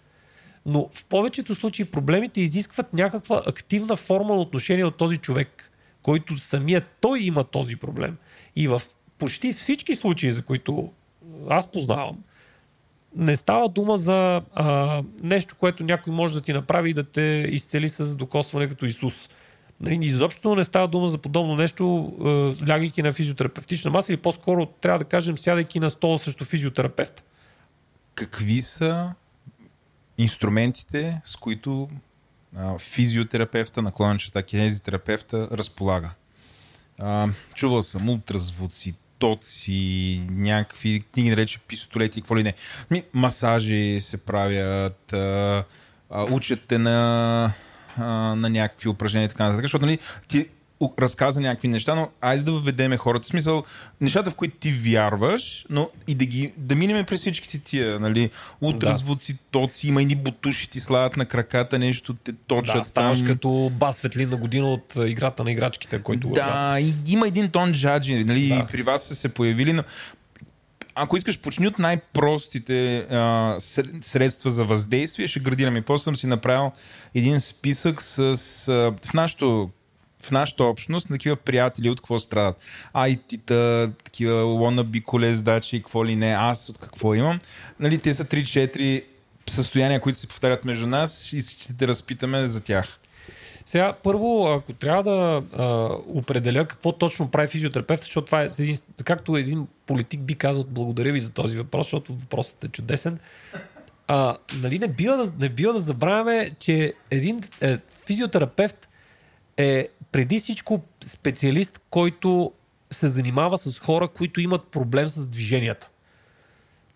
[0.66, 5.70] Но в повечето случаи проблемите изискват някаква активна форма на отношение от този човек,
[6.02, 8.16] който самият той има този проблем.
[8.56, 8.82] И в
[9.18, 10.93] почти всички случаи, за които
[11.48, 12.16] аз познавам,
[13.16, 17.47] не става дума за а, нещо, което някой може да ти направи и да те
[17.51, 19.28] изцели с докосване като Исус.
[19.80, 24.66] Нали, Изобщо не става дума за подобно нещо, е, лягайки на физиотерапевтична маса или по-скоро
[24.66, 27.24] трябва да кажем сядайки на стола срещу физиотерапевт.
[28.14, 29.12] Какви са
[30.18, 31.88] инструментите, с които
[32.56, 36.10] а, физиотерапевта, наклончета кинезитерапевта разполага.
[36.98, 42.54] А, чувал съм ултразвуци, тоци, някакви книги нарече пистолети, какво ли не.
[43.12, 45.64] Масажи се правят, а,
[46.10, 47.52] а, учат те на,
[47.98, 48.05] а,
[48.35, 49.98] на някакви упражнения и така нататък, защото нали,
[50.28, 50.47] ти
[50.98, 53.23] разказа някакви неща, но айде да въведеме хората.
[53.23, 53.64] В смисъл,
[54.01, 58.31] нещата, в които ти вярваш, но и да ги да минеме през всичките тия, нали,
[58.60, 63.27] ултразвуци, тоци, има едни бутуши ти слагат на краката, нещо те точат Да, ставаш там.
[63.27, 68.24] като бас светлинна година от играта на играчките, който Да, и има един тон джаджи,
[68.24, 68.56] нали, Да.
[68.56, 68.66] да.
[68.66, 69.82] при вас са се появили, но
[70.97, 73.14] ако искаш, почни от най-простите а,
[73.59, 75.82] ср- средства за въздействие, ще градираме.
[75.82, 76.73] После съм си направил
[77.14, 78.18] един списък с...
[78.68, 78.73] А,
[79.09, 79.70] в нашото
[80.23, 82.56] в нашата общност на такива приятели от какво страдат.
[82.94, 87.39] IT-та, такива wannabe колездачи, какво ли не, аз от какво имам.
[87.81, 89.05] Нали, те са 3-4
[89.48, 92.98] състояния, които се повтарят между нас и ще те разпитаме за тях.
[93.66, 98.78] Сега, първо, ако трябва да а, определя какво точно прави физиотерапевт, защото това е, един,
[99.05, 103.18] както един политик би казал, благодаря ви за този въпрос, защото въпросът е чудесен.
[104.09, 108.88] А, нали, не, бива да, не бива да забравяме, че един е, физиотерапевт
[109.56, 112.52] е преди всичко специалист, който
[112.90, 115.90] се занимава с хора, които имат проблем с движенията.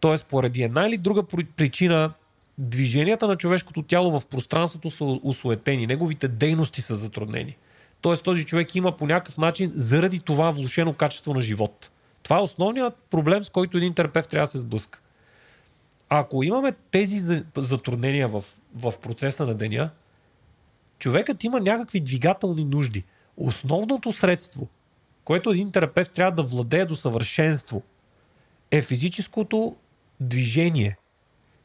[0.01, 2.13] Тоест, поради една или друга при- причина,
[2.61, 7.57] движенията на човешкото тяло в пространството са усуетени, неговите дейности са затруднени.
[8.01, 11.91] Тоест, този човек има по някакъв начин заради това влушено качество на живот.
[12.23, 15.01] Това е основният проблем, с който един терапевт трябва да се сблъска.
[16.09, 19.91] Ако имаме тези за- затруднения в, в процеса на деня,
[20.99, 23.05] човекът има някакви двигателни нужди.
[23.37, 24.69] Основното средство,
[25.25, 27.83] което един терапевт трябва да владее до съвършенство,
[28.71, 29.77] е физическото
[30.21, 30.97] движение.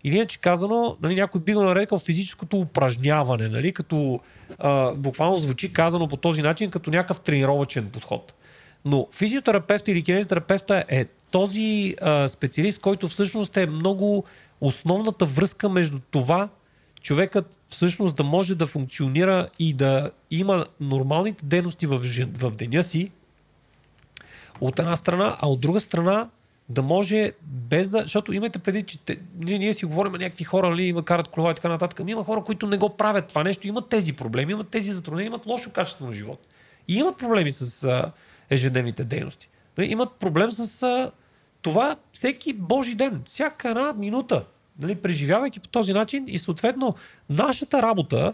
[0.06, 4.20] Или иначе казано, нали, някой би го нарекал физическото упражняване, нали, като
[4.60, 8.34] а, буквално звучи казано по този начин, като някакъв тренировачен подход.
[8.86, 14.24] Но физиотерапевта или кинезитерапевта е този а, специалист, който всъщност е много
[14.62, 16.50] основната връзка между това
[17.02, 22.02] човекът всъщност да може да функционира и да има нормалните дейности в,
[22.38, 23.12] в деня си,
[24.62, 26.30] от една страна, а от друга страна
[26.70, 28.02] да може без да...
[28.02, 31.52] Защото имайте преди, че те, ние, ние си говорим някакви хора, нали, има карат колела
[31.52, 32.00] и така нататък.
[32.00, 35.28] Ами има хора, които не го правят това нещо, имат тези проблеми, имат тези затруднения,
[35.28, 36.48] имат лошо качество на живот.
[36.88, 38.12] И имат проблеми с а,
[38.50, 39.50] ежедневните дейности.
[39.78, 41.12] Нали, имат проблем с а,
[41.62, 44.46] това всеки божи ден, всяка една минута,
[44.80, 46.96] нали, преживявайки по този начин и съответно
[47.30, 48.34] нашата работа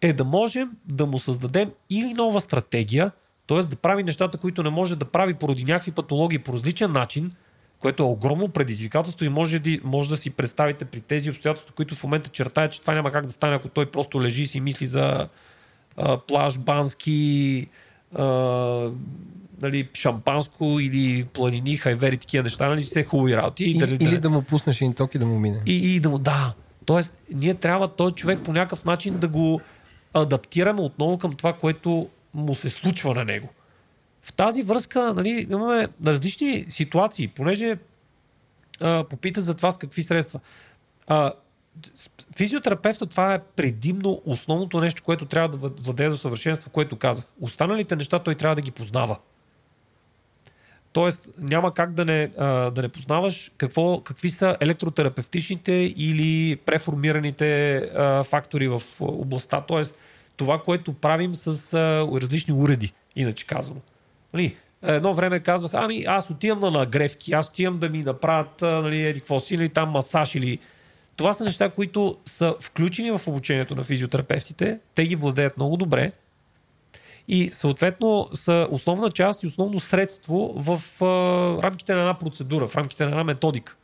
[0.00, 3.10] е да можем да му създадем или нова стратегия,
[3.46, 3.62] т.е.
[3.62, 7.32] да прави нещата, които не може да прави поради някакви патологии по различен начин,
[7.80, 11.94] което е огромно предизвикателство и може да, може да си представите при тези обстоятелства, които
[11.94, 14.60] в момента чертая, че това няма как да стане, ако той просто лежи и си
[14.60, 15.28] мисли за
[15.96, 17.66] а, плаж, бански,
[18.14, 18.24] а,
[19.62, 23.64] нали, шампанско или планини, хайвери, такива неща, нали, все хубави работи.
[23.64, 25.62] И, И, дали- или да му пуснеш един ток и да му мине.
[25.66, 26.54] и, и да му да.
[26.84, 29.60] Тоест, ние трябва този човек по някакъв начин да го
[30.14, 33.48] адаптираме отново към това, което му се случва на него.
[34.26, 37.78] В тази връзка нали, имаме различни ситуации, понеже
[38.80, 40.40] а, попита за това с какви средства.
[41.06, 41.32] А,
[42.36, 47.24] физиотерапевта това е предимно основното нещо, което трябва да владее до съвършенство, което казах.
[47.40, 49.18] Останалите неща той трябва да ги познава.
[50.92, 57.76] Тоест, няма как да не, а, да не познаваш какво, какви са електротерапевтичните или преформираните
[57.76, 59.60] а, фактори в областта.
[59.60, 59.98] Тоест,
[60.36, 63.80] това, което правим с а, различни уреди, иначе казано.
[64.34, 69.02] Нали, едно време казвах, ами аз отивам на нагревки, аз отивам да ми направят нали,
[69.02, 70.58] еди какво си, или там масаж, или...
[71.16, 74.78] Това са неща, които са включени в обучението на физиотерапевтите.
[74.94, 76.12] Те ги владеят много добре
[77.28, 82.76] и съответно са основна част и основно средство в а, рамките на една процедура, в
[82.76, 83.76] рамките на една методика.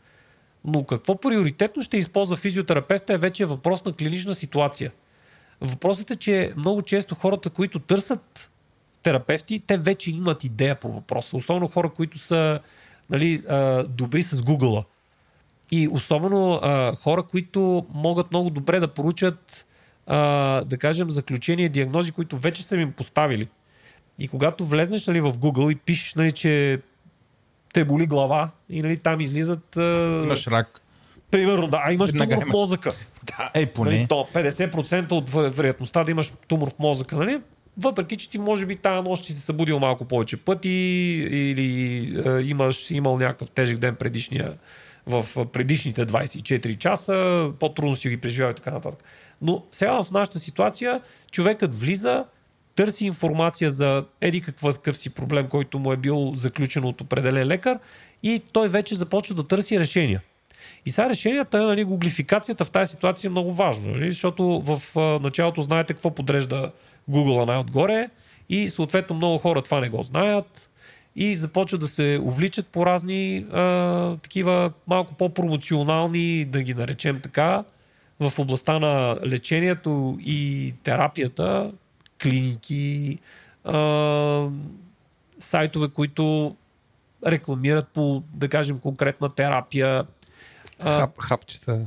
[0.64, 4.93] Но какво приоритетно ще използва физиотерапевта е вече въпрос на клинична ситуация.
[5.60, 8.51] Въпросът е, че много често хората, които търсят
[9.02, 11.36] терапевти, те вече имат идея по въпроса.
[11.36, 12.60] Особено хора, които са
[13.10, 13.42] нали,
[13.88, 14.84] добри с Google.
[15.70, 19.66] И особено а, хора, които могат много добре да поручат,
[20.06, 20.16] а,
[20.64, 23.48] да кажем, заключения, диагнози, които вече са им поставили.
[24.18, 26.80] И когато влезнеш нали, в Google и пишеш, нали, че
[27.74, 29.76] те боли глава и нали, там излизат...
[29.76, 30.82] А, Имаш рак.
[31.30, 32.92] Примерно, да, а имаш Веднага тумор в мозъка.
[33.24, 34.06] Да, е, Нали, поне.
[34.08, 37.40] то 50% от веро- вероятността да имаш тумор в мозъка, нали?
[37.78, 40.68] Въпреки, че ти може би тази нощ си се събудил малко повече пъти
[41.30, 41.66] или
[42.26, 44.54] е, имаш имал някакъв тежък ден предишния,
[45.06, 49.04] в предишните 24 часа, по-трудно си ги преживява и така нататък.
[49.42, 51.00] Но сега в нашата ситуация
[51.30, 52.24] човекът влиза,
[52.74, 57.46] търси информация за еди какъв какъв си проблем, който му е бил заключен от определен
[57.46, 57.78] лекар
[58.22, 60.22] и той вече започва да търси решения.
[60.86, 65.00] И сега решенията, нали, гуглификацията в тази ситуация е много важно, нали, защото в а,
[65.00, 66.72] началото знаете какво подрежда
[67.10, 68.08] Google най-отгоре
[68.48, 70.70] и съответно много хора това не го знаят
[71.16, 77.64] и започват да се увличат по разни а, такива малко по-промоционални, да ги наречем така,
[78.20, 81.72] в областта на лечението и терапията,
[82.22, 83.18] клиники,
[83.64, 84.48] а,
[85.38, 86.56] сайтове, които
[87.26, 90.04] рекламират по, да кажем, конкретна терапия.
[90.82, 91.86] Хап, хапчета.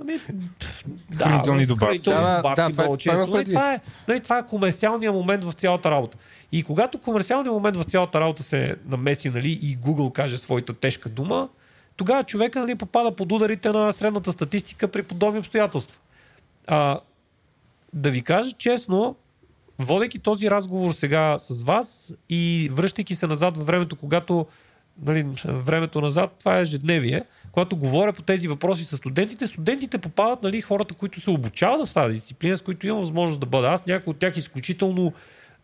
[0.00, 0.18] Ами,
[1.10, 1.84] да, Хранителни добавки.
[1.86, 3.36] хранителни Да, да, добавки да, много е- това често.
[3.36, 6.18] Нали, това, е, нали, това е комерциалният момент в цялата работа.
[6.52, 11.08] И когато комерциалният момент в цялата работа се намеси нали, и Google каже своята тежка
[11.08, 11.48] дума,
[11.96, 15.98] тогава човека нали, попада под ударите на средната статистика при подобни обстоятелства.
[16.66, 17.00] А,
[17.92, 19.16] да ви кажа честно,
[19.78, 24.46] водейки този разговор сега с вас и връщайки се назад във времето, когато
[25.02, 30.42] нали, времето назад, това е ежедневие, когато говоря по тези въпроси с студентите, студентите попадат
[30.42, 33.68] нали, хората, които се обучават в тази дисциплина, с които имам възможност да бъда.
[33.68, 35.12] Аз някой от тях изключително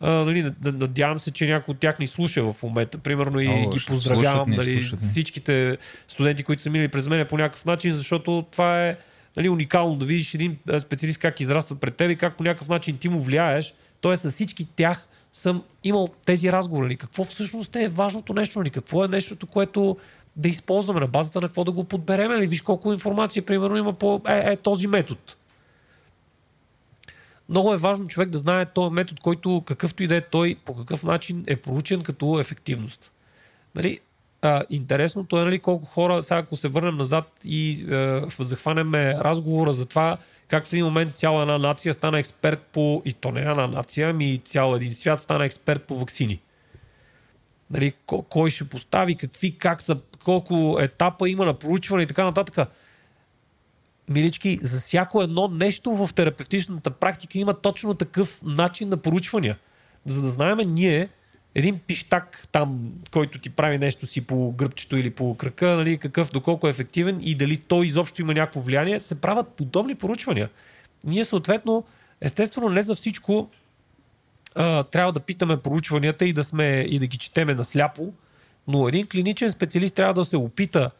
[0.00, 2.98] а, нали, над- надявам се, че някой от тях ни слуша в момента.
[2.98, 5.78] Примерно и О, ги поздравявам слушат нали, слушат всичките
[6.08, 8.96] студенти, които са минали през мен по някакъв начин, защото това е
[9.36, 12.96] нали, уникално да видиш един специалист как израства пред теб и как по някакъв начин
[12.96, 13.74] ти му влияеш.
[14.00, 16.84] Тоест, с всички тях съм имал тези разговори.
[16.84, 16.96] Нали?
[16.96, 18.58] Какво всъщност е важното нещо?
[18.58, 18.70] Нали?
[18.70, 19.96] Какво е нещото, което
[20.36, 22.30] да използваме на базата на какво да го подберем?
[22.30, 22.46] Нали?
[22.46, 25.20] Виж колко информация, примерно, има по е, е, този метод.
[27.48, 30.76] Много е важно човек да знае този метод, който какъвто и да е той, по
[30.76, 33.10] какъв начин е проучен като ефективност.
[33.74, 34.00] Нали,
[34.42, 39.72] а, интересното е нали, колко хора, сега ако се върнем назад и е, захванем разговора
[39.72, 40.18] за това,
[40.52, 44.10] как в един момент цяла една нация стана експерт по, и то не една нация,
[44.10, 46.40] ами цял един свят стана експерт по вакцини.
[47.70, 52.24] Нали, ко- кой ще постави, какви, как са, колко етапа има на проучване и така
[52.24, 52.68] нататък.
[54.08, 59.58] Милички, за всяко едно нещо в терапевтичната практика има точно такъв начин на проучвания.
[60.06, 61.08] За да знаем ние,
[61.54, 66.30] един пиштак там, който ти прави нещо си по гръбчето или по кръка, нали, какъв,
[66.30, 70.50] доколко е ефективен и дали той изобщо има някакво влияние, се правят подобни поручвания.
[71.04, 71.84] Ние съответно,
[72.20, 73.50] естествено не за всичко
[74.54, 78.12] а, трябва да питаме проучванията и да, сме, и да ги четеме насляпо,
[78.68, 80.90] но един клиничен специалист трябва да се опита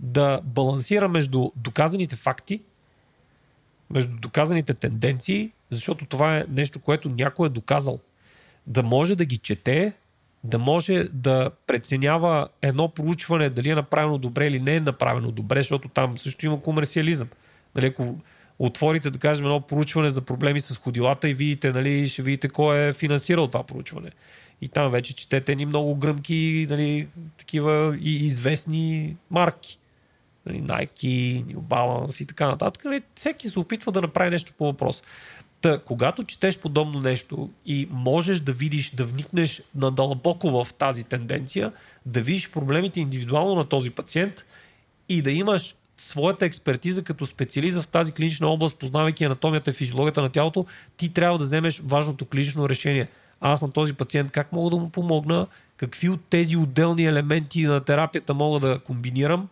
[0.00, 2.60] да балансира между доказаните факти,
[3.90, 7.98] между доказаните тенденции, защото това е нещо, което някой е доказал.
[8.68, 9.92] Да може да ги чете,
[10.44, 15.60] да може да преценява едно проучване дали е направено добре или не е направено добре,
[15.60, 17.28] защото там също има комерциализъм.
[17.74, 18.16] Нали, ако
[18.58, 22.88] отворите, да кажем, едно проучване за проблеми с ходилата и видите, нали, ще видите кой
[22.88, 24.10] е финансирал това проучване.
[24.60, 27.08] И там вече четете ни много гръмки, нали,
[27.38, 29.78] такива и известни марки.
[30.46, 32.84] Нали, Nike, New Balance и така нататък.
[32.84, 35.02] Нали, всеки се опитва да направи нещо по въпрос.
[35.60, 41.72] Та, когато четеш подобно нещо и можеш да видиш, да вникнеш надълбоко в тази тенденция,
[42.06, 44.44] да видиш проблемите индивидуално на този пациент
[45.08, 50.22] и да имаш своята експертиза като специалист в тази клинична област, познавайки анатомията и физиологията
[50.22, 50.66] на тялото,
[50.96, 53.08] ти трябва да вземеш важното клинично решение.
[53.40, 57.80] Аз на този пациент как мога да му помогна, какви от тези отделни елементи на
[57.80, 59.48] терапията мога да комбинирам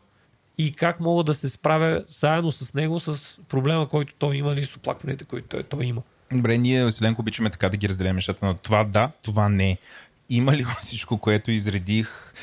[0.59, 4.65] и как мога да се справя заедно с него с проблема, който той има или
[4.65, 6.03] с оплакванията, които той, той има.
[6.33, 9.79] Добре, ние, Веселенко, обичаме така да ги разделяме нещата на това да, това не.
[10.29, 12.35] Има ли всичко, което изредих?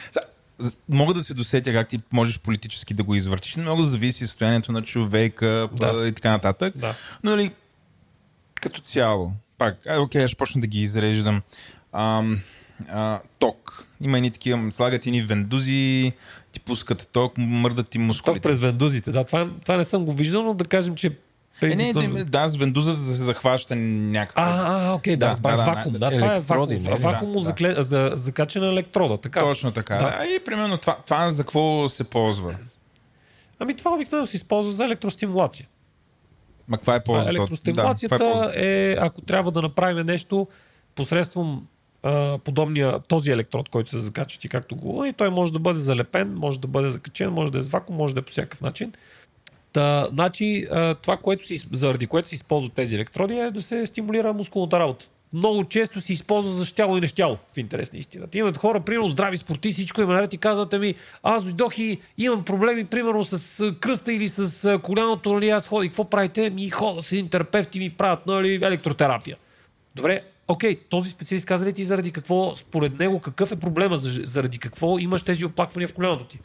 [0.90, 3.56] Мога да се досетя как ти можеш политически да го извъртиш.
[3.56, 6.07] Много зависи състоянието на човека Да.
[6.07, 6.77] и така нататък.
[6.77, 6.95] Да.
[7.23, 7.52] Но нали,
[8.56, 11.41] като цяло, пак, ай, окей, аз почна да ги изреждам.
[11.94, 12.41] Ам,
[12.90, 13.88] а, ток.
[14.02, 16.12] Има едни такива, слагат едни вендузи,
[16.52, 18.41] ти пускат ток, мърдат ти Ток мускулите.
[18.41, 19.12] през вендузите.
[19.12, 21.12] Да, това, това не съм го виждал, но да кажем, че Е,
[21.60, 21.95] принцип...
[21.95, 24.41] не, не, да, с вендуза за да се захваща някакво.
[24.41, 25.94] А, а, окей, да, Да, да, да, вакуум.
[25.94, 26.68] да, Да, това е вакуум.
[26.70, 26.95] не?
[26.95, 27.76] Вакуум Да, за, кле...
[27.78, 29.18] за, за качена електрода.
[29.18, 29.40] Така.
[29.40, 29.95] Точно така.
[29.95, 30.18] Да.
[30.18, 30.26] Да.
[30.26, 32.56] И примерно това, това за какво се ползва?
[33.60, 35.68] Ами това обикновено се използва за електростимулация.
[36.68, 37.30] Ма каква е е ползата?
[37.30, 38.54] електростимулацията да, е ползата?
[38.56, 40.48] е, ако трябва да направим нещо
[40.95, 41.68] посредством
[42.44, 46.34] подобния, този електрод, който се закача ти както го и той може да бъде залепен,
[46.34, 48.94] може да бъде закачен, може да е с вакуум, може да е по всякакъв начин.
[49.74, 50.66] Та, значи,
[51.02, 55.06] това, което си, заради което се използват тези електроди е да се стимулира мускулната работа.
[55.34, 58.38] много често се използва за щяло и нещяло, в интерес на истината.
[58.38, 62.46] Имат хора, примерно здрави спортисти, всичко им наред и казват ми, аз дойдох и имам
[62.46, 66.50] проблеми, примерно с кръста или с коляното, нали, аз ходих, какво правите?
[66.50, 69.38] Ми хода с един терапевт и ми правят нали, електротерапия.
[69.96, 74.22] Добре, окей, този специалист каза ли ти заради какво, според него, какъв е проблема, за-
[74.24, 76.40] заради какво имаш тези оплаквания в коляното ти?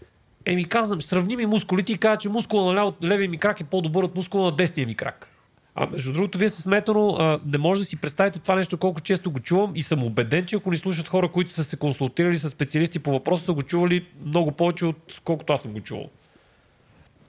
[0.46, 3.64] Еми казвам, сравни ми мускулите и кажа, че мускула на ляво- левия ми крак е
[3.64, 5.28] по-добър от мускула на десния ми крак.
[5.74, 9.30] А между другото, вие с сметано не може да си представите това нещо колко често
[9.30, 12.50] го чувам и съм убеден, че ако ни слушат хора, които са се консултирали с
[12.50, 16.10] специалисти по въпроса, са го чували много повече от колкото аз съм го чувал.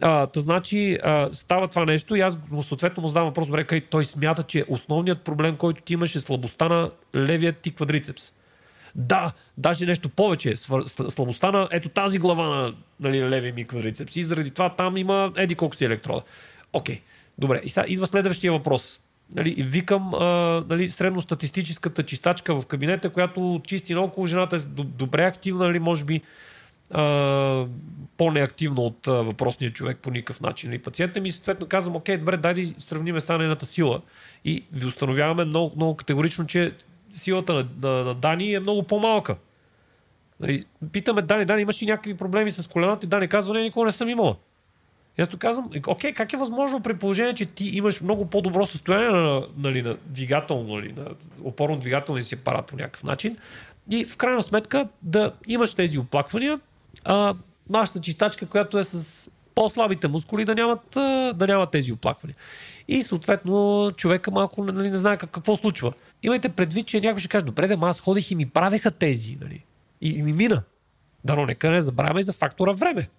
[0.01, 3.81] А, та значи а, става това нещо и аз съответно му задавам въпрос, добре, кай,
[3.81, 8.31] той смята, че основният проблем, който ти имаш е слабостта на левият ти квадрицепс.
[8.95, 10.55] Да, даже нещо повече.
[11.09, 15.31] Слабостта на ето тази глава на нали, левия ми квадрицепс и заради това там има
[15.37, 16.21] еди колко си електрода.
[16.73, 17.01] Окей,
[17.37, 17.61] добре.
[17.63, 18.99] И сега идва следващия въпрос.
[19.35, 20.25] Нали, викам а,
[20.69, 26.21] нали, средностатистическата чистачка в кабинета, която чисти наоколо жената е добре активна, нали, може би
[26.91, 27.65] а,
[28.17, 30.73] по-неактивно от а, въпросния човек по никакъв начин.
[30.73, 34.01] И пациента ми съответно казвам, окей, добре, дай да сравним с нейната сила.
[34.45, 36.73] И ви установяваме много, много категорично, че
[37.13, 39.35] силата на, на, на Дани е много по-малка.
[40.39, 43.05] Нали, Питаме Дани, Дани, имаш ли някакви проблеми с колената?
[43.05, 44.35] И Дани казва, не, никога не съм имала.
[45.17, 49.09] И аз казвам, окей, как е възможно при положение, че ти имаш много по-добро състояние
[49.09, 51.05] на, нали, на двигател, нали, на
[51.43, 53.37] опорно-двигателния си апарат по някакъв начин
[53.89, 56.59] и в крайна сметка да имаш тези оплаквания,
[57.05, 57.35] а
[57.69, 60.83] нашата чистачка, която е с по-слабите мускули, да нямат,
[61.37, 62.35] да нямат тези оплаквания.
[62.87, 65.93] И съответно човека малко нали, не знае как, какво случва.
[66.23, 69.37] Имайте предвид, че някой ще каже, добре, да, аз ходих и ми правеха тези.
[69.41, 69.63] Нали?
[70.01, 70.63] И, и ми мина.
[71.23, 73.09] Дано нека не забравяме и за фактора време.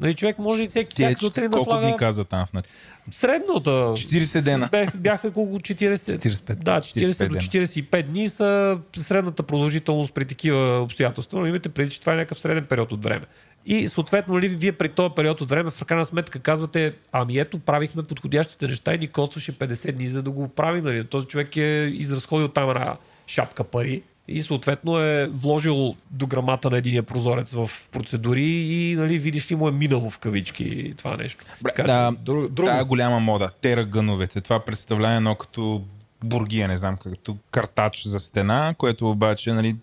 [0.00, 3.14] Нали, човек може и всеки, Тия, всяка сутрин да колко слага дни каза там в
[3.14, 3.70] средната.
[3.70, 4.68] 40 дена.
[4.70, 6.54] Бях, бяха колко 40, 45.
[6.54, 7.40] да, 40 45 до дена.
[7.40, 12.40] 45 дни са средната продължителност при такива обстоятелства, но имате преди, че това е някакъв
[12.40, 13.24] среден период от време.
[13.66, 17.58] И съответно, ли, вие при този период от време в крайна сметка казвате, ами ето,
[17.58, 20.84] правихме подходящите неща и ни костваше 50 дни за да го правим.
[20.84, 21.04] Нали?
[21.04, 22.96] Този човек е изразходил там една
[23.26, 29.18] шапка пари и съответно е вложил до грамата на единия прозорец в процедури и нали,
[29.18, 31.44] видиш ли му е минало в кавички това нещо.
[31.64, 32.66] Така, Да, друг, друго.
[32.66, 35.84] Тая голяма мода, терагъновете, това представлява едно като
[36.24, 39.76] бургия, не знам, като картач за стена, което обаче нали,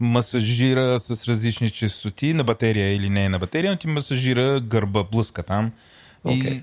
[0.00, 5.42] масажира с различни частоти на батерия или не на батерия, но ти масажира гърба, блъска
[5.42, 5.72] там.
[6.24, 6.52] Окей.
[6.52, 6.62] И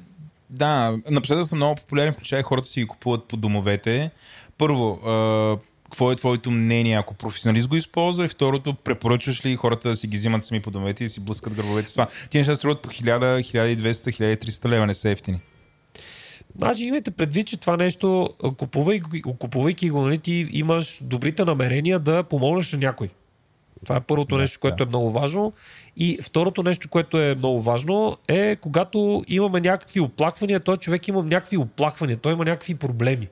[0.49, 4.11] да, напоследък са много популярни, включая хората си ги купуват по домовете.
[4.57, 4.99] Първо,
[5.91, 8.25] какво е твоето мнение, ако професионалист го използва?
[8.25, 11.53] И второто, препоръчваш ли хората да си ги взимат сами по домовете и си блъскат
[11.53, 12.07] гърбовете с това?
[12.29, 13.41] Ти неща струват по 1000,
[13.75, 15.39] 1200, 1300 лева, не са ефтини.
[16.57, 22.23] Значи имайте предвид, че това нещо, купувайки, купувайки го, нали, ти имаш добрите намерения да
[22.23, 23.09] помогнеш на някой.
[23.85, 24.83] Това е първото Да, нещо, което да.
[24.83, 25.53] е много важно.
[25.97, 31.23] И второто нещо, което е много важно, е когато имаме някакви оплаквания, той човек има
[31.23, 33.27] някакви оплаквания, той има някакви проблеми.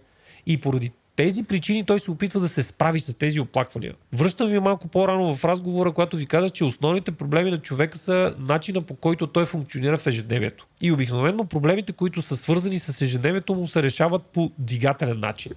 [0.46, 3.94] И поради тези причини той се опитва да се справи с тези оплаквания.
[4.14, 8.36] Връщам ви малко по-рано в разговора, когато ви казах, че основните проблеми на човека са
[8.40, 10.68] начина по който той функционира в ежедневието.
[10.82, 15.52] И обикновено проблемите, които са свързани с ежедневието му, се решават по двигателен начин.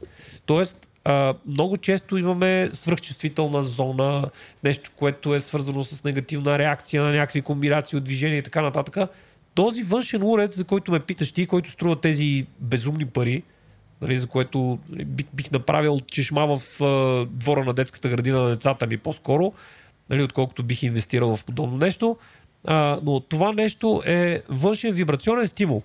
[0.47, 0.89] Тоест,
[1.47, 4.31] много често имаме свръхчувствителна зона,
[4.65, 9.11] нещо, което е свързано с негативна реакция на някакви комбинации от движения и така нататък.
[9.55, 13.43] Този външен уред, за който ме питаш ти, който струва тези безумни пари,
[14.03, 18.49] нали, за което нали, бих, бих направил чешма в а, двора на детската градина на
[18.49, 19.53] децата ми по-скоро,
[20.11, 22.17] нали, отколкото бих инвестирал в подобно нещо.
[22.65, 25.83] А, но това нещо е външен вибрационен стимул,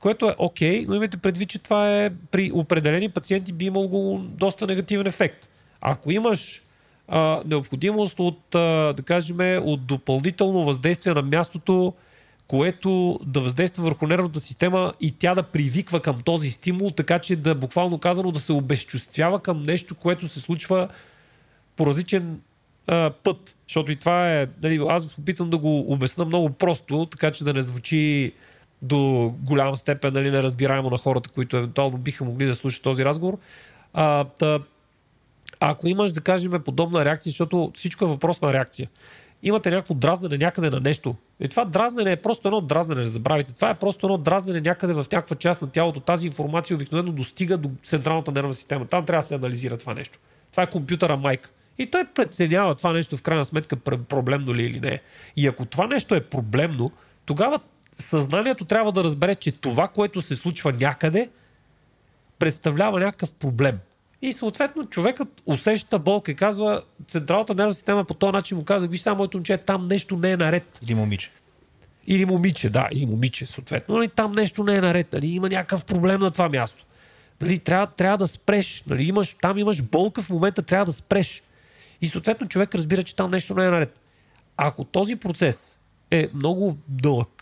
[0.00, 4.66] което е окей, но имайте предвид, че това е при определени пациенти би имало доста
[4.66, 5.48] негативен ефект.
[5.80, 6.62] Ако имаш
[7.08, 11.92] а, необходимост от, а, да кажем, от допълнително въздействие на мястото,
[12.48, 17.36] което да въздейства върху нервната система и тя да привиква към този стимул, така че
[17.36, 20.88] да буквално казано да се обезчувствява към нещо, което се случва
[21.76, 22.40] по различен
[22.86, 23.56] а, път.
[23.68, 27.52] Защото и това е, нали, аз опитвам да го обясна много просто, така че да
[27.52, 28.32] не звучи
[28.82, 33.38] до голяма степен нали, неразбираемо на хората, които евентуално биха могли да слушат този разговор.
[33.92, 34.58] А, та,
[35.60, 38.88] ако имаш, да кажем, подобна реакция, защото всичко е въпрос на реакция.
[39.42, 41.16] Имате някакво дразнене някъде на нещо.
[41.40, 43.54] И това дразнене е просто едно дразнене, не забравяйте.
[43.54, 46.00] Това е просто едно дразнене някъде в някаква част на тялото.
[46.00, 48.86] Тази информация обикновено достига до централната нервна система.
[48.86, 50.18] Там трябва да се анализира това нещо.
[50.50, 51.50] Това е компютъра майка.
[51.78, 55.00] И той преценява това нещо в крайна сметка пр- проблемно ли е или не.
[55.36, 56.90] И ако това нещо е проблемно,
[57.26, 57.60] тогава
[57.94, 61.30] съзнанието трябва да разбере, че това, което се случва някъде,
[62.38, 63.78] представлява някакъв проблем.
[64.22, 68.88] И съответно човекът усеща болка и казва, централната нервна система по този начин му казва,
[68.88, 70.78] виж само моето момче, там нещо не е наред.
[70.82, 71.30] Или момиче.
[72.06, 73.96] Или момиче, да, или момиче, съответно.
[73.96, 75.12] Нали, там нещо не е наред.
[75.12, 76.84] Нали, има някакъв проблем на това място.
[77.40, 78.84] Нали, трябва, трябва да спреш.
[78.86, 81.42] Нали, имаш, там имаш болка в момента, трябва да спреш.
[82.00, 84.00] И съответно човек разбира, че там нещо не е наред.
[84.56, 85.78] Ако този процес
[86.10, 87.37] е много дълъг,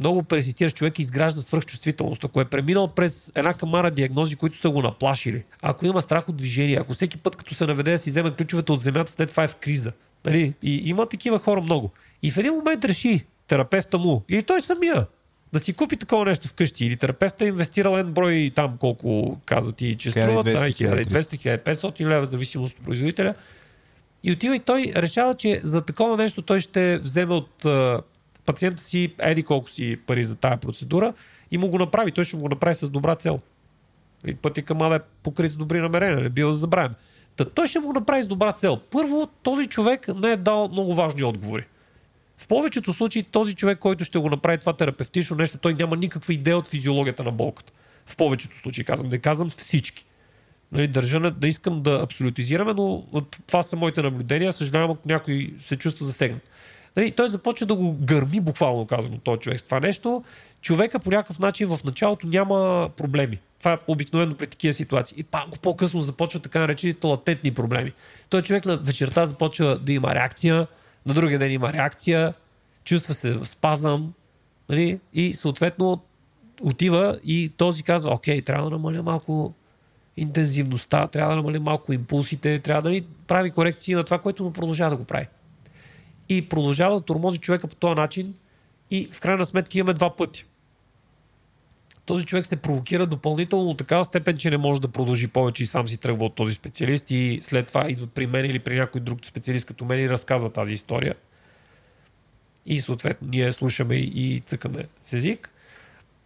[0.00, 4.82] много пресистиращ човек изгражда свръхчувствителност, ако е преминал през една камара диагнози, които са го
[4.82, 8.30] наплашили, ако има страх от движение, ако всеки път като се наведе да си вземе
[8.30, 9.92] ключовете от земята, след това е в криза.
[10.24, 10.54] Нали?
[10.62, 11.90] И има такива хора много.
[12.22, 15.06] И в един момент реши терапевта му или той самия
[15.52, 16.86] да си купи такова нещо вкъщи.
[16.86, 22.78] Или терапевта е инвестирал един брой там колко каза ти, че струва 1200-1500 лева, зависимост
[22.78, 23.34] от производителя.
[24.24, 27.66] И отива и той решава, че за такова нещо той ще вземе от
[28.46, 31.14] пациента си еди колко си пари за тая процедура
[31.50, 32.12] и му го направи.
[32.12, 33.40] Той ще му го направи с добра цел.
[34.26, 36.94] И пътя към Ада е покрит с добри намерения, не бива да забравим.
[37.36, 38.80] Та той ще му направи с добра цел.
[38.90, 41.64] Първо, този човек не е дал много важни отговори.
[42.38, 46.34] В повечето случаи този човек, който ще го направи това терапевтично нещо, той няма никаква
[46.34, 47.72] идея от физиологията на болката.
[48.06, 50.04] В повечето случаи казвам, да казвам всички.
[50.72, 53.04] Нали, държа да искам да абсолютизираме, но
[53.46, 54.52] това са моите наблюдения.
[54.52, 56.50] Съжалявам, ако някой се чувства засегнат.
[56.96, 60.24] Нали, той започва да го гърми, буквално казано, този човек това нещо.
[60.60, 63.38] Човека по някакъв начин в началото няма проблеми.
[63.58, 65.14] Това е обикновено при такива ситуации.
[65.18, 67.92] И пак по-късно започва така наречените латентни проблеми.
[68.28, 70.66] Той човек на вечерта започва да има реакция,
[71.06, 72.34] на другия ден има реакция,
[72.84, 74.12] чувства се спазъм,
[74.68, 75.00] нали?
[75.14, 76.02] и съответно
[76.62, 79.54] отива и този казва, окей, трябва да намаля малко
[80.16, 84.52] интензивността, трябва да намаля малко импулсите, трябва да нали, прави корекции на това, което му
[84.52, 85.26] продължава да го прави.
[86.28, 88.34] И продължава да тормози човека по този начин
[88.90, 90.44] и в крайна сметка имаме два пъти.
[92.06, 95.66] Този човек се провокира допълнително до такава степен, че не може да продължи повече и
[95.66, 99.00] сам си тръгва от този специалист и след това идват при мен или при някой
[99.00, 101.14] друг специалист като мен и разказва тази история.
[102.66, 105.50] И съответно ние слушаме и цъкаме с език.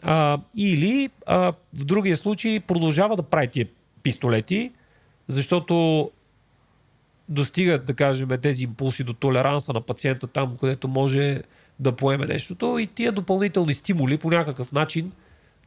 [0.03, 3.69] А, или а, в другия случай продължава да прави тия
[4.03, 4.73] пистолети,
[5.29, 6.11] защото
[7.31, 11.43] достигат, да кажем, тези импулси до толеранса на пациента там, където може
[11.79, 15.13] да поеме нещото и тия допълнителни стимули по някакъв начин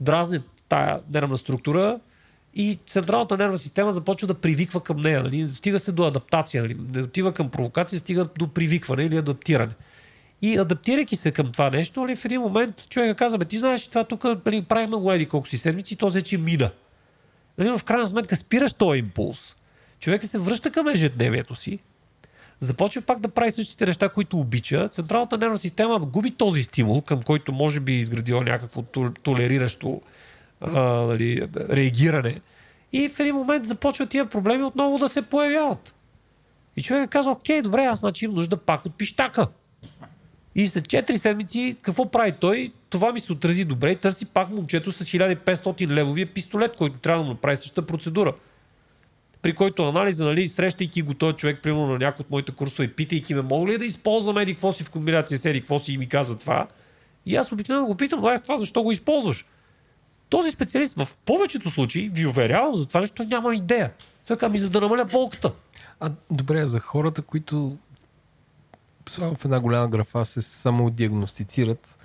[0.02, 2.00] дразнят тая нервна структура
[2.56, 5.24] и централната нервна система започва да привиква към нея.
[5.24, 5.50] Нали?
[5.50, 6.64] Стига се до адаптация.
[6.64, 6.78] Нали?
[6.94, 9.74] Не отива към провокация, стига до привикване или адаптиране.
[10.42, 14.04] И адаптирайки се към това нещо, нали, в един момент човека казва, ти знаеш, това
[14.04, 16.72] тук нали, правим го еди колко си седмици, то вече мина.
[17.58, 19.56] Нали, в крайна сметка спираш този импулс.
[20.04, 21.80] Човекът се връща към ежедневието си,
[22.60, 24.90] започва пак да прави същите неща, които обича.
[24.90, 28.82] Централната нервна система губи този стимул, към който може би е изградила някакво
[29.24, 30.02] толериращо
[30.62, 32.42] а, нали, реагиране.
[32.94, 35.96] И в един момент започват тия проблеми отново да се появяват.
[36.78, 39.48] И човек казва, окей, добре, аз значи имам нужда пак от пищака.
[40.56, 42.74] И след 4 седмици, какво прави той?
[42.90, 43.96] Това ми се отрази добре.
[43.96, 48.34] Търси пак момчето с 1500 левовия пистолет, който трябва да му направи същата процедура.
[49.44, 53.34] При който анализа, нали, срещайки го този човек, примерно на някой от моите курсове, питайки
[53.34, 55.98] ме, мога ли да използвам еди какво си в комбинация с еди какво си и
[55.98, 56.68] ми казва това.
[57.26, 59.46] И аз обикновено го питам, е това защо го използваш?
[60.30, 63.92] Този специалист в повечето случаи, ви уверявам за това нещо, няма идея.
[64.28, 65.52] Той казва ми, за да намаля болката.
[66.00, 67.78] А добре, за хората, които
[69.18, 71.98] в една голяма графа се самодиагностицират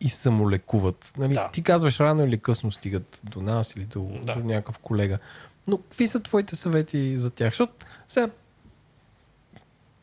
[0.00, 1.12] и самолекуват.
[1.18, 1.48] Нали, да.
[1.52, 4.34] Ти казваш рано или късно стигат до нас или до, да.
[4.34, 5.18] до някакъв колега.
[5.66, 7.52] Но какви са твоите съвети за тях?
[7.52, 7.72] Защото
[8.08, 8.30] сега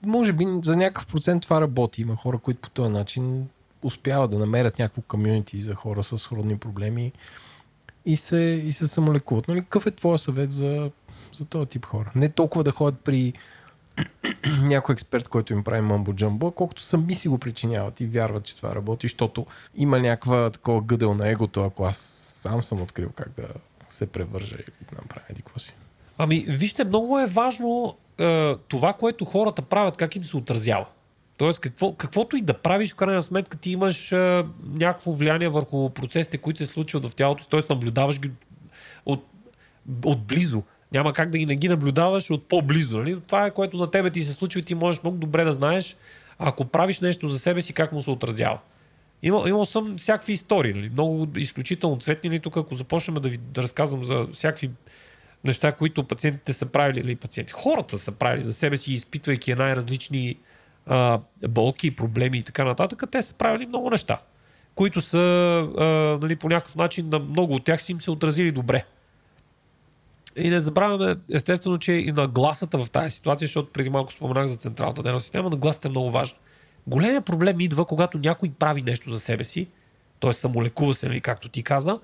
[0.05, 2.01] може би за някакъв процент това работи.
[2.01, 3.47] Има хора, които по този начин
[3.83, 7.11] успяват да намерят някакво комьюнити за хора с родни проблеми
[8.05, 9.47] и се, и се самолекуват.
[9.47, 10.91] Нали, какъв е твоя съвет за,
[11.33, 12.11] за този тип хора?
[12.15, 13.33] Не толкова да ходят при
[14.61, 18.57] някой експерт, който им прави мамбо джамбо, колкото сами си го причиняват и вярват, че
[18.57, 21.97] това работи, защото има някаква такова гъдел на егото, ако аз
[22.41, 23.47] сам съм открил как да
[23.93, 25.73] се превържа и да направя еди какво си.
[26.17, 30.85] Ами, вижте, много е важно е, това, което хората правят, как им се отразява.
[31.37, 35.89] Тоест, какво, каквото и да правиш, в крайна сметка ти имаш е, някакво влияние върху
[35.89, 37.61] процесите, които се случват в тялото, т.е.
[37.69, 38.31] наблюдаваш ги
[39.05, 39.25] от,
[40.05, 40.63] отблизо.
[40.91, 42.97] Няма как да ги не ги наблюдаваш от по-близо.
[42.97, 43.21] Нали?
[43.21, 45.97] Това е което на тебе ти се случва и ти можеш много добре да знаеш,
[46.39, 48.59] ако правиш нещо за себе си, как му се отразява.
[49.23, 50.89] Имал, имал съм всякакви истории, нали?
[50.89, 52.29] много изключително цветни.
[52.29, 52.39] Нали?
[52.39, 54.69] Тук, ако започнем да ви да разказвам за всякакви
[55.43, 60.35] неща, които пациентите са правили, или пациенти, хората са правили за себе си, изпитвайки най-различни
[60.85, 64.17] а, болки, проблеми и така нататък, те са правили много неща,
[64.75, 65.83] които са а,
[66.21, 68.83] нали, по някакъв начин на много от тях си им се отразили добре.
[70.35, 74.55] И не забравяме, естествено, че и нагласата в тази ситуация, защото преди малко споменах за
[74.55, 76.37] централната нервна система, нагласата е много важна.
[76.87, 79.67] Големият проблем идва, когато някой прави нещо за себе си,
[80.19, 80.33] т.е.
[80.33, 81.99] самолекува се, нали, както ти каза,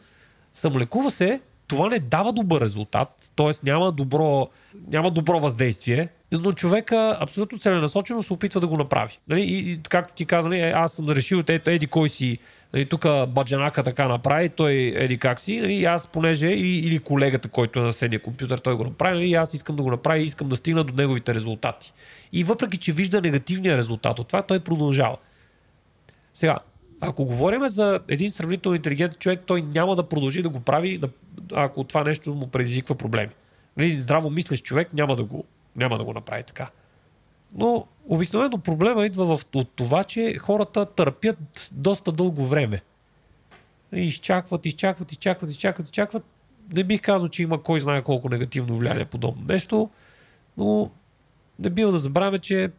[0.53, 3.51] самолекува се, това не дава добър резултат, т.е.
[3.63, 4.47] няма добро,
[4.87, 9.19] няма добро въздействие, но човека абсолютно целенасочено се опитва да го направи.
[9.27, 9.41] Нали?
[9.41, 12.37] И, и както ти каза, нали, аз съм решил, ето, еди кой си,
[12.73, 17.49] нали, тук баджанака така направи, той еди как си, нали, аз понеже, или, или колегата,
[17.49, 20.23] който е на седния компютър, той го направи, нали, аз искам да го направя и
[20.23, 21.93] искам да стигна до неговите резултати.
[22.33, 25.17] И въпреки, че вижда негативния резултат от това, той продължава.
[26.33, 26.59] Сега,
[27.01, 31.09] ако говорим за един сравнително интелигентен човек, той няма да продължи да го прави, да,
[31.53, 33.31] ако това нещо му предизвиква проблеми.
[33.77, 35.45] Нали, здраво мислещ човек няма да го,
[35.75, 36.69] няма да го направи така.
[37.53, 42.81] Но обикновено проблема идва в, от това, че хората търпят доста дълго време.
[43.91, 46.23] Изчакват, изчакват, изчакват, изчакват, изчакват.
[46.73, 49.89] Не бих казал, че има кой знае колко негативно влияние подобно нещо,
[50.57, 50.91] но
[51.59, 52.71] не бива да забравяме, че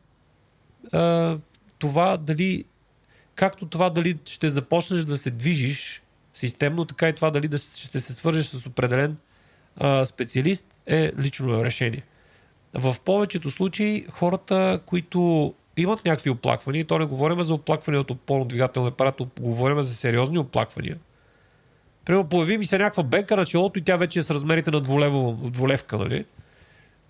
[0.92, 1.38] а,
[1.78, 2.64] това дали,
[3.34, 6.02] както това дали ще започнеш да се движиш
[6.34, 9.16] системно, така и това дали да ще се свържеш с определен
[9.76, 12.02] а, специалист е лично решение.
[12.74, 18.86] В повечето случаи хората, които имат някакви оплаквания, то не говорим за оплаквания от опорно-двигателен
[18.86, 20.98] апарат, говорим за сериозни оплаквания.
[22.04, 24.80] Примерно появи ми се някаква бенка на челото и тя вече е с размерите на
[24.80, 26.24] дволево, дволевка, нали?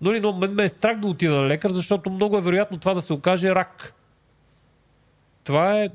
[0.01, 2.93] Нали, но мен ме е страх да отида на лекар, защото много е вероятно това
[2.93, 3.93] да се окаже рак.
[5.43, 5.89] Това е,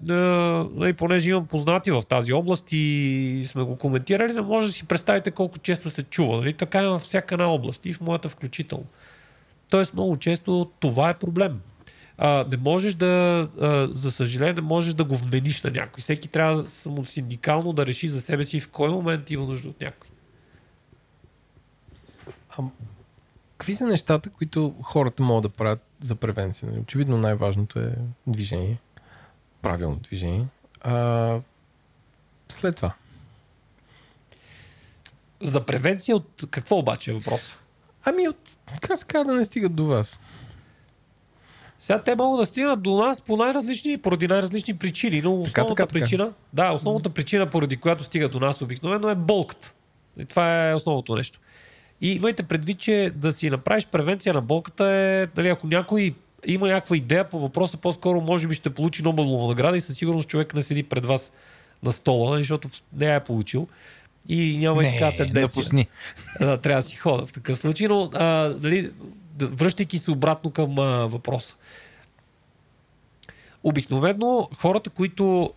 [0.89, 4.87] е, понеже имам познати в тази област и сме го коментирали, не може да си
[4.87, 6.37] представите колко често се чува.
[6.37, 6.53] Нали?
[6.53, 8.85] Така е във всяка една област и в моята включително.
[9.75, 11.61] Тоест много често това е проблем.
[12.19, 16.01] А, не можеш да, а, за съжаление, не можеш да го вмениш на някой.
[16.01, 20.11] Всеки трябва самосиндикално да реши за себе си в кой момент има нужда от някой.
[22.51, 22.63] А,
[23.57, 26.69] какви са нещата, които хората могат да правят за превенция?
[26.69, 26.81] Нали?
[26.81, 27.95] Очевидно най-важното е
[28.27, 28.79] движение.
[29.63, 30.47] Правилно движение.
[30.81, 31.41] А,
[32.49, 32.95] след това.
[35.43, 37.57] За превенция от какво обаче е въпрос?
[38.05, 38.37] Ами от,
[38.81, 40.21] казва да не стигат до вас?
[41.79, 45.87] Сега те могат да стигнат до нас по най-различни, поради най-различни причини, но основната така,
[45.87, 46.37] така, причина, така.
[46.53, 49.73] да, основната причина, поради която стигат до нас обикновено е болката.
[50.19, 51.41] И това е основното нещо.
[52.01, 56.15] И имайте предвид, че да си направиш превенция на болката е, нали, ако някой
[56.47, 60.29] има някаква идея по въпроса, по-скоро може би ще получи Нобелова награда и със сигурност
[60.29, 61.33] човек не седи пред вас
[61.83, 63.69] на стола, нали, защото не я е получил
[64.29, 65.43] и няма не, и така тенденция.
[65.43, 65.89] Напусни.
[66.41, 68.91] Да, трябва да си хода в такъв случай, но а, дали,
[69.41, 71.55] връщайки се обратно към а, въпроса.
[73.63, 75.53] Обикновено хората, които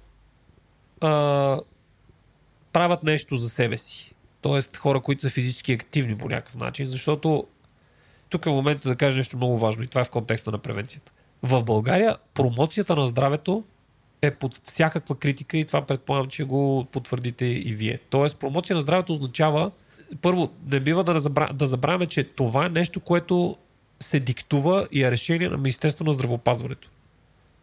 [1.02, 1.60] а,
[2.74, 4.78] правят нещо за себе си, т.е.
[4.78, 7.48] хора, които са физически активни по някакъв начин, защото
[8.30, 11.12] тук е момента да кажа нещо много важно и това е в контекста на превенцията.
[11.44, 13.64] В България промоцията на здравето
[14.22, 18.00] е под всякаква критика и това предполагам, че го потвърдите и вие.
[18.10, 19.72] Тоест, промоция на здравето означава,
[20.22, 23.58] първо, не бива да, разбра, да забравяме, че това е нещо, което
[24.00, 26.90] се диктува и е решение на Министерство на здравеопазването.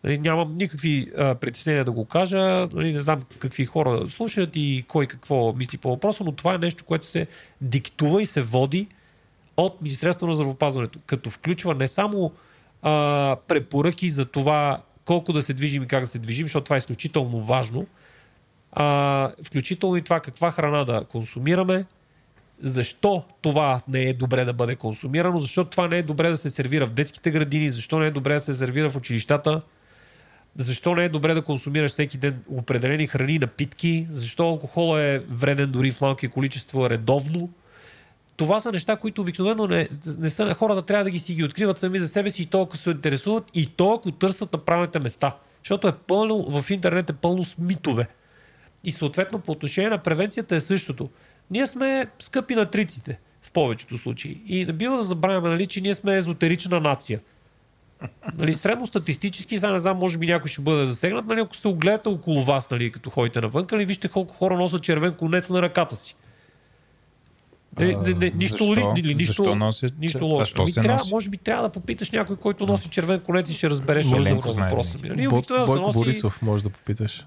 [0.04, 4.84] Нали, нямам никакви а, притеснения да го кажа, нали, не знам какви хора слушат и
[4.88, 7.26] кой какво мисли по въпроса, но това е нещо, което се
[7.60, 8.88] диктува и се води
[9.56, 12.32] от Министерство на здравеопазването, като включва не само
[12.82, 16.76] а, препоръки за това колко да се движим и как да се движим, защото това
[16.76, 17.86] е изключително важно.
[18.72, 21.84] А, включително и това каква храна да консумираме,
[22.60, 26.50] защо това не е добре да бъде консумирано, защо това не е добре да се
[26.50, 29.62] сервира в детските градини, защо не е добре да се сервира в училищата,
[30.56, 35.70] защо не е добре да консумираш всеки ден определени храни, напитки, защо алкохол е вреден
[35.70, 37.50] дори в малки количества редовно
[38.36, 39.88] това са неща, които обикновено не,
[40.18, 42.62] не са хората трябва да ги си ги откриват сами за себе си и то
[42.62, 45.36] ако се интересуват и то ако търсят на правилните места.
[45.62, 48.08] Защото е пълно, в интернет е пълно с митове.
[48.84, 51.10] И съответно по отношение на превенцията е същото.
[51.50, 54.42] Ние сме скъпи на триците в повечето случаи.
[54.46, 57.20] И не бива да забравяме, нали, че ние сме езотерична нация.
[58.34, 61.68] Нали, средно статистически, сега не знам, може би някой ще бъде засегнат, нали, ако се
[61.68, 65.62] огледате около вас, нали, като ходите навън, нали, вижте колко хора носят червен конец на
[65.62, 66.16] ръката си.
[67.78, 68.96] Не, не, не, нищо, защо?
[68.96, 70.40] Ли, нищо, защо носят, нищо лошо.
[70.40, 71.10] Защо ами, трябва, носи?
[71.10, 74.64] може би трябва да попиташ някой, който носи червен конец и ще разбереш отговор на
[74.64, 75.08] въпроса ми.
[75.08, 75.28] Нали?
[75.28, 75.98] Бойко носи...
[75.98, 77.26] Борисов може да попиташ.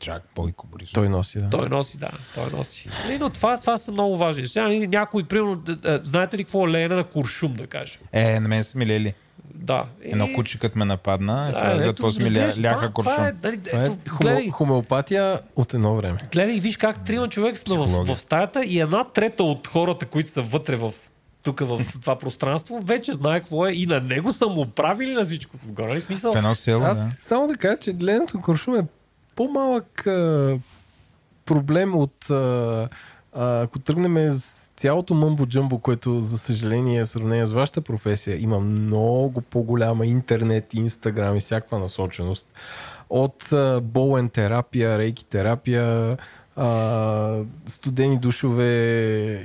[0.00, 0.94] Чак, Бойко Борисов.
[0.94, 1.50] Той носи, да.
[1.50, 2.10] Той носи, да.
[2.34, 2.88] Той носи.
[3.04, 4.46] Нали, но това, това са много важни.
[4.46, 5.62] Сега, нали, някой, примерно,
[6.02, 8.00] знаете ли какво е леене на куршум, да кажем?
[8.12, 9.14] Е, на мен са ми лели.
[9.54, 9.84] Да.
[10.02, 12.92] Едно И- куче, като ме нападна, Да, разглед ето, после ми ля, ляха това- това
[12.92, 13.24] куршум.
[13.24, 16.18] е, нали, Това е ето, гледай, хомеопатия от едно време.
[16.32, 20.30] гледай, виж как трима човека сме в, в стаята и една трета от хората, които
[20.30, 20.92] са вътре в
[21.42, 25.24] тук в това пространство, вече знае какво е и на него са му правили на
[25.24, 25.88] всичко отгоре.
[25.88, 26.32] Нали смисъл?
[26.32, 27.08] В едно село, Аз да.
[27.20, 28.84] само да кажа, че на куршум е
[29.36, 30.58] по-малък а,
[31.44, 32.88] проблем от а,
[33.32, 39.40] ако тръгнем с цялото мъмбо-джъмбо, което за съжаление е сравнение с вашата професия, има много
[39.40, 42.46] по-голяма интернет, инстаграм и всякаква насоченост.
[43.10, 46.16] От а, болен терапия, рейки терапия,
[46.56, 48.72] а, студени душове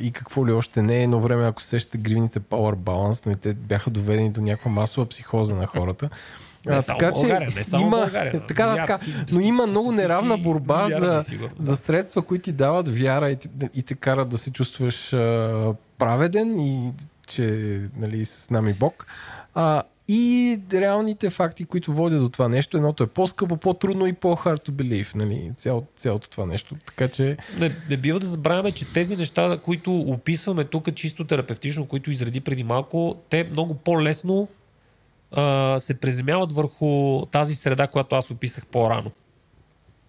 [0.01, 1.03] и какво ли още не.
[1.03, 5.55] Едно време, ако сещате гривните Power Balance, нали, те бяха доведени до някаква масова психоза
[5.55, 6.09] на хората.
[6.67, 8.41] Не А, само така че България, не само има, България.
[8.47, 8.97] така, да, така,
[9.31, 13.35] но има много неравна борба милиарди, за, сигурно, за средства, които ти дават вяра и,
[13.35, 16.91] те- и те карат да се чувстваш а, праведен и
[17.27, 19.05] че нали, с нами Бог.
[19.55, 22.77] А, и реалните факти, които водят до това нещо.
[22.77, 25.15] Едното е по-скъпо, по-трудно и по-hard to believe.
[25.15, 26.75] Нали, цяло, цялото това нещо.
[26.85, 31.85] Така че Не, не бива да забравяме, че тези неща, които описваме тук чисто терапевтично,
[31.85, 34.47] които изреди преди малко, те много по-лесно
[35.31, 39.11] а, се преземяват върху тази среда, която аз описах по-рано.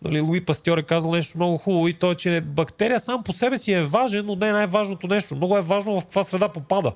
[0.02, 3.32] Нали, Луи Пастьор е казал нещо много хубаво и то е, че бактерия сам по
[3.32, 5.36] себе си е важен, но не е най-важното нещо.
[5.36, 6.92] Много е важно в каква среда попада.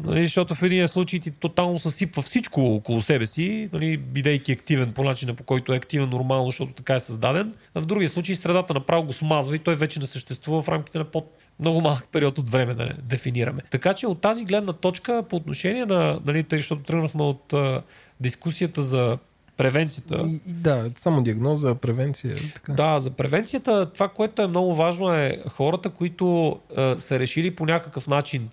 [0.00, 4.92] Нали, защото в един случай ти тотално съсипва всичко около себе си, нали, бидейки активен
[4.92, 7.54] по начина, по който е активен нормално, защото така е създаден.
[7.74, 10.98] А в другия случай средата направо го смазва и той вече не съществува в рамките
[10.98, 13.62] на под много малък период от време, да не дефинираме.
[13.70, 17.82] Така че от тази гледна точка, по отношение на, нали, тъй, защото тръгнахме от а,
[18.20, 19.18] дискусията за
[19.56, 20.24] превенцията.
[20.26, 22.36] и, да, само диагноза, превенция.
[22.54, 22.72] Така.
[22.72, 27.66] Да, за превенцията това, което е много важно е хората, които е, са решили по
[27.66, 28.48] някакъв начин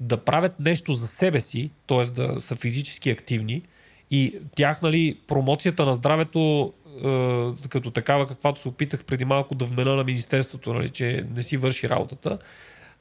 [0.00, 2.02] да правят нещо за себе си, т.е.
[2.02, 3.62] да са физически активни
[4.10, 9.64] и тях, нали, промоцията на здравето е, като такава, каквато се опитах преди малко да
[9.64, 12.38] вмена на Министерството, нали, че не си върши работата,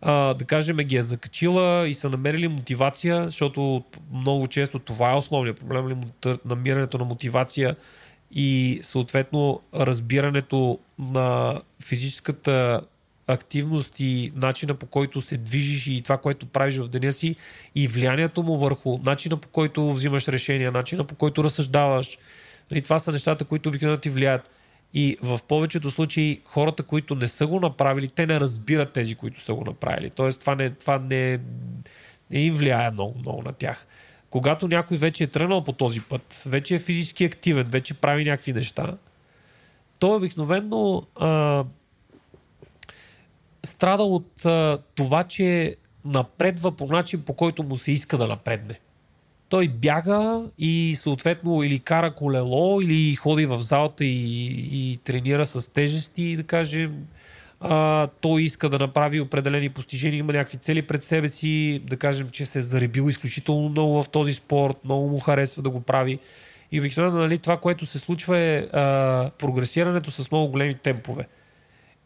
[0.01, 5.15] а, да кажем, ги е закачила и са намерили мотивация, защото много често това е
[5.15, 7.75] основният проблем, нали, мотив- намирането на мотивация
[8.31, 12.81] и съответно разбирането на физическата
[13.27, 17.35] активност и начина по който се движиш и това, което правиш в деня си
[17.75, 22.17] и влиянието му върху начина по който взимаш решения, начина по който разсъждаваш.
[22.71, 24.49] И това са нещата, които обикновено ти влияят.
[24.93, 29.41] И в повечето случаи хората, които не са го направили, те не разбират тези, които
[29.41, 30.09] са го направили.
[30.09, 31.39] Тоест това не, това не,
[32.31, 33.87] не им влияе много, много на тях.
[34.29, 38.53] Когато някой вече е тръгнал по този път, вече е физически активен, вече прави някакви
[38.53, 38.97] неща,
[39.99, 41.03] той обикновено
[43.65, 45.75] страда от а, това, че
[46.05, 48.79] напредва по начин, по който му се иска да напредне.
[49.49, 55.73] Той бяга и съответно или кара колело, или ходи в залата и, и тренира с
[55.73, 57.07] тежести, да кажем.
[57.59, 62.29] А, той иска да направи определени постижения, има някакви цели пред себе си, да кажем,
[62.29, 66.19] че се е заребил изключително много в този спорт, много му харесва да го прави.
[66.71, 71.27] И обикновено нали, това, което се случва е а, прогресирането с много големи темпове.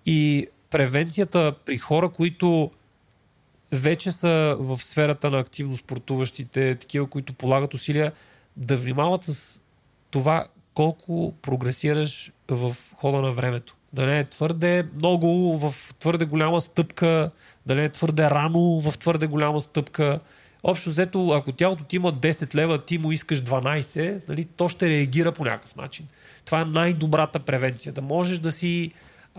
[0.06, 2.72] И превенцията при хора, които
[3.72, 8.12] вече са в сферата на активно спортуващите, такива, които полагат усилия,
[8.58, 9.62] да внимават с
[10.12, 13.76] това колко прогресираш в хода на времето.
[13.94, 17.32] Да не е твърде много в твърде голяма стъпка,
[17.66, 20.20] да не е твърде рано в твърде голяма стъпка.
[20.64, 24.90] Общо взето, ако тялото ти има 10 лева, ти му искаш 12, нали, то ще
[24.90, 26.08] реагира по някакъв начин.
[26.46, 27.94] Това е най-добрата превенция.
[27.94, 28.92] Да можеш да си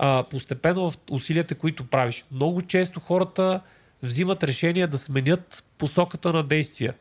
[0.03, 2.25] а, постепенно в усилията, които правиш.
[2.31, 3.61] Много често хората
[4.03, 6.93] взимат решение да сменят посоката на действия.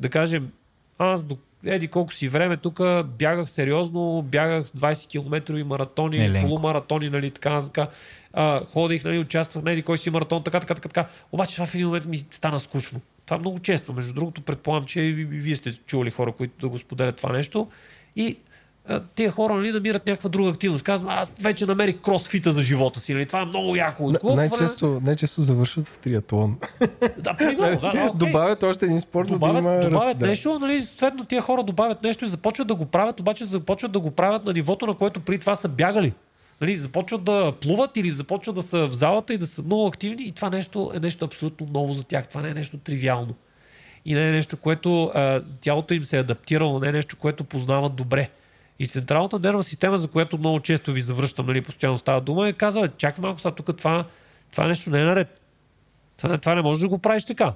[0.00, 0.52] Да кажем,
[0.98, 6.48] аз до еди колко си време тук бягах сериозно, бягах 20 км маратони, Еленко.
[6.48, 7.88] полумаратони, нали, така, така.
[8.32, 11.08] А, ходих, нали, участвах на еди кой си маратон, така, така, така, така.
[11.32, 13.00] Обаче това в един момент ми стана скучно.
[13.26, 16.78] Това много често, между другото, предполагам, че и вие сте чували хора, които да го
[16.78, 17.68] споделят това нещо.
[18.16, 18.36] И
[19.14, 20.84] тия хора нали, намират някаква друга активност.
[20.84, 23.14] Казвам, аз вече намерих кросфита за живота си.
[23.14, 23.26] Нали?
[23.26, 24.04] Това е много яко.
[24.06, 26.56] От Н- колко време- най-често, най-често завършват в триатлон.
[27.18, 28.10] Да, примерно, да, окей.
[28.14, 30.26] Добавят още един спорт, за да добавят, има добавят да.
[30.26, 34.00] нещо, нали, съответно тия хора добавят нещо и започват да го правят, обаче започват да
[34.00, 36.12] го правят на нивото, на което преди това са бягали.
[36.60, 40.22] Нали, започват да плуват или започват да са в залата и да са много активни
[40.24, 42.28] и това нещо е нещо абсолютно ново за тях.
[42.28, 43.34] Това не е нещо тривиално.
[44.04, 47.44] И не е нещо, което а, тялото им се е адаптирало, не е нещо, което
[47.44, 48.28] познават добре.
[48.78, 52.52] И централната нервна система, за която много често ви завръщам, нали, постоянно става дума, е
[52.52, 54.04] казва, чакай малко сега тук това,
[54.52, 55.40] това нещо не е наред.
[56.16, 57.54] Това, това не може да го правиш така.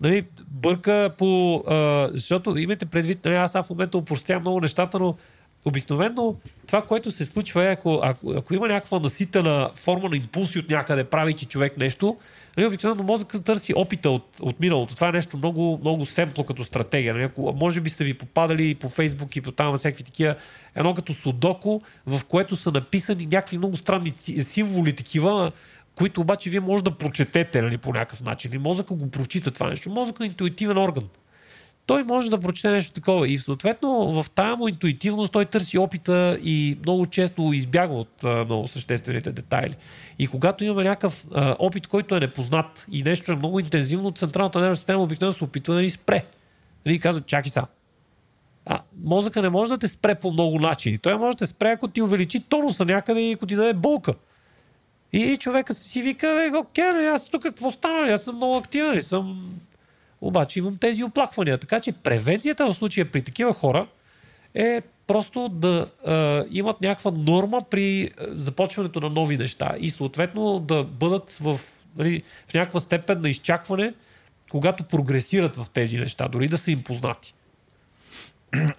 [0.00, 1.56] нали, бърка по...
[1.68, 5.16] А, защото имайте предвид, нали, аз в момента упростявам много нещата, но
[5.64, 6.36] обикновено
[6.66, 10.68] това, което се случва е, ако, ако, ако има някаква наситена форма на импулси от
[10.68, 12.16] някъде, правейки човек нещо,
[12.56, 14.94] нали, обикновено мозъкът търси опита от, от миналото.
[14.94, 17.14] Това е нещо много, много семпло като стратегия.
[17.14, 17.24] Нали.
[17.24, 20.34] Ако, може би сте ви попадали по Фейсбук и по там всякакви такива,
[20.74, 24.12] едно като судоко, в което са написани някакви много странни
[24.42, 25.52] символи такива,
[25.94, 28.54] които обаче вие може да прочетете нали, по някакъв начин.
[28.54, 29.90] И мозъка го прочита това нещо.
[29.90, 31.04] Мозъкът е интуитивен орган.
[31.90, 33.28] Той може да прочете нещо такова.
[33.28, 38.44] И съответно в тази му интуитивност той търси опита и много често избягва от а,
[38.44, 39.76] много съществените детайли.
[40.18, 44.60] И когато имаме някакъв а, опит, който е непознат и нещо е много интензивно, централната
[44.60, 46.24] нервна система обикновено се опитва да ни спре.
[46.86, 47.66] Нали, казва, чакай сега.
[48.66, 50.98] А, мозъка не може да те спре по много начини.
[50.98, 54.14] Той може да те спре, ако ти увеличи тонуса някъде и ако ти даде болка.
[55.12, 58.12] И човека си вика, бе, окей, аз тук какво стана?
[58.12, 59.50] Аз съм много активен, нали, съм...
[60.20, 61.58] Обаче имам тези оплаквания.
[61.58, 63.86] Така че превенцията в случая при такива хора
[64.54, 70.84] е просто да е, имат някаква норма при започването на нови неща и съответно да
[70.84, 71.60] бъдат в,
[71.96, 73.94] нали, в някаква степен на изчакване,
[74.50, 77.34] когато прогресират в тези неща, дори да са им познати.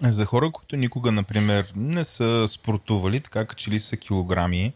[0.02, 4.72] За хора, които никога, например, не са спортували, така качели са килограми,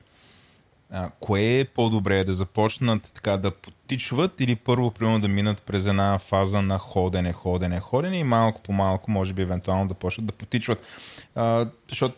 [0.90, 5.86] а, кое е по-добре да започнат така да потичват или първо, примерно, да минат през
[5.86, 10.26] една фаза на ходене, ходене, ходене и малко по малко, може би, евентуално да почнат
[10.26, 10.86] да потичват.
[11.34, 12.16] А, защото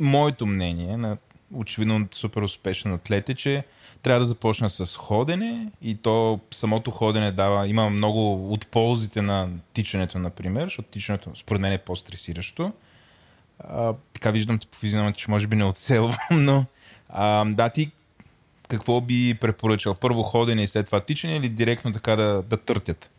[0.00, 1.16] моето мнение, на
[1.54, 3.64] очевидно супер успешен атлет е, че
[4.02, 9.48] трябва да започна с ходене и то самото ходене дава, има много от ползите на
[9.72, 12.72] тичането, например, защото тичането според мен е по-стресиращо.
[13.58, 16.64] А, така виждам по физиономията, че може би не оцелвам, но
[17.08, 17.90] а, да, ти
[18.68, 19.94] какво би препоръчал?
[19.94, 23.10] Първо ходене и след това тичане или директно така да, да търтят?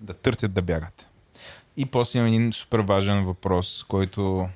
[0.00, 1.06] Да търтят да бягат.
[1.76, 4.48] И после имам един супер важен въпрос, който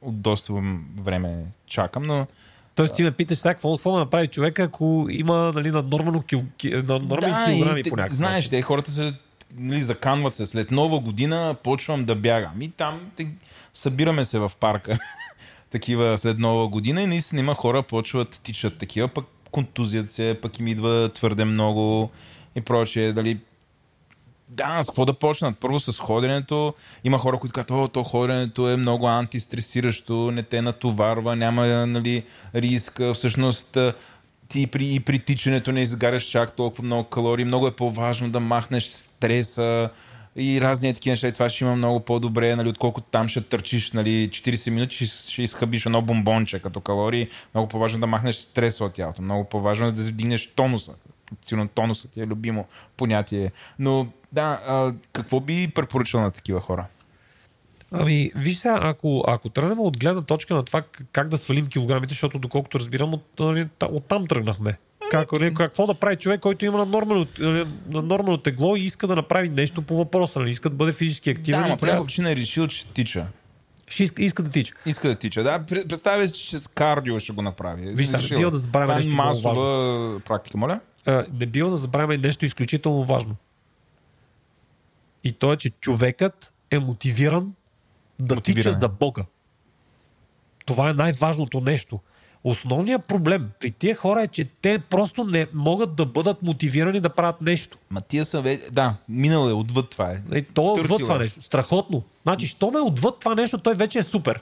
[0.00, 0.52] от доста
[1.00, 2.26] време чакам, но
[2.74, 6.44] Тоест ти ме питаш сега какво, какво да направи човека, ако има нали, наднормено кил,
[6.56, 9.14] ки, наднормен да, килограми по някакъв Знаеш, те хората се
[9.56, 10.46] нали, заканват се.
[10.46, 12.62] След нова година почвам да бягам.
[12.62, 13.28] И там те,
[13.74, 14.98] събираме се в парка.
[15.70, 19.24] такива след нова година и наистина има хора почват тичат такива, пък
[19.54, 22.10] контузият се, пък им идва твърде много
[22.56, 23.12] и прочее.
[23.12, 23.38] Дали
[24.48, 25.58] да, с какво да почнат?
[25.58, 26.74] Първо с ходенето.
[27.04, 32.24] Има хора, които казват, о, то ходенето е много антистресиращо, не те натоварва, няма нали,
[32.54, 33.00] риск.
[33.14, 33.78] Всъщност
[34.48, 37.44] ти при, и при тичането не изгаряш чак толкова много калории.
[37.44, 39.90] Много е по-важно да махнеш стреса
[40.36, 41.28] и разни такива неща.
[41.28, 45.42] И това ще има много по-добре, нали, отколкото там ще търчиш нали, 40 минути, ще,
[45.42, 47.28] изхъбиш едно бомбонче като калории.
[47.54, 49.22] Много по-важно да махнеш стреса от тялото.
[49.22, 50.94] Много по-важно е да вдигнеш тонуса.
[51.46, 52.66] Сигурно тонусът ти е любимо
[52.96, 53.52] понятие.
[53.78, 56.86] Но да, а, какво би препоръчал на такива хора?
[57.90, 60.82] Ами, виж сега, ако, ако тръгнем от гледна точка на това
[61.12, 64.76] как да свалим килограмите, защото доколкото разбирам, от, нали, та- оттам тръгнахме.
[65.20, 67.26] Как, нали, какво да прави човек, който има наднормено,
[67.88, 71.60] наднормено тегло и иска да направи нещо по въпроса, нали, иска да бъде физически активен.
[71.60, 73.26] Да, ама по някаква причина е решил, че тича.
[73.88, 74.74] ще иска, иска да тича.
[74.86, 75.42] Иска да тича.
[75.42, 77.92] Да, пр- представя си, че с кардио ще го направи.
[77.92, 78.50] Виж сега, Решил бива е.
[78.50, 80.80] да забравяме Това е нещо масова практика, моля.
[81.06, 83.36] А, не бива да забравяме нещо изключително важно.
[85.24, 87.52] И то е, че човекът е мотивиран
[88.18, 89.24] да Мотивиран тича за Бога.
[90.66, 92.00] Това е най-важното нещо.
[92.44, 97.10] Основният проблем при тия хора е, че те просто не могат да бъдат мотивирани да
[97.10, 97.78] правят нещо.
[97.90, 98.60] Ма тия са ве...
[98.72, 100.22] Да, минал е, отвъд това е.
[100.32, 100.98] Е, то е отвъд Търтила.
[100.98, 101.42] това нещо.
[101.42, 102.02] Страхотно.
[102.22, 104.40] Значи, що ме отвъд това нещо, той вече е супер.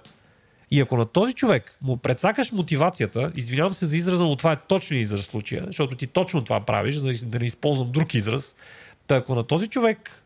[0.71, 4.57] И ако на този човек му предсакаш мотивацията, извинявам се за израза, но това е
[4.69, 8.55] точният израз в случая, защото ти точно това правиш, да не използвам друг израз.
[9.07, 10.22] Та ако на този човек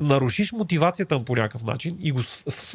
[0.00, 2.22] нарушиш мотивацията му по някакъв начин и го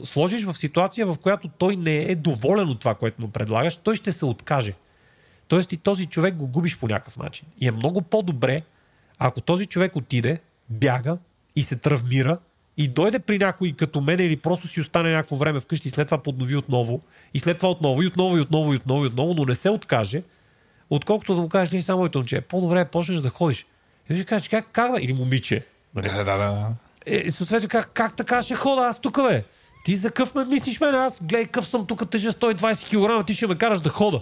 [0.03, 3.95] сложиш в ситуация, в която той не е доволен от това, което му предлагаш, той
[3.95, 4.73] ще се откаже.
[5.47, 7.47] Тоест и този човек го губиш по някакъв начин.
[7.61, 8.61] И е много по-добре,
[9.19, 10.39] ако този човек отиде,
[10.69, 11.17] бяга
[11.55, 12.37] и се травмира
[12.77, 16.07] и дойде при някой като мен или просто си остане някакво време вкъщи и след
[16.07, 17.01] това поднови отново
[17.33, 19.69] и след това отново и отново и отново и отново и отново, но не се
[19.69, 20.23] откаже,
[20.89, 23.65] отколкото да му кажеш, не само моето момче, по-добре е почнеш да ходиш.
[24.09, 24.91] И ще кажеш, как, как?
[25.01, 25.65] Или момиче.
[25.95, 26.73] Да, да, да.
[27.09, 29.43] Е, съответно, как, как така ще хода аз тук, бе?
[29.85, 30.95] Ти за къв ме мислиш, мен?
[30.95, 34.21] Аз гледай къв съм тук, тежа 120 кг, ти ще ме караш да хода.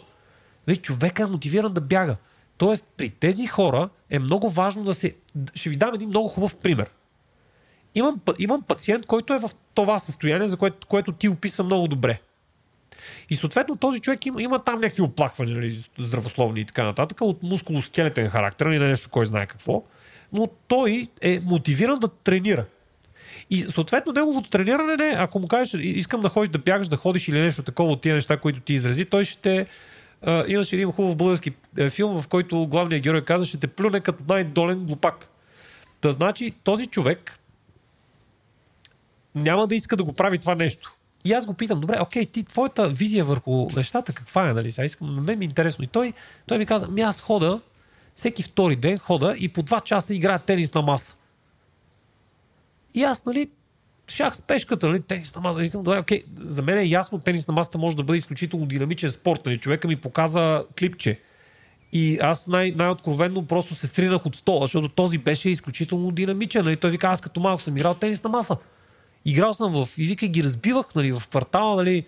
[0.68, 2.16] Виж, човека е мотивиран да бяга.
[2.58, 5.16] Тоест, при тези хора е много важно да се...
[5.56, 6.90] Ще ви дам един много хубав пример.
[7.96, 12.20] Имам, имам пациент, който е в това състояние, за което, което ти описа много добре.
[13.30, 17.44] И съответно този човек има, има там някакви оплаквания, нали, здравословни и така нататък, от
[17.44, 19.84] мускулоскелетен характер или нещо, кой знае какво.
[20.34, 22.66] но той е мотивиран да тренира.
[23.50, 27.28] И съответно неговото трениране не, ако му кажеш, искам да ходиш да бягаш, да ходиш
[27.28, 29.68] или нещо такова от тия неща, които ти изрази, той ще...
[30.22, 34.00] А, имаше един хубав български е, филм, в който главният герой каза, ще те плюне
[34.00, 35.30] като най-долен глупак.
[36.02, 37.40] Да значи този човек
[39.36, 40.94] няма да иска да го прави това нещо.
[41.26, 44.72] И аз го питам, добре, окей, ти, твоята визия върху нещата каква е, нали?
[44.72, 45.86] Сега искам, на мен ми е интересно.
[45.86, 46.14] И той,
[46.46, 47.62] той ми каза, ми аз хода,
[48.16, 51.16] всеки втори ден хода и по два часа играя тенис на маса.
[52.98, 53.48] И аз, нали,
[54.08, 55.60] шах с пешката, нали, тенис на маса.
[55.60, 59.10] Викам, добре, окей, за мен е ясно, тенис на масата може да бъде изключително динамичен
[59.10, 59.46] спорт.
[59.46, 59.58] Нали?
[59.58, 61.20] Човека ми показа клипче.
[61.94, 66.66] И аз най- най-откровенно просто се сринах от стола, защото този беше изключително динамичен.
[66.66, 66.76] Нали?
[66.76, 68.58] Той вика, аз като малко съм играл тенис на маса.
[69.26, 69.90] Играл съм в...
[69.98, 72.06] И вика, ги разбивах нали, в квартала, нали,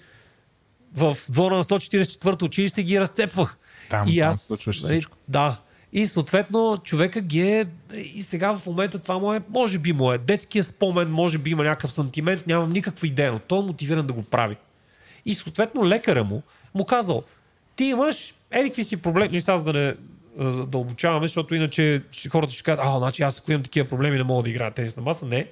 [0.96, 3.58] в двора на 144-то училище ги разцепвах.
[3.90, 5.62] Там, и там аз, случваше нали, да.
[5.94, 7.66] И съответно човека ги е...
[7.94, 9.42] И сега в момента това му е...
[9.50, 13.40] Може би му е детския спомен, може би има някакъв сантимент, нямам никаква идея, но
[13.40, 14.58] той е мотивиран да го прави.
[15.26, 16.42] И съответно лекаря му
[16.76, 17.24] му казал,
[17.76, 19.96] ти имаш еди какви си проблеми, не сега да не
[20.38, 22.02] за да обучаваме, защото иначе
[22.32, 24.98] хората ще кажат, а, значи аз ако имам такива проблеми не мога да играя тенис
[24.98, 25.26] на маса.
[25.26, 25.48] Не.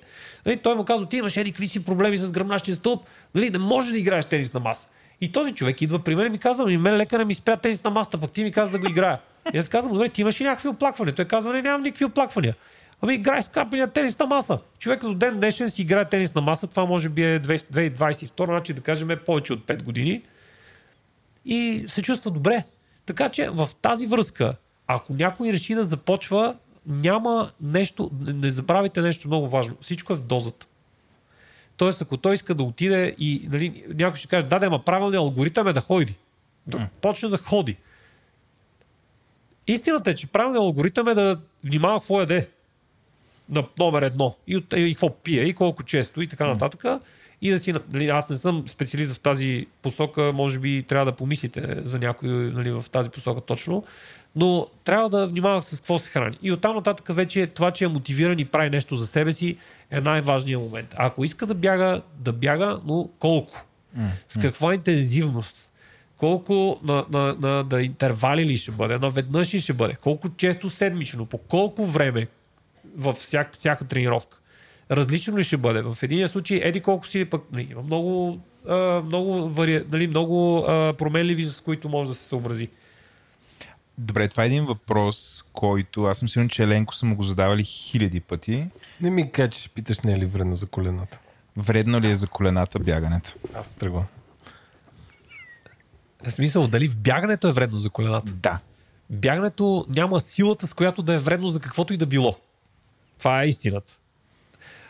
[0.45, 3.05] Нали, той му казва, ти имаш еди какви си проблеми с гръмнащия стълб,
[3.35, 4.87] нали, не може да играеш тенис на маса.
[5.21, 7.83] И този човек идва при мен и ми казва, ми мен лекаря ми спря тенис
[7.83, 9.19] на масата, пък ти ми каза да го играя.
[9.53, 11.15] И аз казвам, добре, ти имаш ли някакви оплаквания?
[11.15, 12.55] Той казва, не, нямам никакви оплаквания.
[13.01, 14.59] Ами играй с крапения тенис на маса.
[14.79, 16.67] Човек до ден днешен си играе тенис на маса.
[16.67, 20.21] Това може би е 2022, значи да кажем е повече от 5 години.
[21.45, 22.63] И се чувства добре.
[23.05, 24.55] Така че в тази връзка,
[24.87, 26.55] ако някой реши да започва,
[26.85, 29.75] няма нещо, не- забравяйте нещо много важно.
[29.81, 30.65] Всичко е в дозата.
[31.77, 35.21] Тоест, ако той иска да отиде и нали, някой ще каже, да, да, ама правилният
[35.21, 36.15] алгоритъм е да ходи.
[36.67, 37.77] Да почне да ходи.
[39.67, 42.49] Истината е, че правилният алгоритъм е да внимава какво яде
[43.49, 44.35] на номер едно.
[44.47, 47.01] И, и какво пие, и колко често, и така нататък.
[47.41, 51.11] И да си, нали, аз не съм специалист в тази посока, може би трябва да
[51.11, 53.83] помислите за някой нали, в тази посока точно,
[54.35, 56.37] но трябва да внимава с какво се храни.
[56.41, 59.57] И оттам нататък вече това, че е мотивиран и прави нещо за себе си,
[59.91, 60.95] е най-важният момент.
[60.97, 63.65] Ако иска да бяга, да бяга, но колко?
[64.27, 65.55] С каква интензивност?
[66.17, 68.97] Колко на, на, на, на интервали ли ще бъде?
[68.97, 69.95] Наведнъж ли ще бъде?
[69.95, 71.25] Колко често седмично?
[71.25, 72.27] По колко време?
[72.95, 74.37] във всяк, всяка тренировка.
[74.91, 75.81] Различно ли ще бъде?
[75.81, 79.83] В един случай, еди колко си, пък нали, има много, а, много, вари...
[79.91, 82.69] нали, много а, променливи, с които може да се съобрази.
[83.97, 87.63] Добре, това е един въпрос, който аз съм сигурен, че Еленко са му го задавали
[87.63, 88.67] хиляди пъти.
[89.01, 91.19] Не ми кажа, че ще питаш не е ли вредно за колената.
[91.57, 93.33] Вредно ли е за колената бягането?
[93.55, 94.05] Аз тръгвам.
[96.27, 98.31] В смисъл, дали в бягането е вредно за колената?
[98.31, 98.59] Да.
[99.09, 102.35] Бягането няма силата, с която да е вредно за каквото и да било.
[103.19, 103.93] Това е истината.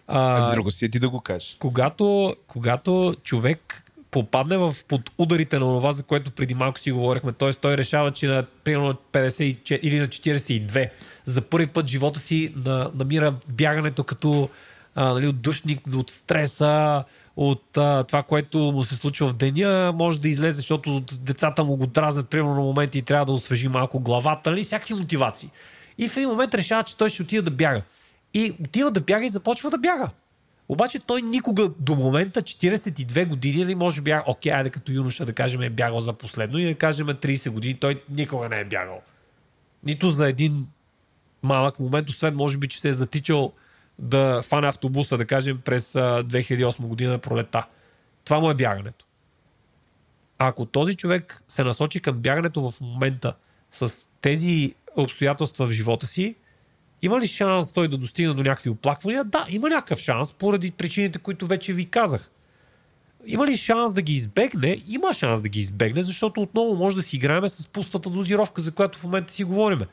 [0.08, 1.56] А, А, друго си е ти да го кажеш.
[1.60, 7.32] когато, когато човек попадне в под ударите на това, за което преди малко си говорихме,
[7.34, 7.54] т.е.
[7.54, 10.90] той решава, че на примерно на 54 или на 42
[11.26, 14.50] за първи път живота си на, намира бягането като
[14.96, 17.04] а, нали, отдушник от стреса,
[17.38, 21.76] от а, това, което му се случва в деня, може да излезе, защото децата му
[21.78, 25.50] го дразнят примерно на моменти и трябва да освежи малко главата, нали, всякакви мотивации.
[25.98, 27.82] И в един момент решава, че той ще отиде да бяга.
[28.34, 30.10] И отива да бяга и започва да бяга.
[30.70, 35.34] Обаче той никога до момента, 42 години, или може би, окей, айде като юноша да
[35.34, 39.02] кажем е бягал за последно и да кажем 30 години, той никога не е бягал.
[39.84, 40.68] Нито за един
[41.44, 43.54] малък момент, освен може би, че се е затичал
[44.00, 47.66] да фане автобуса, да кажем, през а, 2008 година пролета.
[48.26, 49.06] Това му е бягането.
[50.38, 53.34] Ако този човек се насочи към бягането в момента
[53.72, 56.36] с тези обстоятелства в живота си,
[57.02, 59.24] има ли шанс той да достигне до някакви оплаквания?
[59.24, 62.30] Да, има някакъв шанс, поради причините, които вече ви казах.
[63.26, 64.78] Има ли шанс да ги избегне?
[64.88, 68.72] Има шанс да ги избегне, защото отново може да си играем с пустата дозировка, за
[68.72, 69.88] която в момента си говориме.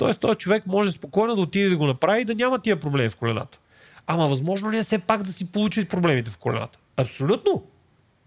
[0.00, 3.08] Тоест, този човек може спокойно да отиде да го направи и да няма тия проблеми
[3.08, 3.58] в колената.
[4.06, 6.78] Ама възможно ли е все пак да си получи проблемите в колената?
[6.96, 7.62] Абсолютно.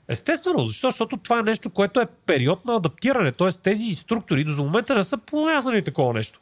[0.07, 0.89] Естествено, защо?
[0.89, 3.31] Защото това е нещо, което е период на адаптиране.
[3.31, 6.39] Тоест тези структури до момента не са понаясали такова нещо.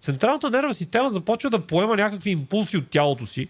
[0.00, 3.48] Централната нервна система започва да поема някакви импулси от тялото си,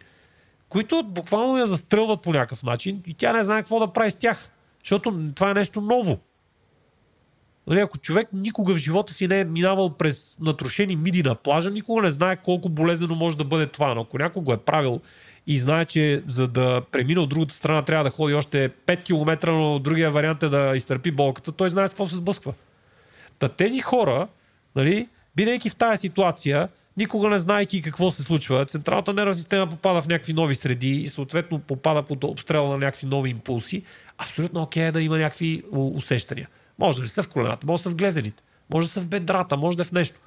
[0.68, 4.14] които буквално я застрелват по някакъв начин и тя не знае какво да прави с
[4.14, 4.50] тях.
[4.84, 6.18] Защото това е нещо ново.
[7.68, 11.70] Нали, ако човек никога в живота си не е минавал през натрошени миди на плажа,
[11.70, 13.94] никога не знае колко болезнено може да бъде това.
[13.94, 15.00] Но ако някой го е правил
[15.46, 19.52] и знае, че за да премине от другата страна трябва да ходи още 5 км,
[19.52, 22.52] но другия вариант е да изтърпи болката, той знае с какво се сблъсква.
[23.38, 24.28] Та тези хора,
[24.76, 28.66] нали, бидейки в тази ситуация, никога не знаеки какво се случва.
[28.66, 33.06] Централната нервна система попада в някакви нови среди и съответно попада под обстрел на някакви
[33.06, 33.82] нови импулси.
[34.18, 36.48] Абсолютно окей е да има някакви усещания.
[36.78, 38.42] Може да ли са в колената, може да са в глезените,
[38.74, 40.20] може да са в бедрата, може да е в нещо.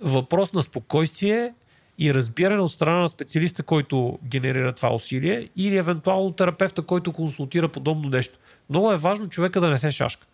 [0.00, 1.54] Въпрос на спокойствие
[1.98, 7.68] и разбиране от страна на специалиста, който генерира това усилие или евентуално терапевта, който консултира
[7.68, 8.38] подобно нещо.
[8.70, 10.26] Много е важно човека да не се шашка.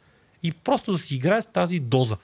[0.43, 2.17] И просто да си играе с тази доза.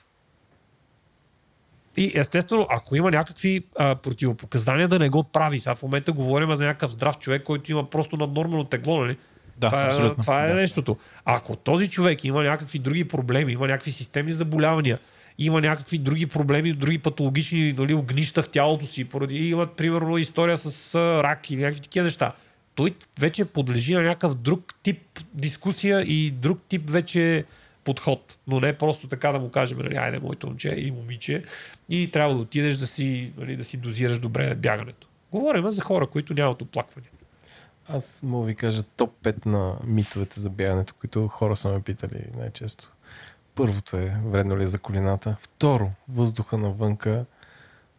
[1.97, 5.59] И естествено, ако има някакви а, противопоказания, да не го прави.
[5.59, 9.17] Сега в момента говорим за някакъв здрав човек, който има просто наднормено тегло, нали?
[9.57, 10.23] Да, това е, абсолютно.
[10.23, 10.55] това е Да.
[10.55, 10.97] нещото.
[11.25, 14.99] Ако този човек има някакви други проблеми, има някакви системни заболявания,
[15.37, 20.57] има някакви други проблеми, други патологични нали, огнища в тялото си, поради имат, примерно, история
[20.57, 22.31] с рак или някакви такива неща,
[22.75, 25.01] той вече подлежи на някакъв друг тип
[25.33, 27.45] дискусия и друг тип вече
[27.83, 28.37] подход.
[28.47, 31.43] Но не просто така да му кажем, нали, айде, моето момче или момиче,
[31.89, 35.07] и трябва да отидеш да си, нали, да си дозираш добре бягането.
[35.31, 37.09] Говорим за хора, които нямат оплаквания.
[37.89, 42.25] Аз мога ви кажа топ 5 на митовете за бягането, които хора са ме питали
[42.37, 42.93] най-често.
[43.55, 45.35] Първото е вредно ли е за колината.
[45.39, 47.25] Второ, въздуха навънка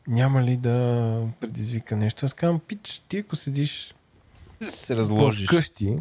[0.07, 2.25] няма ли да предизвика нещо.
[2.25, 3.95] Аз казвам, пич, ти ако седиш
[4.63, 5.47] се разложиш.
[5.47, 5.99] вкъщи,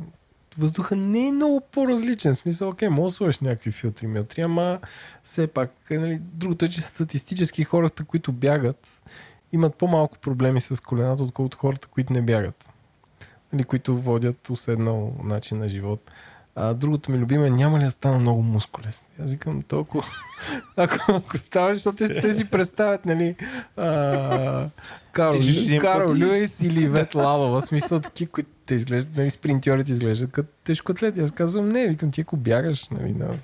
[0.57, 2.33] въздуха не е много по-различен.
[2.33, 4.79] В смисъл, окей, може да сложиш някакви филтри, милтри, ама
[5.23, 9.01] все пак, нали, другото е, че статистически хората, които бягат,
[9.51, 12.69] имат по-малко проблеми с колената, отколкото хората, които не бягат.
[13.53, 16.11] Нали, които водят уседнал начин на живот.
[16.59, 19.03] А другото ми любимо е, няма ли да стана много мускулест?
[19.23, 20.03] Аз викам, толкова...
[20.77, 23.35] ако, ако става, защото те, те си представят, нали,
[23.77, 24.69] а,
[25.11, 25.33] Карл,
[25.81, 30.49] Карл Люис или Вет Лалова, в смисъл такива, които те изглеждат, нали, спринтьорите изглеждат като
[30.63, 31.21] тежкоатлети.
[31.21, 33.37] Аз казвам, не, викам, ти ако бягаш, нали, на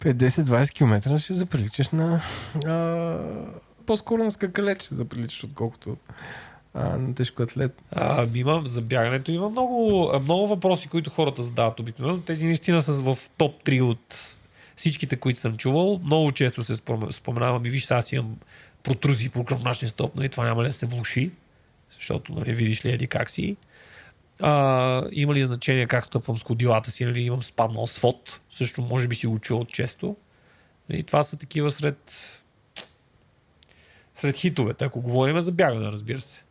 [0.00, 2.20] 50-20 км, ще заприличаш на
[2.66, 3.18] а,
[3.86, 5.96] по-скоро на скакалеч ще заприличаш, отколкото
[6.74, 7.82] а, на тежкоатлет.
[7.92, 12.20] А, има, за бягането има много, много въпроси, които хората задават обикновено.
[12.20, 14.36] Тези наистина са в топ 3 от
[14.76, 16.00] всичките, които съм чувал.
[16.04, 18.36] Много често се спом- споменавам и виж, аз имам
[18.82, 21.30] протрузии по кръвначния стоп, нали, това няма ли да се влуши,
[21.94, 23.56] защото нали, видиш ли еди как си.
[24.40, 29.08] А, има ли значение как стъпвам с ходилата си, нали, имам спаднал свод, също може
[29.08, 30.16] би си го чувал често.
[30.90, 32.12] И това са такива сред
[34.14, 36.43] сред хитовете, ако говорим за бягане, разбира се.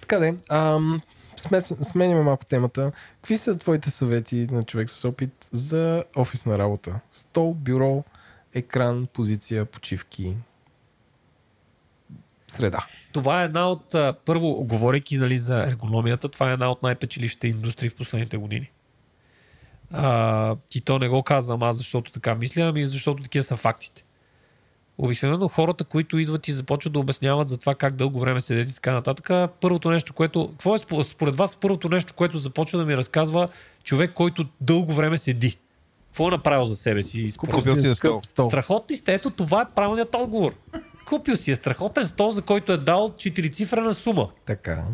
[0.00, 1.00] Така де, ам,
[1.36, 2.92] смес, сменяме малко темата.
[3.16, 7.00] Какви са твоите съвети на човек с опит за офисна работа?
[7.10, 8.04] Стол, бюро,
[8.54, 10.36] екран, позиция, почивки,
[12.48, 12.86] среда.
[13.12, 13.94] Това е една от,
[14.24, 18.70] първо, говорейки нали, за ергономията, това е една от най-печелившите индустрии в последните години.
[19.92, 24.04] А, и то не го казвам аз, защото така мисля, ами защото такива са фактите.
[25.02, 28.74] Обикновено хората, които идват и започват да обясняват за това как дълго време седят и
[28.74, 30.48] така нататък, първото нещо, което...
[30.50, 33.48] Какво е спо- според вас първото нещо, което започва да ми разказва
[33.84, 35.58] човек, който дълго време седи?
[36.06, 37.36] Какво е направил за себе си?
[37.36, 38.48] Купил си Скъп стол.
[38.48, 40.54] Страхотни сте, ето това е правилният отговор.
[41.06, 44.84] Купил си е страхотен стол, за който е дал 4 цифрена сума, Така.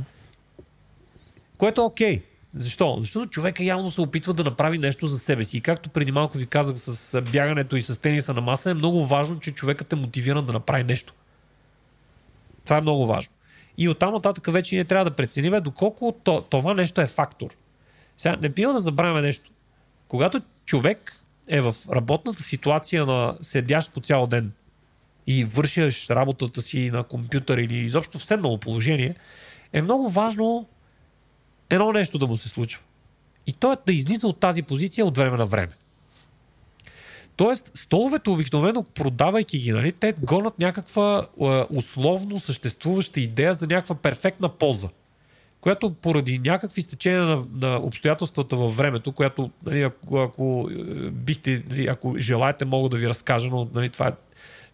[1.58, 2.22] което е окей.
[2.56, 2.96] Защо?
[3.00, 5.56] Защото човека явно се опитва да направи нещо за себе си.
[5.56, 9.04] И както преди малко ви казах с бягането и с тениса на маса, е много
[9.04, 11.14] важно, че човекът е мотивиран да направи нещо.
[12.64, 13.32] Това е много важно.
[13.78, 17.50] И оттам нататък вече ние трябва да преценим доколко то, това нещо е фактор.
[18.16, 19.50] Сега не бива да забравяме нещо.
[20.08, 24.52] Когато човек е в работната ситуация на седящ по цял ден
[25.26, 29.14] и вършиш работата си на компютър или изобщо в седнало положение,
[29.72, 30.68] е много важно
[31.70, 32.82] едно нещо да му се случва.
[33.46, 35.72] И то е да излиза от тази позиция от време на време.
[37.36, 43.94] Тоест, столовете обикновено, продавайки ги, нали, те гонят някаква е, условно съществуваща идея за някаква
[43.94, 44.88] перфектна полза,
[45.60, 50.74] която поради някакви стечения на, на обстоятелствата във времето, която, нали, ако, ако е,
[51.10, 54.12] бихте, нали, ако желаете, мога да ви разкажа, но нали, това е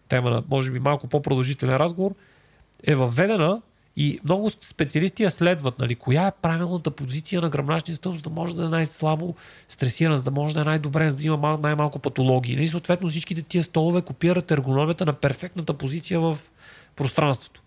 [0.07, 2.15] тема на, може би, малко по-продължителен разговор,
[2.83, 3.61] е въведена
[3.95, 5.79] и много специалисти я следват.
[5.79, 9.35] Нали, коя е правилната позиция на гръбначния стълб, за да може да е най-слабо
[9.67, 12.63] стресиран, за да може да е най-добре, за да има мал- най-малко патологии.
[12.63, 16.37] И съответно всичките тия столове копират ергономията на перфектната позиция в
[16.95, 17.61] пространството.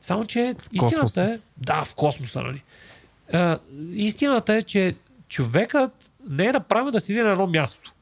[0.00, 1.24] Само, че истината космоса.
[1.24, 1.38] е...
[1.56, 2.62] Да, в космоса, нали?
[3.32, 3.58] А,
[3.92, 4.94] истината е, че
[5.28, 7.92] човекът не е направен да седи на едно място.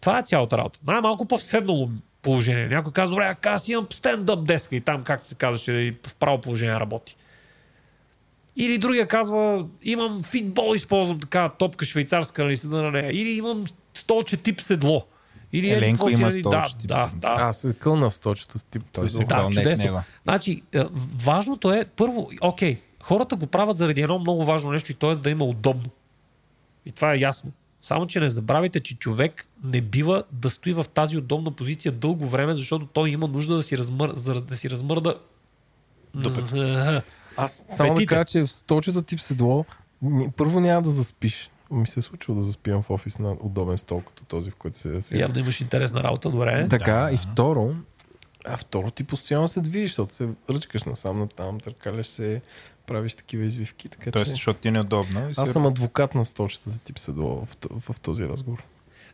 [0.00, 0.78] Това е цялата работа.
[0.86, 1.90] Най-малко по-вседнало
[2.28, 2.68] положение.
[2.68, 6.40] Някой казва, добре, аз имам стендъп деска и там, как се казваше, и в право
[6.40, 7.16] положение работи.
[8.56, 13.12] Или другия казва, имам фитбол, използвам така топка швейцарска, нали седа на нея.
[13.12, 13.64] Или имам
[13.94, 15.04] столче тип седло.
[15.52, 17.36] Или Еленко си, има нали, стол, да, ще ти да, да.
[17.40, 18.82] Аз се кълна в сточето с тип.
[18.92, 19.28] Той се седло.
[19.28, 20.02] Да, чудесно.
[20.24, 20.84] Значи, е,
[21.24, 25.16] важното е, първо, окей, хората го правят заради едно много важно нещо и то е
[25.16, 25.90] да има удобно.
[26.86, 27.52] И това е ясно.
[27.82, 32.26] Само, че не забравяйте, че човек не бива да стои в тази удобна позиция дълго
[32.26, 34.12] време, защото той има нужда да си, размър...
[34.14, 35.14] за да си размърда
[36.14, 36.54] дупето.
[37.36, 38.14] Аз само да Петите.
[38.14, 39.64] кажа, че в столчето тип седло
[40.36, 41.50] първо няма да заспиш.
[41.70, 44.78] Ми се е случило да заспивам в офис на удобен стол, като този, в който
[44.78, 45.20] се сега.
[45.20, 46.66] Явно имаш интересна работа, добре.
[46.70, 47.74] Така, и второ,
[48.46, 52.42] а второ ти постоянно се движиш, защото се ръчкаш насам натам, търкаляш се,
[52.88, 54.32] правиш такива извивки, така Тоест, че...
[54.32, 55.30] защото ти е неудобно.
[55.36, 58.62] Аз съм адвокат на столчетата тип седло в, в, в този разговор.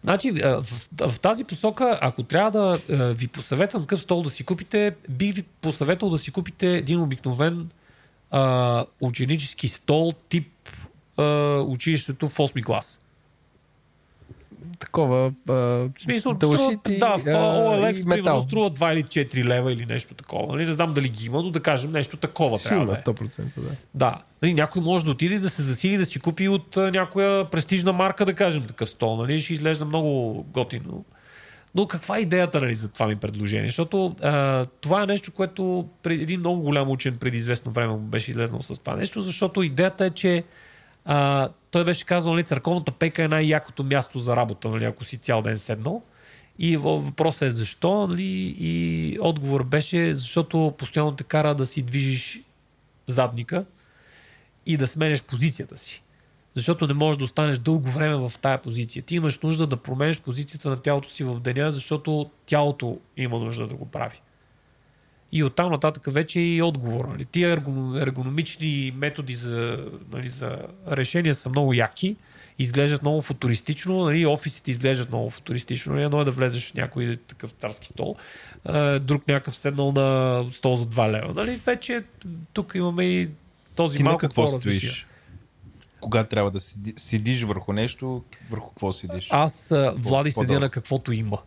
[0.05, 2.79] Значи, а, в, в тази посока, ако трябва да
[3.15, 7.71] ви посъветвам какъв стол да си купите, бих ви посъветвал да си купите един обикновен
[8.31, 10.53] а, ученически стол тип
[11.17, 11.25] а,
[11.59, 13.01] училището в 8 клас.
[14.79, 18.41] Такова, а, смисъл, дължити, струва, да, OLX и примерно метал.
[18.41, 20.53] струва 2 или 4 лева или нещо такова.
[20.53, 20.67] Нали?
[20.67, 22.95] Не знам дали ги има, но да кажем нещо такова Ще има да е.
[22.95, 23.71] 100%, да.
[23.95, 24.19] Да.
[24.43, 28.27] Нали, някой може да отиде да се засили да си купи от някоя престижна марка,
[28.27, 29.17] да кажем такъв стол.
[29.17, 29.41] Нали?
[29.41, 31.05] Ще изглежда много готино.
[31.75, 33.69] Но каква е идеята нали, за това ми предложение?
[33.69, 38.31] Защото а, това е нещо, което пред, един много голям учен преди известно време беше
[38.31, 40.45] излезнал с това нещо, защото идеята е, че
[41.05, 45.17] а, той беше казал, нали, църковната пека е най-якото място за работа, нали, ако си
[45.17, 46.03] цял ден седнал.
[46.59, 51.83] И въ- въпросът е защо, нали, и отговор беше, защото постоянно те кара да си
[51.83, 52.43] движиш
[53.07, 53.65] задника
[54.67, 56.03] и да сменяш позицията си.
[56.55, 59.03] Защото не можеш да останеш дълго време в тая позиция.
[59.03, 63.67] Ти имаш нужда да променеш позицията на тялото си в деня, защото тялото има нужда
[63.67, 64.21] да го прави.
[65.37, 67.05] И оттам нататък вече и отговор.
[67.05, 67.25] Нали?
[67.25, 70.59] Тия ергоном- ергономични методи за, нали, за
[70.91, 72.17] решения са много яки,
[72.59, 74.27] изглеждат много футуристично, нали?
[74.27, 75.93] офисите изглеждат много футуристично.
[75.93, 76.05] Нали?
[76.05, 78.17] Едно е да влезеш в някой такъв царски стол,
[79.01, 81.35] друг някакъв седнал на стол за 2 лева.
[81.35, 81.61] Нали?
[81.67, 82.03] Вече
[82.53, 83.29] тук имаме и
[83.77, 85.07] този Ти на малко какво стоиш?
[86.01, 89.29] Кога трябва да седи, седиш върху нещо, върху какво седиш?
[89.31, 91.39] Аз, Влади, седя на каквото има.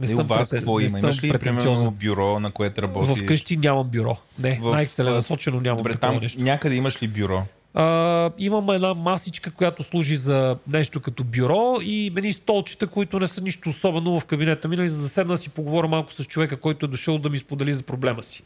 [0.00, 0.98] Не у вас прете- какво има?
[0.98, 3.22] Имаш ли примерно бъро, на което работиш?
[3.24, 4.16] Вкъщи нямам бюро.
[4.38, 6.40] Не, В- най-целенасочено нямам Добре, там нещо.
[6.42, 7.42] някъде имаш ли бюро?
[7.74, 13.26] А, имам една масичка, която служи за нещо като бюро и едни столчета, които не
[13.26, 16.56] са нищо особено в кабинета ми, нали, за да седна си поговоря малко с човека,
[16.56, 18.42] който е дошъл да ми сподели за проблема си.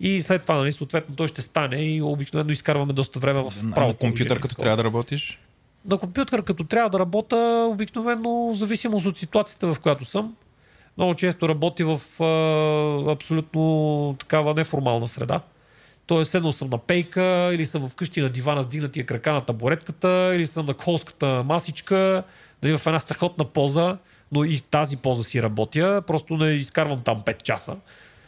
[0.00, 3.88] И след това, нали, съответно, той ще стане и обикновено изкарваме доста време в право
[3.88, 4.40] на компютър, положение.
[4.40, 5.38] като трябва да работиш?
[5.86, 10.34] На компютър, като трябва да работя, обикновено зависимост от ситуацията, в която съм.
[10.98, 15.40] Много често работя в а, абсолютно такава неформална среда.
[16.06, 20.32] Тоест, седнал съм на пейка, или съм вкъщи на дивана с дигнатия крака на табуретката,
[20.34, 22.22] или съм на колската масичка,
[22.62, 23.98] дали в една страхотна поза,
[24.32, 27.76] но и тази поза си работя, просто не изкарвам там 5 часа.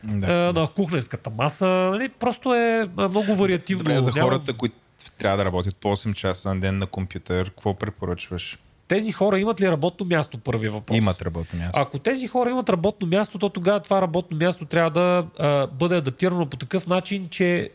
[0.04, 0.26] Да.
[0.26, 2.08] А, на кухненската маса, нали?
[2.08, 3.84] просто е много вариативно.
[3.84, 4.76] Добре, за хората, които
[5.18, 8.58] трябва да работят по 8 часа на ден на компютър, какво препоръчваш?
[8.90, 10.98] Тези хора имат ли работно място, първия въпрос?
[10.98, 11.80] Имат работно място.
[11.80, 15.96] Ако тези хора имат работно място, то тогава това работно място трябва да а, бъде
[15.96, 17.70] адаптирано по такъв начин, че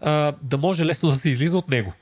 [0.00, 1.92] а, да може лесно да се излиза от него.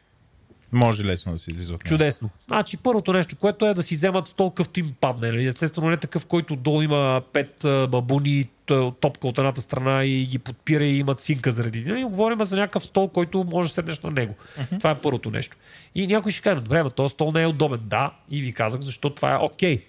[0.77, 1.85] Може лесно да се излиза от.
[1.85, 2.31] Чудесно.
[2.47, 5.31] Значи първото нещо, което е да си вземат стол, къвто им падне.
[5.31, 5.47] Нали?
[5.47, 10.39] Естествено не такъв, който долу има пет бабуни, т- топка от едната страна и ги
[10.39, 11.85] подпира и имат синка заради.
[11.85, 12.05] Нали?
[12.05, 14.35] Говорим за някакъв стол, който може да седнеш на него.
[14.59, 14.79] Uh-huh.
[14.79, 15.57] Това е първото нещо.
[15.95, 17.81] И някой ще каже, добре, но този стол не е удобен.
[17.85, 19.85] Да, и ви казах, защо това е окей.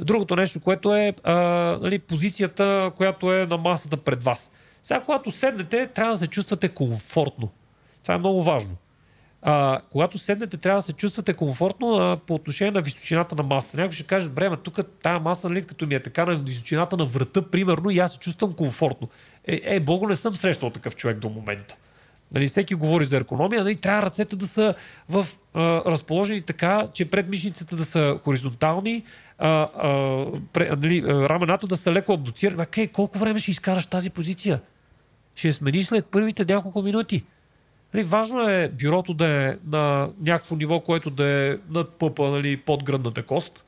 [0.00, 1.34] Другото нещо, което е а,
[1.82, 4.52] нали, позицията, която е на масата пред вас.
[4.82, 7.50] Сега, когато седнете, трябва да се чувствате комфортно.
[8.02, 8.76] Това е много важно.
[9.48, 13.76] А, когато седнете, трябва да се чувствате комфортно а, по отношение на височината на масата.
[13.76, 17.04] Някой ще каже, ма тук тази маса, нали, като ми е така на височината на
[17.04, 19.08] врата, примерно, и аз се чувствам комфортно.
[19.46, 21.76] Е, е бого, не съм срещал такъв човек до момента.
[22.34, 24.74] Нали, всеки говори за еркономия, нали, трябва ръцете да са
[25.08, 29.02] в, а, разположени така, че предмишниците да са хоризонтални,
[29.38, 32.62] а, а, пре, нали, рамената да са леко абдуцирани.
[32.62, 34.60] Окей, колко време ще изкараш тази позиция?
[35.34, 37.24] Ще смениш след първите няколко минути.
[37.96, 42.56] Нали, важно е бюрото да е на някакво ниво, което да е над пъпа, нали,
[42.56, 43.64] под гръдната кост,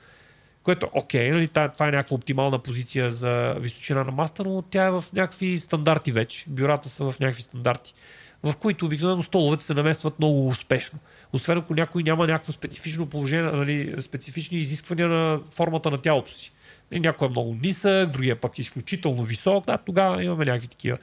[0.63, 4.91] което окей, нали, това е някаква оптимална позиция за височина на маста, но тя е
[4.91, 6.45] в някакви стандарти вече.
[6.49, 7.95] Бюрата са в някакви стандарти,
[8.43, 10.99] в които обикновено столовете се наместват много успешно.
[11.33, 16.53] Освен ако някой няма някакво специфично положение, нали, специфични изисквания на формата на тялото си.
[16.91, 20.99] Нали, Някой е много нисък, другия пък е изключително висок, да, тогава имаме някакви такива.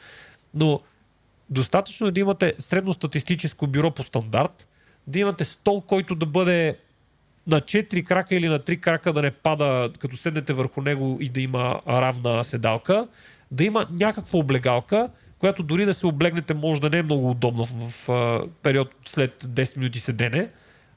[0.53, 0.81] Но
[1.49, 4.67] достатъчно е да имате средностатистическо бюро по стандарт,
[5.07, 6.77] да имате стол, който да бъде
[7.47, 11.29] на 4 крака или на 3 крака да не пада, като седнете върху него и
[11.29, 13.07] да има равна седалка,
[13.51, 15.09] да има някаква облегалка,
[15.39, 18.95] която дори да се облегнете може да не е много удобно в, в, в период
[19.05, 20.49] след 10 минути седене,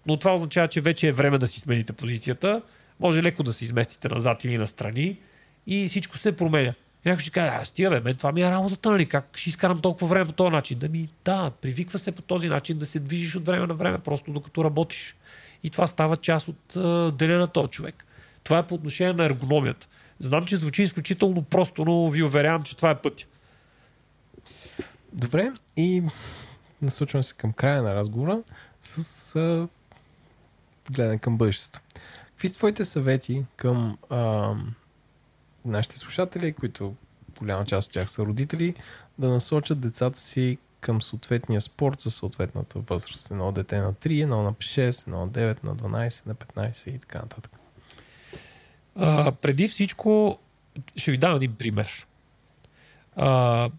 [0.07, 2.63] но това означава, че вече е време да си смените позицията.
[3.01, 5.19] Може леко да се изместите назад или настрани
[5.67, 6.75] и всичко се променя.
[7.05, 9.07] И някой ще каже, а стига бе, мен това ми е работата, нали?
[9.07, 10.79] Как ще изкарам толкова време по този начин?
[10.79, 13.99] Да ми, да, привиква се по този начин да се движиш от време на време,
[13.99, 15.17] просто докато работиш.
[15.63, 18.05] И това става част от uh, деня на този човек.
[18.45, 19.89] Това е по отношение на ергономията.
[20.19, 23.27] Знам, че звучи изключително просто, но ви уверявам, че това е пътя.
[25.13, 26.03] Добре, и
[26.83, 28.43] насочваме се към края на разговора
[28.83, 29.69] с а,
[30.91, 31.81] гледане към бъдещето.
[32.25, 34.55] Какви са твоите съвети към а,
[35.71, 36.95] нашите слушатели, които
[37.39, 38.75] голяма част от тях са родители,
[39.19, 43.31] да насочат децата си към съответния спорт за съответната възраст.
[43.31, 46.99] Едно дете на 3, едно на 6, едно на 9, на 12, на 15 и
[46.99, 47.53] така нататък.
[48.97, 50.39] А, преди всичко,
[50.97, 52.07] ще ви дам един пример.
[53.17, 53.71] А,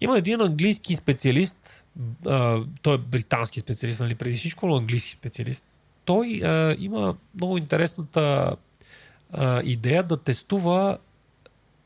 [0.00, 1.84] има един английски специалист,
[2.26, 5.64] а, той е британски специалист, нали, преди всичко, но английски специалист.
[6.04, 8.56] Той а, има много интересната
[9.34, 10.98] а, идея да тестува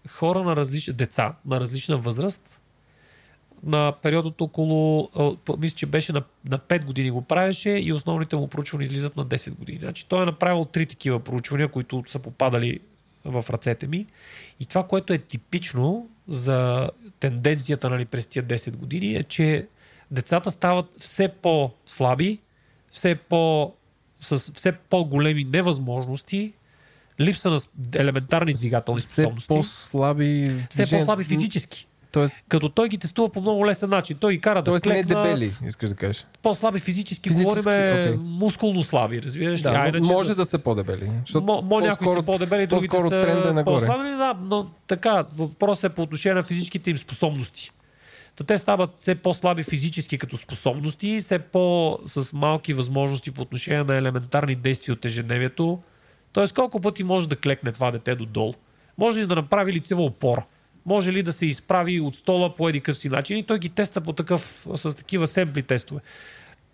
[0.09, 2.61] хора на различни, деца на различна възраст
[3.63, 5.11] на период от около,
[5.59, 9.27] мисля, че беше на, на 5 години го правеше и основните му проучвания излизат на
[9.27, 9.79] 10 години.
[9.79, 12.81] Значи той е направил три такива проучвания, които са попадали
[13.25, 14.07] в ръцете ми.
[14.61, 19.69] И това, което е типично за тенденцията нали, през тия 10 години е, че
[20.11, 22.39] децата стават все по-слаби,
[22.91, 23.75] все по,
[24.21, 26.53] с все по-големи невъзможности,
[27.21, 27.59] липса на
[27.95, 29.49] елементарни двигателни Все способности.
[29.49, 30.47] по-слаби.
[30.71, 31.85] все по-слаби физически.
[32.13, 34.17] Тоест, Като той ги тестува по много лесен начин.
[34.17, 36.27] Той ги кара тоест да не клекнат, дебели, искаш да кажеш.
[36.43, 38.17] по-слаби физически, Физически, говориме окей.
[38.19, 39.61] мускулно слаби, разбираш?
[39.61, 41.11] Да, А но иначе може за- да са по-дебели.
[41.35, 43.75] Мо, мо някои са по-дебели, другите са тренда е нагоре.
[43.77, 47.71] по-слаби, да, но така, въпросът е по отношение на физическите им способности.
[48.37, 53.83] Та те стават все по-слаби физически като способности, все по с малки възможности по отношение
[53.85, 55.79] на елементарни действия от ежедневието.
[56.39, 58.55] Тоест колко пъти може да клекне това дете додолу?
[58.99, 60.45] Може ли да направи лицева опора?
[60.87, 63.39] Може ли да се изправи от стола по един си начин?
[63.39, 66.01] И той ги теста по такъв, с такива семпли тестове.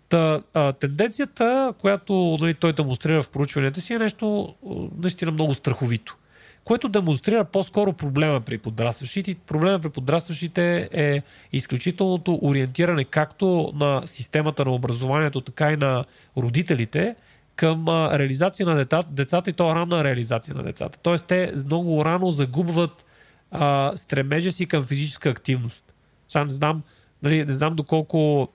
[0.09, 4.55] Та, а, тенденцията, която нали, той демонстрира в проучванията си е нещо
[5.01, 6.15] наистина много страховито,
[6.63, 9.35] което демонстрира по-скоро проблема при подрастващите.
[9.47, 11.21] Проблема при подрастващите е
[11.53, 16.03] изключителното ориентиране както на системата на образованието, така и на
[16.37, 17.15] родителите
[17.55, 20.99] към реализация на децата, и то ранна реализация на децата.
[21.01, 23.05] Тоест те много рано загубват
[23.51, 25.93] а, стремежа си към физическа активност.
[26.29, 26.83] Сега не знам,
[27.23, 28.49] нали, не знам доколко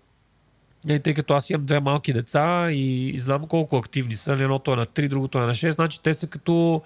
[0.84, 4.30] Нали, тъй като аз имам две малки деца и знам колко активни са.
[4.30, 5.70] Нали, Едното е на 3, другото е на 6.
[5.70, 6.82] Значи те са като,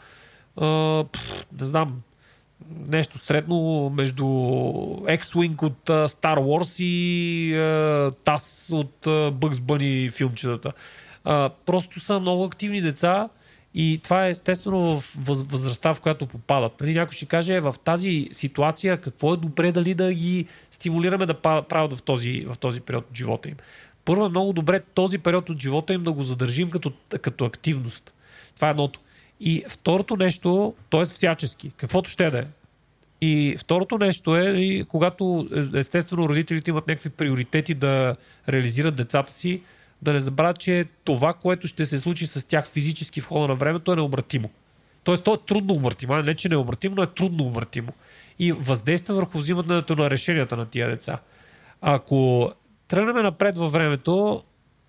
[0.56, 2.02] а, пф, не знам,
[2.88, 10.72] нещо средно между X-Wing от Star Wars и а, Тас от а, Bugs Bunny филмчетата.
[11.24, 13.28] А, просто са много активни деца
[13.74, 16.80] и това е естествено в въз, възрастта, в която попадат.
[16.80, 21.34] Нали, някой ще каже в тази ситуация какво е добре дали да ги стимулираме да
[21.40, 23.56] правят в този, в този период от живота им.
[24.04, 28.14] Първо е много добре този период от живота им да го задържим като, като активност.
[28.54, 29.00] Това е едното.
[29.40, 31.04] И второто нещо, т.е.
[31.04, 32.44] всячески, каквото ще да е.
[33.20, 38.16] И второто нещо е, и когато е, естествено родителите имат някакви приоритети да
[38.48, 39.62] реализират децата си,
[40.02, 43.54] да не забравят, че това, което ще се случи с тях физически в хода на
[43.54, 44.50] времето е необратимо.
[45.04, 46.16] Тоест, то е трудно обратимо.
[46.16, 47.88] Не, че необратимо, но е трудно обратимо.
[48.38, 51.18] И въздейства върху взимането на решенията на тия деца.
[51.80, 52.52] Ако
[52.88, 54.42] тръгнем напред във времето,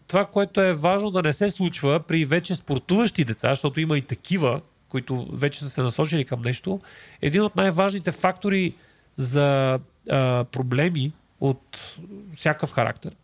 [0.08, 4.02] това, което е важно да не се случва при вече спортуващи деца, защото има и
[4.02, 6.82] такива, които вече са се насочили към нещо,
[7.22, 8.76] един от най-важните фактори
[9.16, 9.80] за
[10.10, 11.96] а, проблеми от
[12.36, 13.16] всякакъв характер,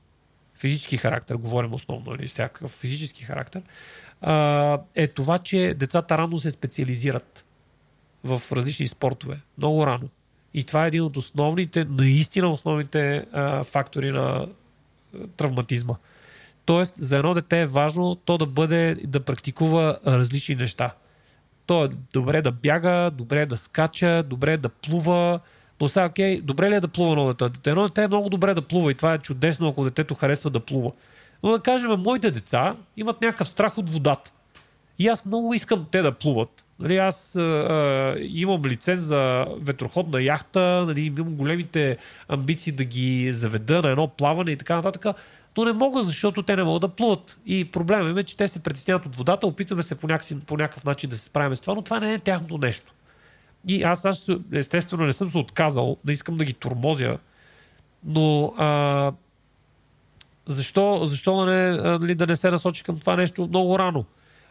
[0.62, 3.62] физически характер, говорим основно, или всякакъв физически характер,
[4.96, 7.46] е това, че децата рано се специализират
[8.24, 9.40] в различни спортове.
[9.58, 10.10] Много рано.
[10.54, 14.48] И това е един от основните, наистина основните а, фактори на
[15.38, 15.96] травматизма.
[16.66, 20.94] Тоест, за едно дете е важно то да бъде, да практикува различни неща.
[21.66, 25.40] То е добре да бяга, добре да скача, добре да плува.
[25.82, 27.70] Но сега, окей, добре ли е да плува едно дете?
[27.70, 30.60] Едно дете е много добре да плува и това е чудесно, ако детето харесва да
[30.60, 30.92] плува.
[31.44, 34.32] Но да кажем, моите деца имат някакъв страх от водата.
[35.00, 40.24] И аз много искам те да плуват, Нали, аз а, а, имам лиценз за ветроходна
[40.24, 41.98] яхта, нали, имам големите
[42.28, 45.06] амбиции да ги заведа на едно плаване и така нататък,
[45.58, 47.38] но не мога, защото те не могат да плуват.
[47.46, 50.86] И проблемът е, че те се притесняват от водата, опитваме се по, някакъв, по някакъв
[50.86, 52.94] начин да се справим с това, но това не е тяхното нещо.
[53.68, 57.18] И аз, аз естествено не съм се отказал, не искам да ги турмозя,
[58.04, 59.12] но а,
[60.46, 64.06] защо, защо да, не, нали, да не се насочи към това нещо много рано?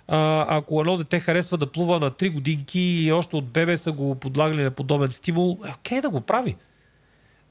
[0.09, 3.93] А, ако едно дете харесва да плува на 3 годинки и още от бебе са
[3.93, 6.57] го подлагали на подобен стимул, е окей да го прави.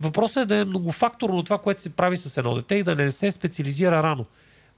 [0.02, 3.12] Въпросът е да е многофакторно това, което се прави с едно дете и да не
[3.12, 4.26] се специализира рано.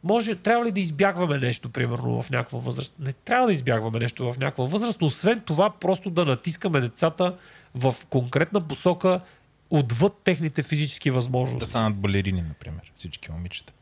[0.03, 2.93] Може, трябва ли да избягваме нещо, примерно, в някаква възраст?
[2.99, 7.35] Не трябва да избягваме нещо в някаква възраст, но освен това, просто да натискаме децата
[7.75, 9.21] в конкретна посока,
[9.69, 11.59] отвъд техните физически възможности.
[11.59, 13.73] Да станат балерини, например, всички момичета.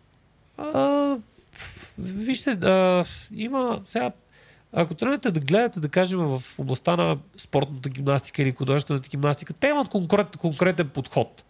[0.58, 1.18] А,
[1.98, 4.12] вижте, а, има сега
[4.74, 9.68] ако тръгнете да гледате, да кажем, в областта на спортната гимнастика или художествената гимнастика, те
[9.68, 11.44] имат конкрет, конкретен подход.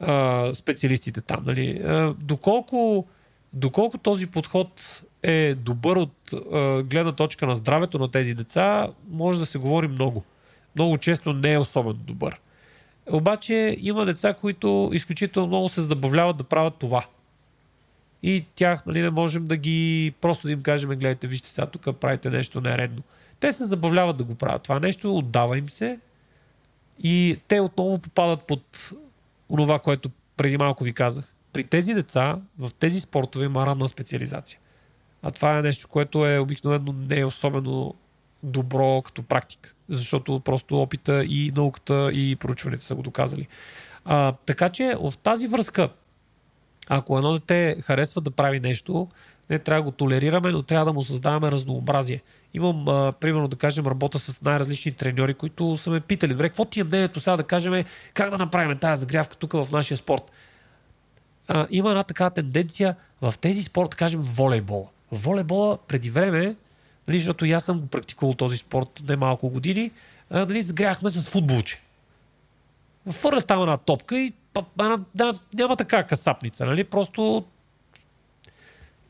[0.00, 1.42] А, специалистите там.
[1.46, 1.82] Нали?
[1.84, 3.06] А, доколко,
[3.52, 9.38] доколко този подход е добър от а, гледна точка на здравето на тези деца, може
[9.38, 10.24] да се говори много.
[10.74, 12.40] Много често не е особено добър.
[13.10, 17.06] Обаче има деца, които изключително много се забавляват да правят това.
[18.22, 21.96] И тях нали, не можем да ги просто да им кажем, гледайте, вижте сега тук
[22.00, 23.02] правите нещо нередно.
[23.40, 25.98] Те се забавляват да го правят това нещо, отдава им се
[27.02, 28.90] и те отново попадат под
[29.56, 31.34] това, което преди малко ви казах.
[31.52, 34.58] При тези деца, в тези спортове има ранна специализация.
[35.22, 37.94] А това е нещо, което е обикновено не е особено
[38.42, 43.46] добро като практика, защото просто опита и науката и проучването са го доказали.
[44.04, 45.88] А, така че в тази връзка,
[46.88, 49.08] ако едно дете харесва да прави нещо,
[49.50, 52.22] не трябва да го толерираме, но трябва да му създаваме разнообразие.
[52.54, 56.64] Имам, а, примерно, да кажем, работа с най-различни треньори, които са ме питали, добре, какво
[56.64, 60.30] ти е мнението сега да кажем, как да направим тази загрявка тук в нашия спорт?
[61.52, 64.86] А, има една такава тенденция в тези спорт, да кажем, волейбола.
[65.12, 66.56] Волейбола преди време
[67.10, 69.90] нали, защото и аз съм го практикувал този спорт немалко години,
[70.30, 71.80] а, нали, загряхме с футболче.
[73.10, 74.32] Фърля там една топка и
[75.14, 76.84] да, няма така касапница, нали?
[76.84, 77.44] Просто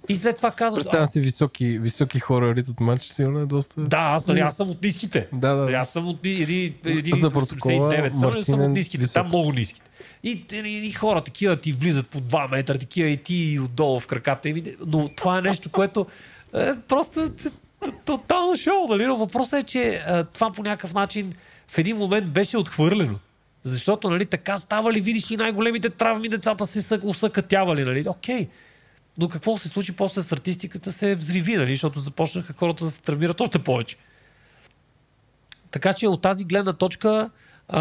[0.09, 0.83] и след това казваш...
[0.83, 3.81] Представям си високи, високи хора ритат матч, сигурно е доста...
[3.81, 5.29] Да, аз, нали, аз съм от ниските.
[5.33, 5.73] Да, да.
[5.73, 9.15] Аз съм от един, един За протокола, 89, съм, Мартинен съм от ниските, висок.
[9.15, 9.90] там много ниските.
[10.23, 14.07] И, и, и, хора такива ти влизат по 2 метра, такива и ти отдолу в
[14.07, 14.65] краката им.
[14.87, 16.07] Но това е нещо, което
[16.55, 17.51] е, просто т-
[18.05, 19.07] тотално шоу, нали?
[19.07, 21.33] Но въпросът е, че е, това по някакъв начин
[21.69, 23.19] в един момент беше отхвърлено.
[23.63, 28.05] Защото, нали, така става ли, видиш ли най-големите травми, децата се усъкътявали, нали?
[28.09, 28.49] Окей.
[29.19, 31.75] Но какво се случи после статистиката се взриви, нали?
[31.75, 33.97] Защото започнаха хората да се травмират още повече.
[35.71, 37.31] Така че от тази гледна точка,
[37.69, 37.81] а,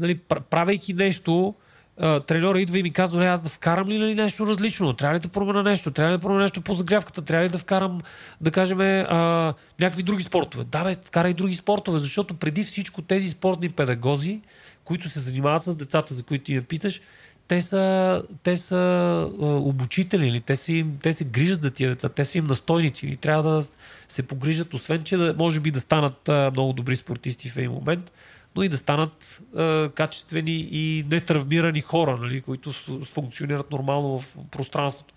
[0.00, 1.54] нали, пр- правейки нещо,
[2.00, 5.14] а, треньора идва и ми казва, «Е, аз да вкарам ли нали, нещо различно, трябва
[5.14, 8.00] ли да променя нещо, трябва ли да променя нещо по загрявката, трябва ли да вкарам,
[8.40, 10.64] да кажем, а, някакви други спортове.
[10.64, 14.40] Да, бе, вкарай други спортове, защото преди всичко тези спортни педагози,
[14.84, 17.00] които се занимават с децата, за които ти ме питаш,
[17.48, 21.90] те са, те са а, обучители, или те, са им, те се грижат за тия
[21.90, 23.62] деца, те са им настойници и трябва да
[24.08, 27.70] се погрижат, освен че да, може би да станат а, много добри спортисти в един
[27.70, 28.12] момент,
[28.56, 32.72] но и да станат а, качествени и нетравмирани хора, нали, които
[33.04, 35.14] функционират нормално в пространството.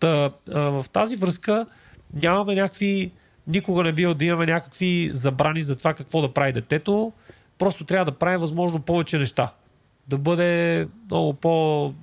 [0.00, 1.66] Та, а, в тази връзка
[2.14, 3.12] нямаме някакви.
[3.46, 7.12] Никога не бива да имаме някакви забрани за това какво да прави детето.
[7.58, 9.52] Просто трябва да прави възможно повече неща.
[10.08, 11.94] Да бъде много по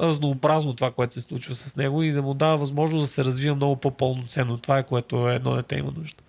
[0.00, 3.56] разнообразно това, което се случва с него и да му дава възможност да се развива
[3.56, 4.58] много по-пълноценно.
[4.58, 6.22] Това е което едно дете има нужда.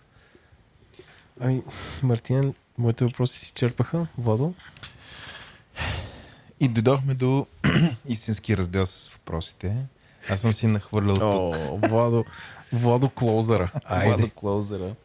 [1.39, 1.61] Ами,
[2.03, 4.07] Мартин, моите въпроси си черпаха.
[4.17, 4.53] Владо?
[6.59, 7.47] И дойдохме до
[8.07, 9.75] истински раздел с въпросите.
[10.29, 11.23] Аз съм си нахвърлял тук.
[11.23, 12.25] О, Владо,
[12.73, 13.71] Владо Клоузъра.
[13.85, 14.07] Айде.
[14.07, 14.95] Владо Клоузера.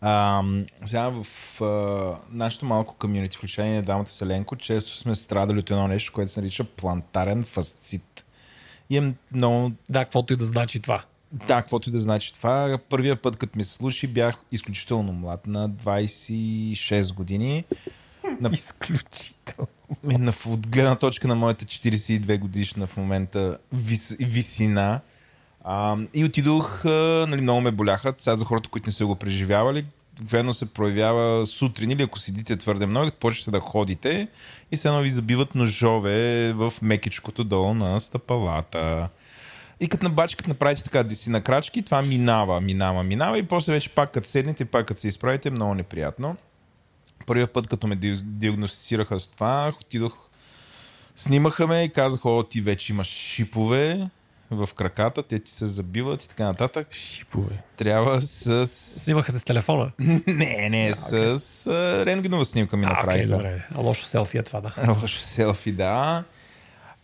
[0.00, 0.42] А,
[0.84, 1.26] сега в
[1.60, 6.32] а, нашото малко комьюнити, включение на дамата Селенко, често сме страдали от едно нещо, което
[6.32, 8.24] се нарича плантарен фасцит.
[8.90, 11.02] И е много Да, каквото и да значи това.
[11.32, 12.78] Да, каквото и да значи това.
[12.88, 17.64] Първия път, като ми се слуши, бях изключително млад, на 26 години.
[18.40, 19.68] На, Изключително.
[20.04, 25.00] на, от гледна точка на моята 42 годишна в момента вис, висина.
[25.64, 28.14] А, и отидох, а, нали, много ме боляха.
[28.18, 29.84] Сега за хората, които не са го преживявали,
[30.20, 34.28] обикновено се проявява сутрин или ако седите твърде много, почнете да ходите
[34.72, 39.08] и се едно ви забиват ножове в мекичкото долу на стъпалата.
[39.80, 43.72] И като на бачи, като направите така десина крачки, това минава, минава, минава и после
[43.72, 46.36] вече пак като седнете, пак като се изправите, е много неприятно.
[47.26, 50.16] Първият път, като ме ди- диагностицираха с това, отидох,
[51.16, 54.08] снимаха ме и казаха, о, ти вече имаш шипове
[54.50, 56.88] в краката, те ти се забиват и така нататък.
[56.92, 57.62] Шипове.
[57.76, 58.66] Трябва с...
[58.66, 59.90] Снимаха с телефона.
[60.26, 61.12] Не, не, с
[61.66, 63.28] а, рентгенова снимка ми А, направиха.
[63.28, 63.66] добре.
[63.74, 64.74] А лошо селфи е това, да.
[65.02, 66.24] Лошо селфи, да.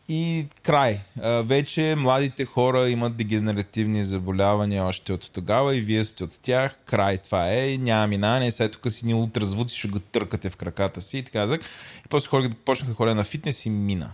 [0.09, 1.01] И край.
[1.45, 6.79] Вече младите хора имат дегенеративни заболявания още от тогава и вие сте от тях.
[6.85, 7.77] Край това е.
[7.81, 8.51] Няма минане.
[8.51, 11.71] Сега тук си ни ултразвуци, ще го търкате в краката си и така нататък.
[12.07, 14.13] И после хора, почнах да ходя на фитнес и мина.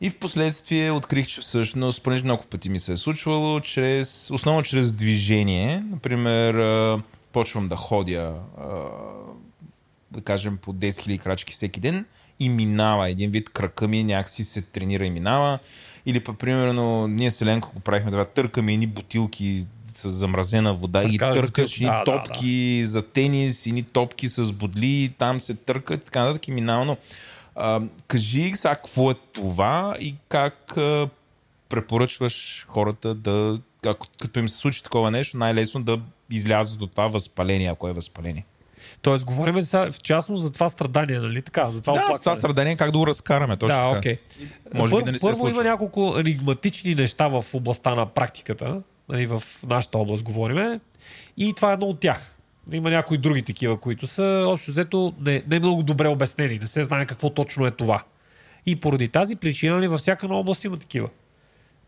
[0.00, 4.62] И в последствие открих, че всъщност, понеже много пъти ми се е случвало, чрез, основно
[4.62, 6.54] чрез движение, например,
[7.32, 8.34] почвам да ходя
[10.10, 12.06] да кажем, по 10 000 крачки всеки ден
[12.40, 13.10] и минава.
[13.10, 15.58] Един вид кръка ми някакси се тренира и минава.
[16.06, 21.02] Или, па, примерно, ние с Еленко го правихме да търкаме едни бутилки с замразена вода
[21.02, 21.84] и Търкаш търкаш бутилки.
[21.84, 26.20] и Да, да, топки за тенис, и топки с бодли, там се търкат и така
[26.20, 26.84] нататък и минава.
[26.84, 26.96] Но,
[27.54, 31.08] а, кажи сега какво е това и как а,
[31.68, 36.00] препоръчваш хората да, ако, като им се случи такова нещо, най-лесно да
[36.30, 38.44] излязат от това възпаление, ако е възпаление.
[39.02, 41.70] Тоест, говорим сега в частност за това страдание, нали така?
[41.70, 42.18] За това Да, оплакване.
[42.18, 43.98] това страдание как да го разкараме, точно да, така.
[43.98, 44.18] окей.
[44.74, 48.06] Може би Първо, да не се е първо има няколко енигматични неща в областта на
[48.06, 50.80] практиката, нали, в нашата област говориме,
[51.36, 52.32] и това е едно от тях.
[52.72, 56.82] Има някои други такива, които са общо взето не, не много добре обяснени, не се
[56.82, 58.02] знае какво точно е това.
[58.66, 61.08] И поради тази причина, нали, във всяка една област има такива.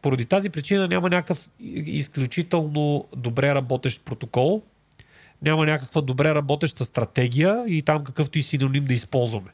[0.03, 1.51] Поради тази причина няма някакъв
[1.87, 4.63] изключително добре работещ протокол,
[5.43, 9.51] няма някаква добре работеща стратегия и там какъвто и синоним да използваме.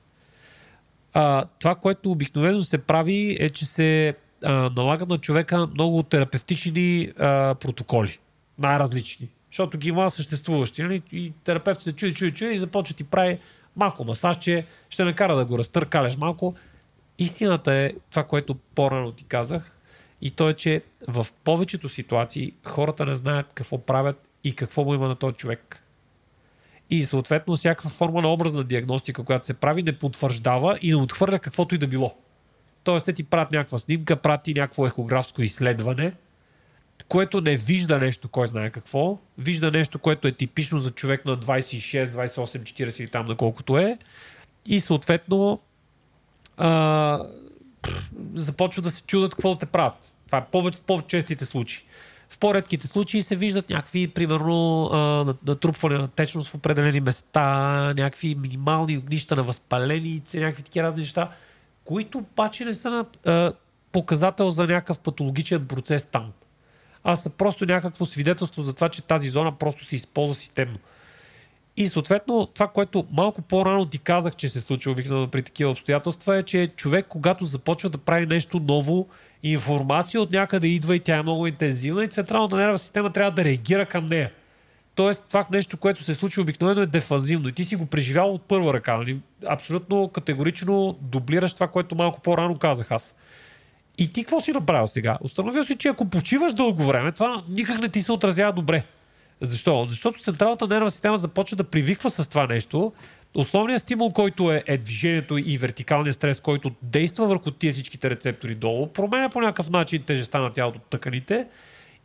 [1.13, 4.15] А, това, което обикновено се прави е, че се
[4.45, 8.19] а, налагат на човека много терапевтични а, протоколи.
[8.59, 9.29] Най-различни.
[9.51, 10.83] Защото ги има съществуващи.
[10.83, 11.03] Нали?
[11.13, 13.39] И терапевт се чуе, чуе, чуе и започва ти прави
[13.77, 16.55] малко масаж, че ще накара да го разтъркалеш малко.
[17.19, 19.77] Истината е това, което по-рано ти казах.
[20.21, 24.95] И то е, че в повечето ситуации хората не знаят какво правят и какво му
[24.95, 25.81] има на този човек.
[26.91, 31.39] И съответно всякаква форма на образна диагностика, която се прави, не потвърждава и не отхвърля
[31.39, 32.15] каквото и да било.
[32.85, 36.13] Тоест, те ти правят някаква снимка, прати някакво ехографско изследване,
[37.09, 41.39] което не вижда нещо, кой знае какво, вижда нещо, което е типично за човек на
[41.39, 43.99] 26, 28, 40 или там на колкото е,
[44.67, 45.61] и съответно
[46.57, 47.21] а,
[48.35, 50.13] започва да се чудат какво да те правят.
[50.27, 51.85] Това е повече, по-честите случаи.
[52.31, 54.89] В по-редките случаи се виждат някакви, примерно,
[55.47, 57.43] натрупване на течност в определени места,
[57.97, 61.31] някакви минимални огнища на възпаленице, някакви такива разни неща,
[61.85, 63.53] които обаче не са на,
[63.93, 66.33] показател за някакъв патологичен процес там.
[67.05, 70.79] А са просто някакво свидетелство за това, че тази зона просто се използва системно.
[71.77, 76.37] И съответно, това, което малко по-рано ти казах, че се случва обикновено при такива обстоятелства,
[76.37, 79.09] е, че човек, когато започва да прави нещо ново,
[79.43, 83.45] информация от някъде идва и тя е много интензивна и централната нервна система трябва да
[83.45, 84.31] реагира към нея.
[84.95, 88.43] Тоест, това нещо, което се случва обикновено е дефазивно и ти си го преживял от
[88.43, 88.97] първа ръка.
[88.97, 89.21] Нали?
[89.47, 93.17] Абсолютно категорично дублираш това, което малко по-рано казах аз.
[93.99, 95.19] И ти какво си направил сега?
[95.21, 98.85] Установил си, че ако почиваш дълго време, това никак не ти се отразява добре.
[99.41, 99.85] Защо?
[99.89, 102.93] Защото централната нервна система започва да привиква с това нещо.
[103.35, 108.55] Основният стимул, който е, е движението и вертикалният стрес, който действа върху тия всичките рецептори
[108.55, 111.47] долу, променя по някакъв начин тежестта на тялото тъканите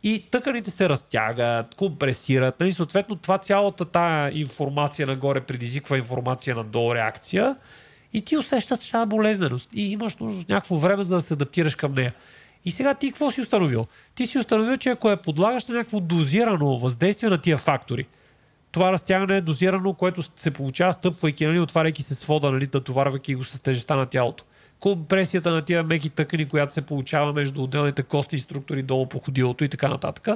[0.02, 2.60] и тъканите се разтягат, компресират.
[2.60, 2.72] Нали?
[2.72, 7.56] Съответно, това цялата тая информация нагоре предизвиква информация надолу реакция
[8.12, 11.74] и ти усещаш тази болезненост и имаш нужда от някакво време, за да се адаптираш
[11.74, 12.14] към нея.
[12.64, 13.86] И сега ти какво си установил?
[14.14, 18.06] Ти си установил, че ако е подлагаш на някакво дозирано въздействие на тия фактори,
[18.72, 23.44] това разтягане е дозирано, което се получава стъпвайки, нали, отваряйки се свода, нали, натоварвайки го
[23.44, 24.44] с тежестта на тялото.
[24.80, 29.64] Компресията на тия меки тъкани, която се получава между отделните костни структури долу по ходилото
[29.64, 30.28] и така нататък.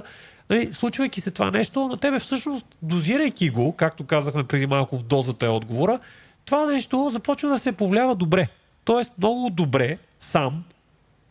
[0.51, 5.03] Нали, случвайки се това нещо, на тебе всъщност, дозирайки го, както казахме преди малко в
[5.03, 5.99] дозата е отговора,
[6.45, 8.49] това нещо започва да се повлиява добре.
[8.85, 10.65] Тоест много добре сам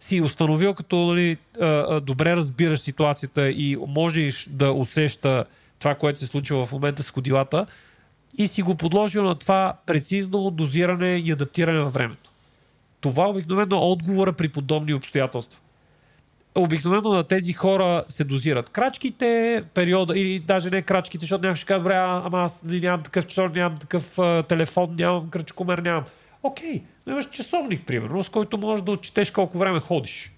[0.04, 1.38] си установил като нали,
[2.02, 5.46] добре разбираш ситуацията и можеш да усеща
[5.80, 7.66] това, което се случва в момента с ходилата
[8.38, 12.32] и си го подложил на това прецизно дозиране и адаптиране във времето.
[13.02, 15.62] Това обикновено е отговора при подобни обстоятелства.
[16.56, 21.66] Обикновено на тези хора се дозират крачките, периода, или даже не крачките, защото някой ще
[21.66, 26.04] каже, добре, ама аз нали, нямам такъв часовник, нямам такъв а, телефон, нямам кръчкомер, нямам.
[26.44, 30.32] Окей, но имаш часовник, примерно, с който можеш да отчетеш колко време ходиш.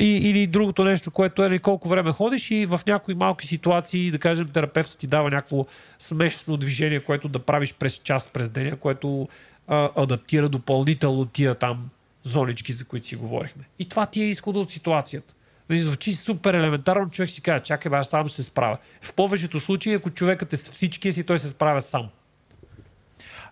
[0.00, 4.10] И, или другото нещо, което е нали, колко време ходиш и в някои малки ситуации,
[4.10, 5.66] да кажем, терапевтът ти дава някакво
[5.98, 9.28] смешно движение, което да правиш през час през деня, което
[9.68, 11.88] а, адаптира допълнително тия там
[12.22, 13.64] зонички, за които си говорихме.
[13.78, 15.34] И това ти е изхода от ситуацията.
[15.70, 18.78] Нали, звучи супер елементарно, човек си каже, чакай, бе, аз сам ще се справя.
[19.02, 22.08] В повечето случаи, ако човекът е с всичкия си, той се справя сам.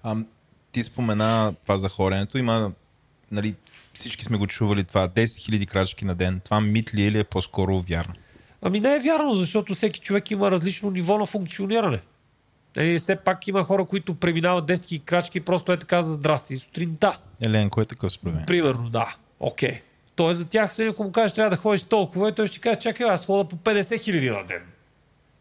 [0.03, 0.17] А,
[0.73, 2.39] ти спомена това за хоренето.
[2.39, 2.73] Има,
[3.31, 3.55] нали,
[3.95, 6.41] всички сме го чували това, 10 000 крачки на ден.
[6.45, 8.15] Това мит ли е или е по-скоро вярно?
[8.63, 12.01] Ами не е вярно, защото всеки човек има различно ниво на функциониране.
[12.77, 16.59] Нали, все пак има хора, които преминават 10 000 крачки просто е така за здрасти
[16.59, 17.19] сутринта.
[17.41, 18.47] Еленко е такъв според мен.
[18.47, 19.17] Примерно, да.
[19.41, 19.71] Окей.
[19.71, 19.81] Okay.
[20.17, 22.79] Той за тях, нали, ако му кажеш, трябва да ходиш толкова, и той ще каже,
[22.79, 24.63] чакай, аз хода по 50 хиляди на ден.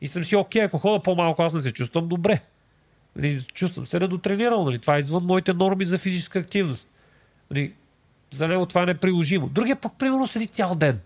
[0.01, 2.41] И съм си окей, ако хода по-малко, аз не се чувствам добре.
[3.15, 4.65] Нали, чувствам се недотренирал.
[4.65, 6.87] Нали, това е извън моите норми за физическа активност.
[7.51, 7.73] Нали,
[8.31, 9.49] за него това е неприложимо.
[9.49, 10.99] Другия пък, примерно, седи цял ден.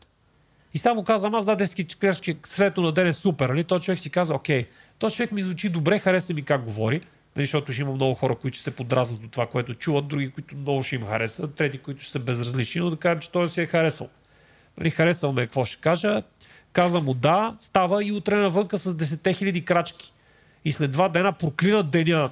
[0.74, 3.50] И само казвам, аз да 10 крачки средно на ден е супер.
[3.50, 3.64] Нали?
[3.64, 4.68] Той човек си казва, окей,
[5.00, 7.02] този човек ми звучи добре, хареса ми как говори.
[7.36, 10.32] Нали, защото ще има много хора, които ще се подразнат от това, което чуват, други,
[10.32, 13.50] които много ще им харесат, трети, които ще са безразлични, но да кажем, че той
[13.50, 14.10] си е харесал.
[14.78, 16.24] Нали, харесал ме, какво ще кажа.
[16.74, 20.14] Каза му да, става и утре навънка с 10 000 крачки.
[20.66, 22.32] И след два дена проклина деня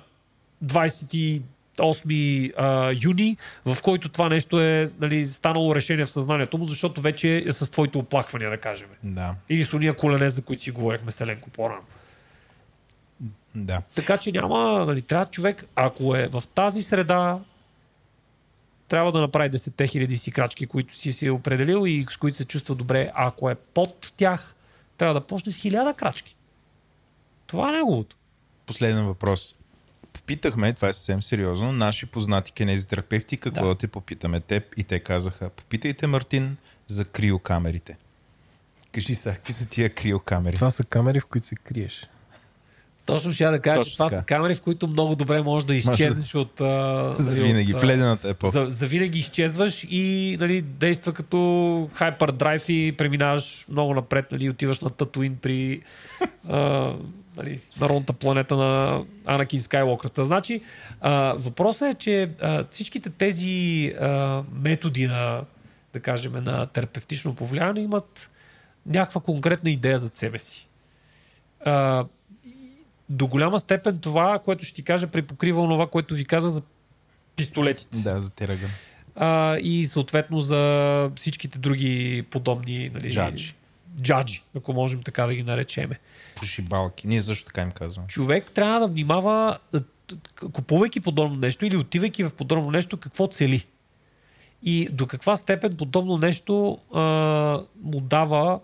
[0.66, 7.02] 28 а, юни, в който това нещо е нали, станало решение в съзнанието му, защото
[7.02, 8.88] вече е с твоите оплаквания, да кажем.
[9.04, 9.36] Да.
[9.50, 11.84] Или с уния колене, за които си говорихме с Еленко по-рано.
[13.56, 13.82] Да.
[13.96, 17.40] Така че няма, нали, трябва човек, ако е в тази среда,
[18.88, 22.38] трябва да направи 10 хиляди си крачки, които си си е определил и с които
[22.38, 23.12] се чувства добре.
[23.16, 24.56] Ако е под тях,
[24.98, 26.36] трябва да почне с хиляда крачки.
[27.48, 28.16] Това е неговото.
[28.66, 29.56] Последен въпрос.
[30.14, 33.70] Попитахме, това е съвсем сериозно, наши познати кинезитерапевти, какво да.
[33.70, 37.98] да те попитаме теб и те казаха, попитайте Мартин за криокамерите.
[38.92, 40.56] Кажи сега, какви са тия криокамери?
[40.56, 42.08] Това са камери, в които се криеш.
[43.06, 44.20] Точно ще я да кажа, Точно че това така.
[44.20, 46.62] са камери, в които много добре можеш да изчезнеш от...
[46.62, 48.66] а, За нали, винаги, от, в ледената епоха.
[48.66, 54.80] За, за винаги изчезваш и нали, действа като хайпердрайв и преминаваш много напред, нали, отиваш
[54.80, 55.82] на Татуин при
[56.50, 56.94] а,
[57.38, 60.26] нали, народната планета на Анакин Скайлокърта.
[60.26, 60.62] Значи,
[61.02, 65.42] а, въпросът е, че а, всичките тези а, методи на,
[65.94, 68.30] да кажем, на терапевтично повлияние имат
[68.86, 70.68] някаква конкретна идея за себе си.
[71.66, 72.06] А,
[73.10, 76.62] до голяма степен това, което ще ти кажа, припокрива това, което ви казах за
[77.36, 77.98] пистолетите.
[77.98, 78.70] Да, за терагън.
[79.16, 83.54] А, и съответно за всичките други подобни нали, Джаджи.
[84.02, 86.00] Джаджи, ако можем така да ги наречеме.
[86.36, 87.08] Пошибалки.
[87.08, 88.08] Ние също така им казваме.
[88.08, 89.84] Човек трябва да внимава, т-
[90.52, 93.66] купувайки подобно нещо или отивайки в подобно нещо, какво цели.
[94.64, 97.02] И до каква степен подобно нещо а,
[97.84, 98.60] му дава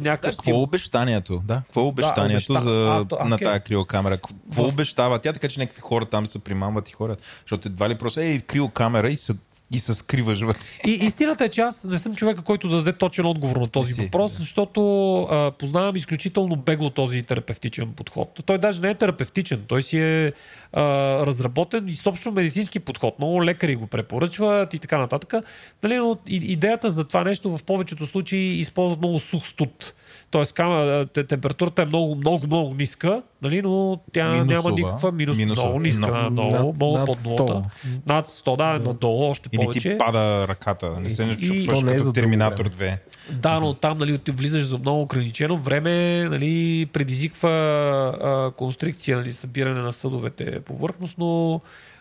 [0.00, 1.42] Да, някакъв какво е обещанието?
[1.44, 4.16] Да, какво е обещанието обеща- за, А, то- на тази криокамера?
[4.16, 5.18] Какво В- обещава?
[5.18, 7.22] Тя така, че някакви хора там се примамват и хората.
[7.40, 9.32] Защото едва ли просто, ей, криокамера и се,
[9.74, 10.66] и се скриваш вътре.
[10.86, 13.92] И истината е, че аз не съм човека, който да даде точен отговор на този
[13.92, 18.40] си, въпрос, защото а, познавам изключително бегло този терапевтичен подход.
[18.46, 20.32] Той даже не е терапевтичен, той си е
[20.72, 20.82] а,
[21.26, 23.18] разработен изобщо медицински подход.
[23.18, 25.44] Много лекари го препоръчват и така нататък.
[25.82, 29.94] Нали, но идеята за това нещо в повечето случаи използват много сух студ.
[30.30, 34.54] Тоест, кама, те- температурата е много, много, много ниска, нали, но тя Минусова.
[34.54, 35.66] няма никаква минус, Минусова.
[35.66, 37.24] много ниска, много, много, Над- много над под 100.
[37.26, 37.70] нулата.
[38.06, 39.80] Над 100, да, надолу, още Или повече.
[39.80, 41.00] ти пада ръката.
[41.00, 42.98] Не се начупваш е като за Терминатор дълго 2.
[43.32, 45.90] Да, но там нали, ти влизаш за много ограничено време,
[46.24, 47.50] нали, предизвиква
[48.22, 51.60] а, констрикция, нали, събиране на съдовете повърхностно, а,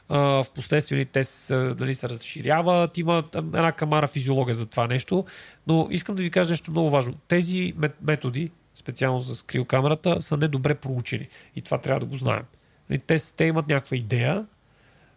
[0.10, 5.26] в последствие те се, нали, се разширяват, има една камара физиология за това нещо,
[5.68, 7.14] но искам да ви кажа нещо много важно.
[7.28, 12.44] Тези мет- методи, специално с криокамерата, са недобре проучени и това трябва да го знаем.
[12.90, 14.46] Нали, Те, те имат някаква идея,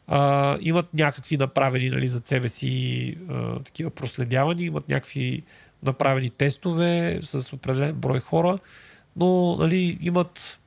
[0.07, 5.43] а, имат някакви направени нали, за себе си а, такива проследявания, имат някакви
[5.83, 8.59] направени тестове с определен брой хора,
[9.17, 10.59] но нали, имат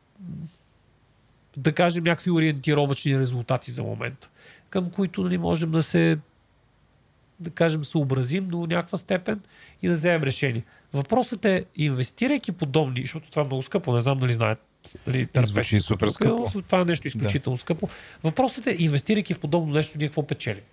[1.58, 4.30] да кажем някакви ориентировачни резултати за момента,
[4.70, 6.18] към които нали, можем да се
[7.40, 9.42] да кажем съобразим до някаква степен
[9.82, 10.64] и да вземем решение.
[10.94, 14.60] Въпросът е, инвестирайки подобни, защото това е много скъпо, не знам дали знаят
[15.08, 16.62] нали, Звучи супер скъпо.
[16.62, 17.62] това е нещо изключително да.
[17.62, 17.90] скъпо.
[18.24, 20.64] Въпросът е, инвестирайки в подобно нещо, ние какво печелим?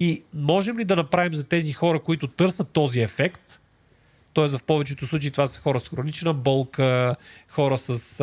[0.00, 3.60] И можем ли да направим за тези хора, които търсят този ефект,
[4.34, 4.48] т.е.
[4.48, 7.16] в повечето случаи това са хора с хронична болка,
[7.48, 8.18] хора с,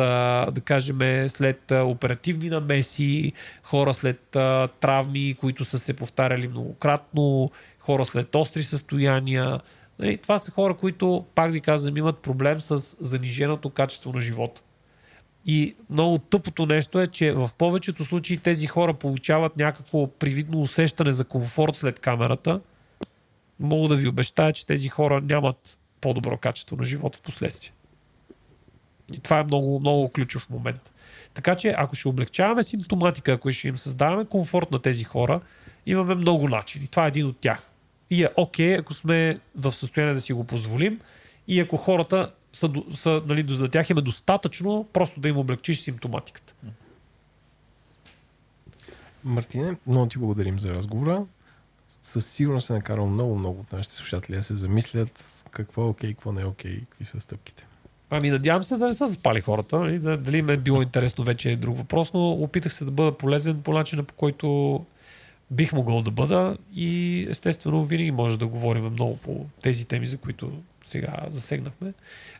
[0.52, 3.32] да кажем, след оперативни намеси,
[3.62, 4.20] хора след
[4.80, 9.60] травми, които са се повтаряли многократно, хора след остри състояния.
[9.98, 14.62] Нали, това са хора, които, пак ви казвам, имат проблем с заниженото качество на живота.
[15.46, 21.12] И много тъпото нещо е, че в повечето случаи тези хора получават някакво привидно усещане
[21.12, 22.60] за комфорт след камерата.
[23.60, 27.72] Мога да ви обещая, че тези хора нямат по-добро качество на живот в последствие.
[29.12, 30.92] И това е много, много ключов момент.
[31.34, 35.40] Така че, ако ще облегчаваме симптоматика, ако ще им създаваме комфорт на тези хора,
[35.86, 36.86] имаме много начини.
[36.86, 37.70] Това е един от тях.
[38.10, 41.00] И е окей, ако сме в състояние да си го позволим
[41.48, 45.80] и ако хората са, са нали, за тях им е достатъчно просто да им облегчиш
[45.80, 46.54] симптоматиката.
[49.24, 51.24] Мартине, много ти благодарим за разговора.
[52.02, 56.12] Със сигурност се накарал много, много от нашите слушатели да се замислят какво е окей,
[56.12, 57.66] какво не е окей, какви са стъпките.
[58.10, 59.78] Ами надявам се да не са заспали хората.
[59.78, 59.98] Нали?
[59.98, 63.62] Дали ме е било интересно вече е друг въпрос, но опитах се да бъда полезен
[63.62, 64.86] по начина по който
[65.50, 70.16] бих могъл да бъда и естествено винаги може да говорим много по тези теми, за
[70.16, 70.52] които
[70.84, 71.92] сега засегнахме.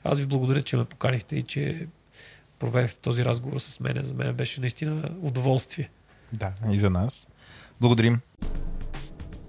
[0.05, 1.87] Аз ви благодаря, че ме поканихте и че
[2.59, 3.99] проведахте този разговор с мен.
[4.03, 5.91] За мен беше наистина удоволствие.
[6.33, 7.29] Да, и за нас.
[7.81, 8.21] Благодарим.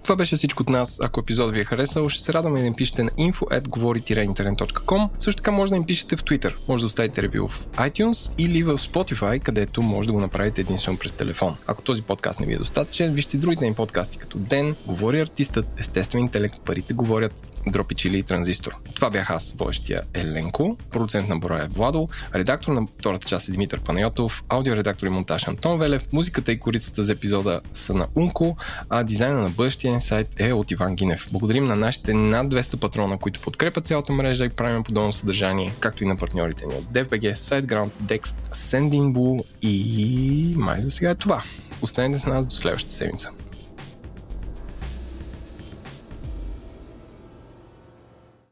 [0.02, 1.00] Това беше всичко от нас.
[1.02, 5.08] Ако епизод ви е харесал, ще се радваме да им пишете на info.govori-internet.com.
[5.18, 6.54] Също така може да им пишете в Twitter.
[6.68, 10.98] Може да оставите ревю в iTunes или в Spotify, където може да го направите единствено
[10.98, 11.56] през телефон.
[11.66, 15.68] Ако този подкаст не ви е достатъчен, вижте другите ни подкасти като Ден, Говори артистът,
[15.78, 18.76] Естествен интелект, Парите говорят, Дропи Чили и Транзистор.
[18.94, 23.52] Това бях аз, водещия Еленко, продуцент на броя е Владо, редактор на втората част е
[23.52, 28.56] Димитър Панайотов, аудиоредактор и монтаж Антон Велев, музиката и корицата за епизода са на Унко,
[28.88, 31.28] а дизайна на бъдещия сайт е от Иван Гинев.
[31.32, 36.04] Благодарим на нашите над 200 патрона, които подкрепят цялата мрежа и правим подобно съдържание, както
[36.04, 41.42] и на партньорите ни от DFBG, SiteGround, Dext, Sendinblue и май за сега е това.
[41.82, 43.30] Останете с нас до следващата седмица.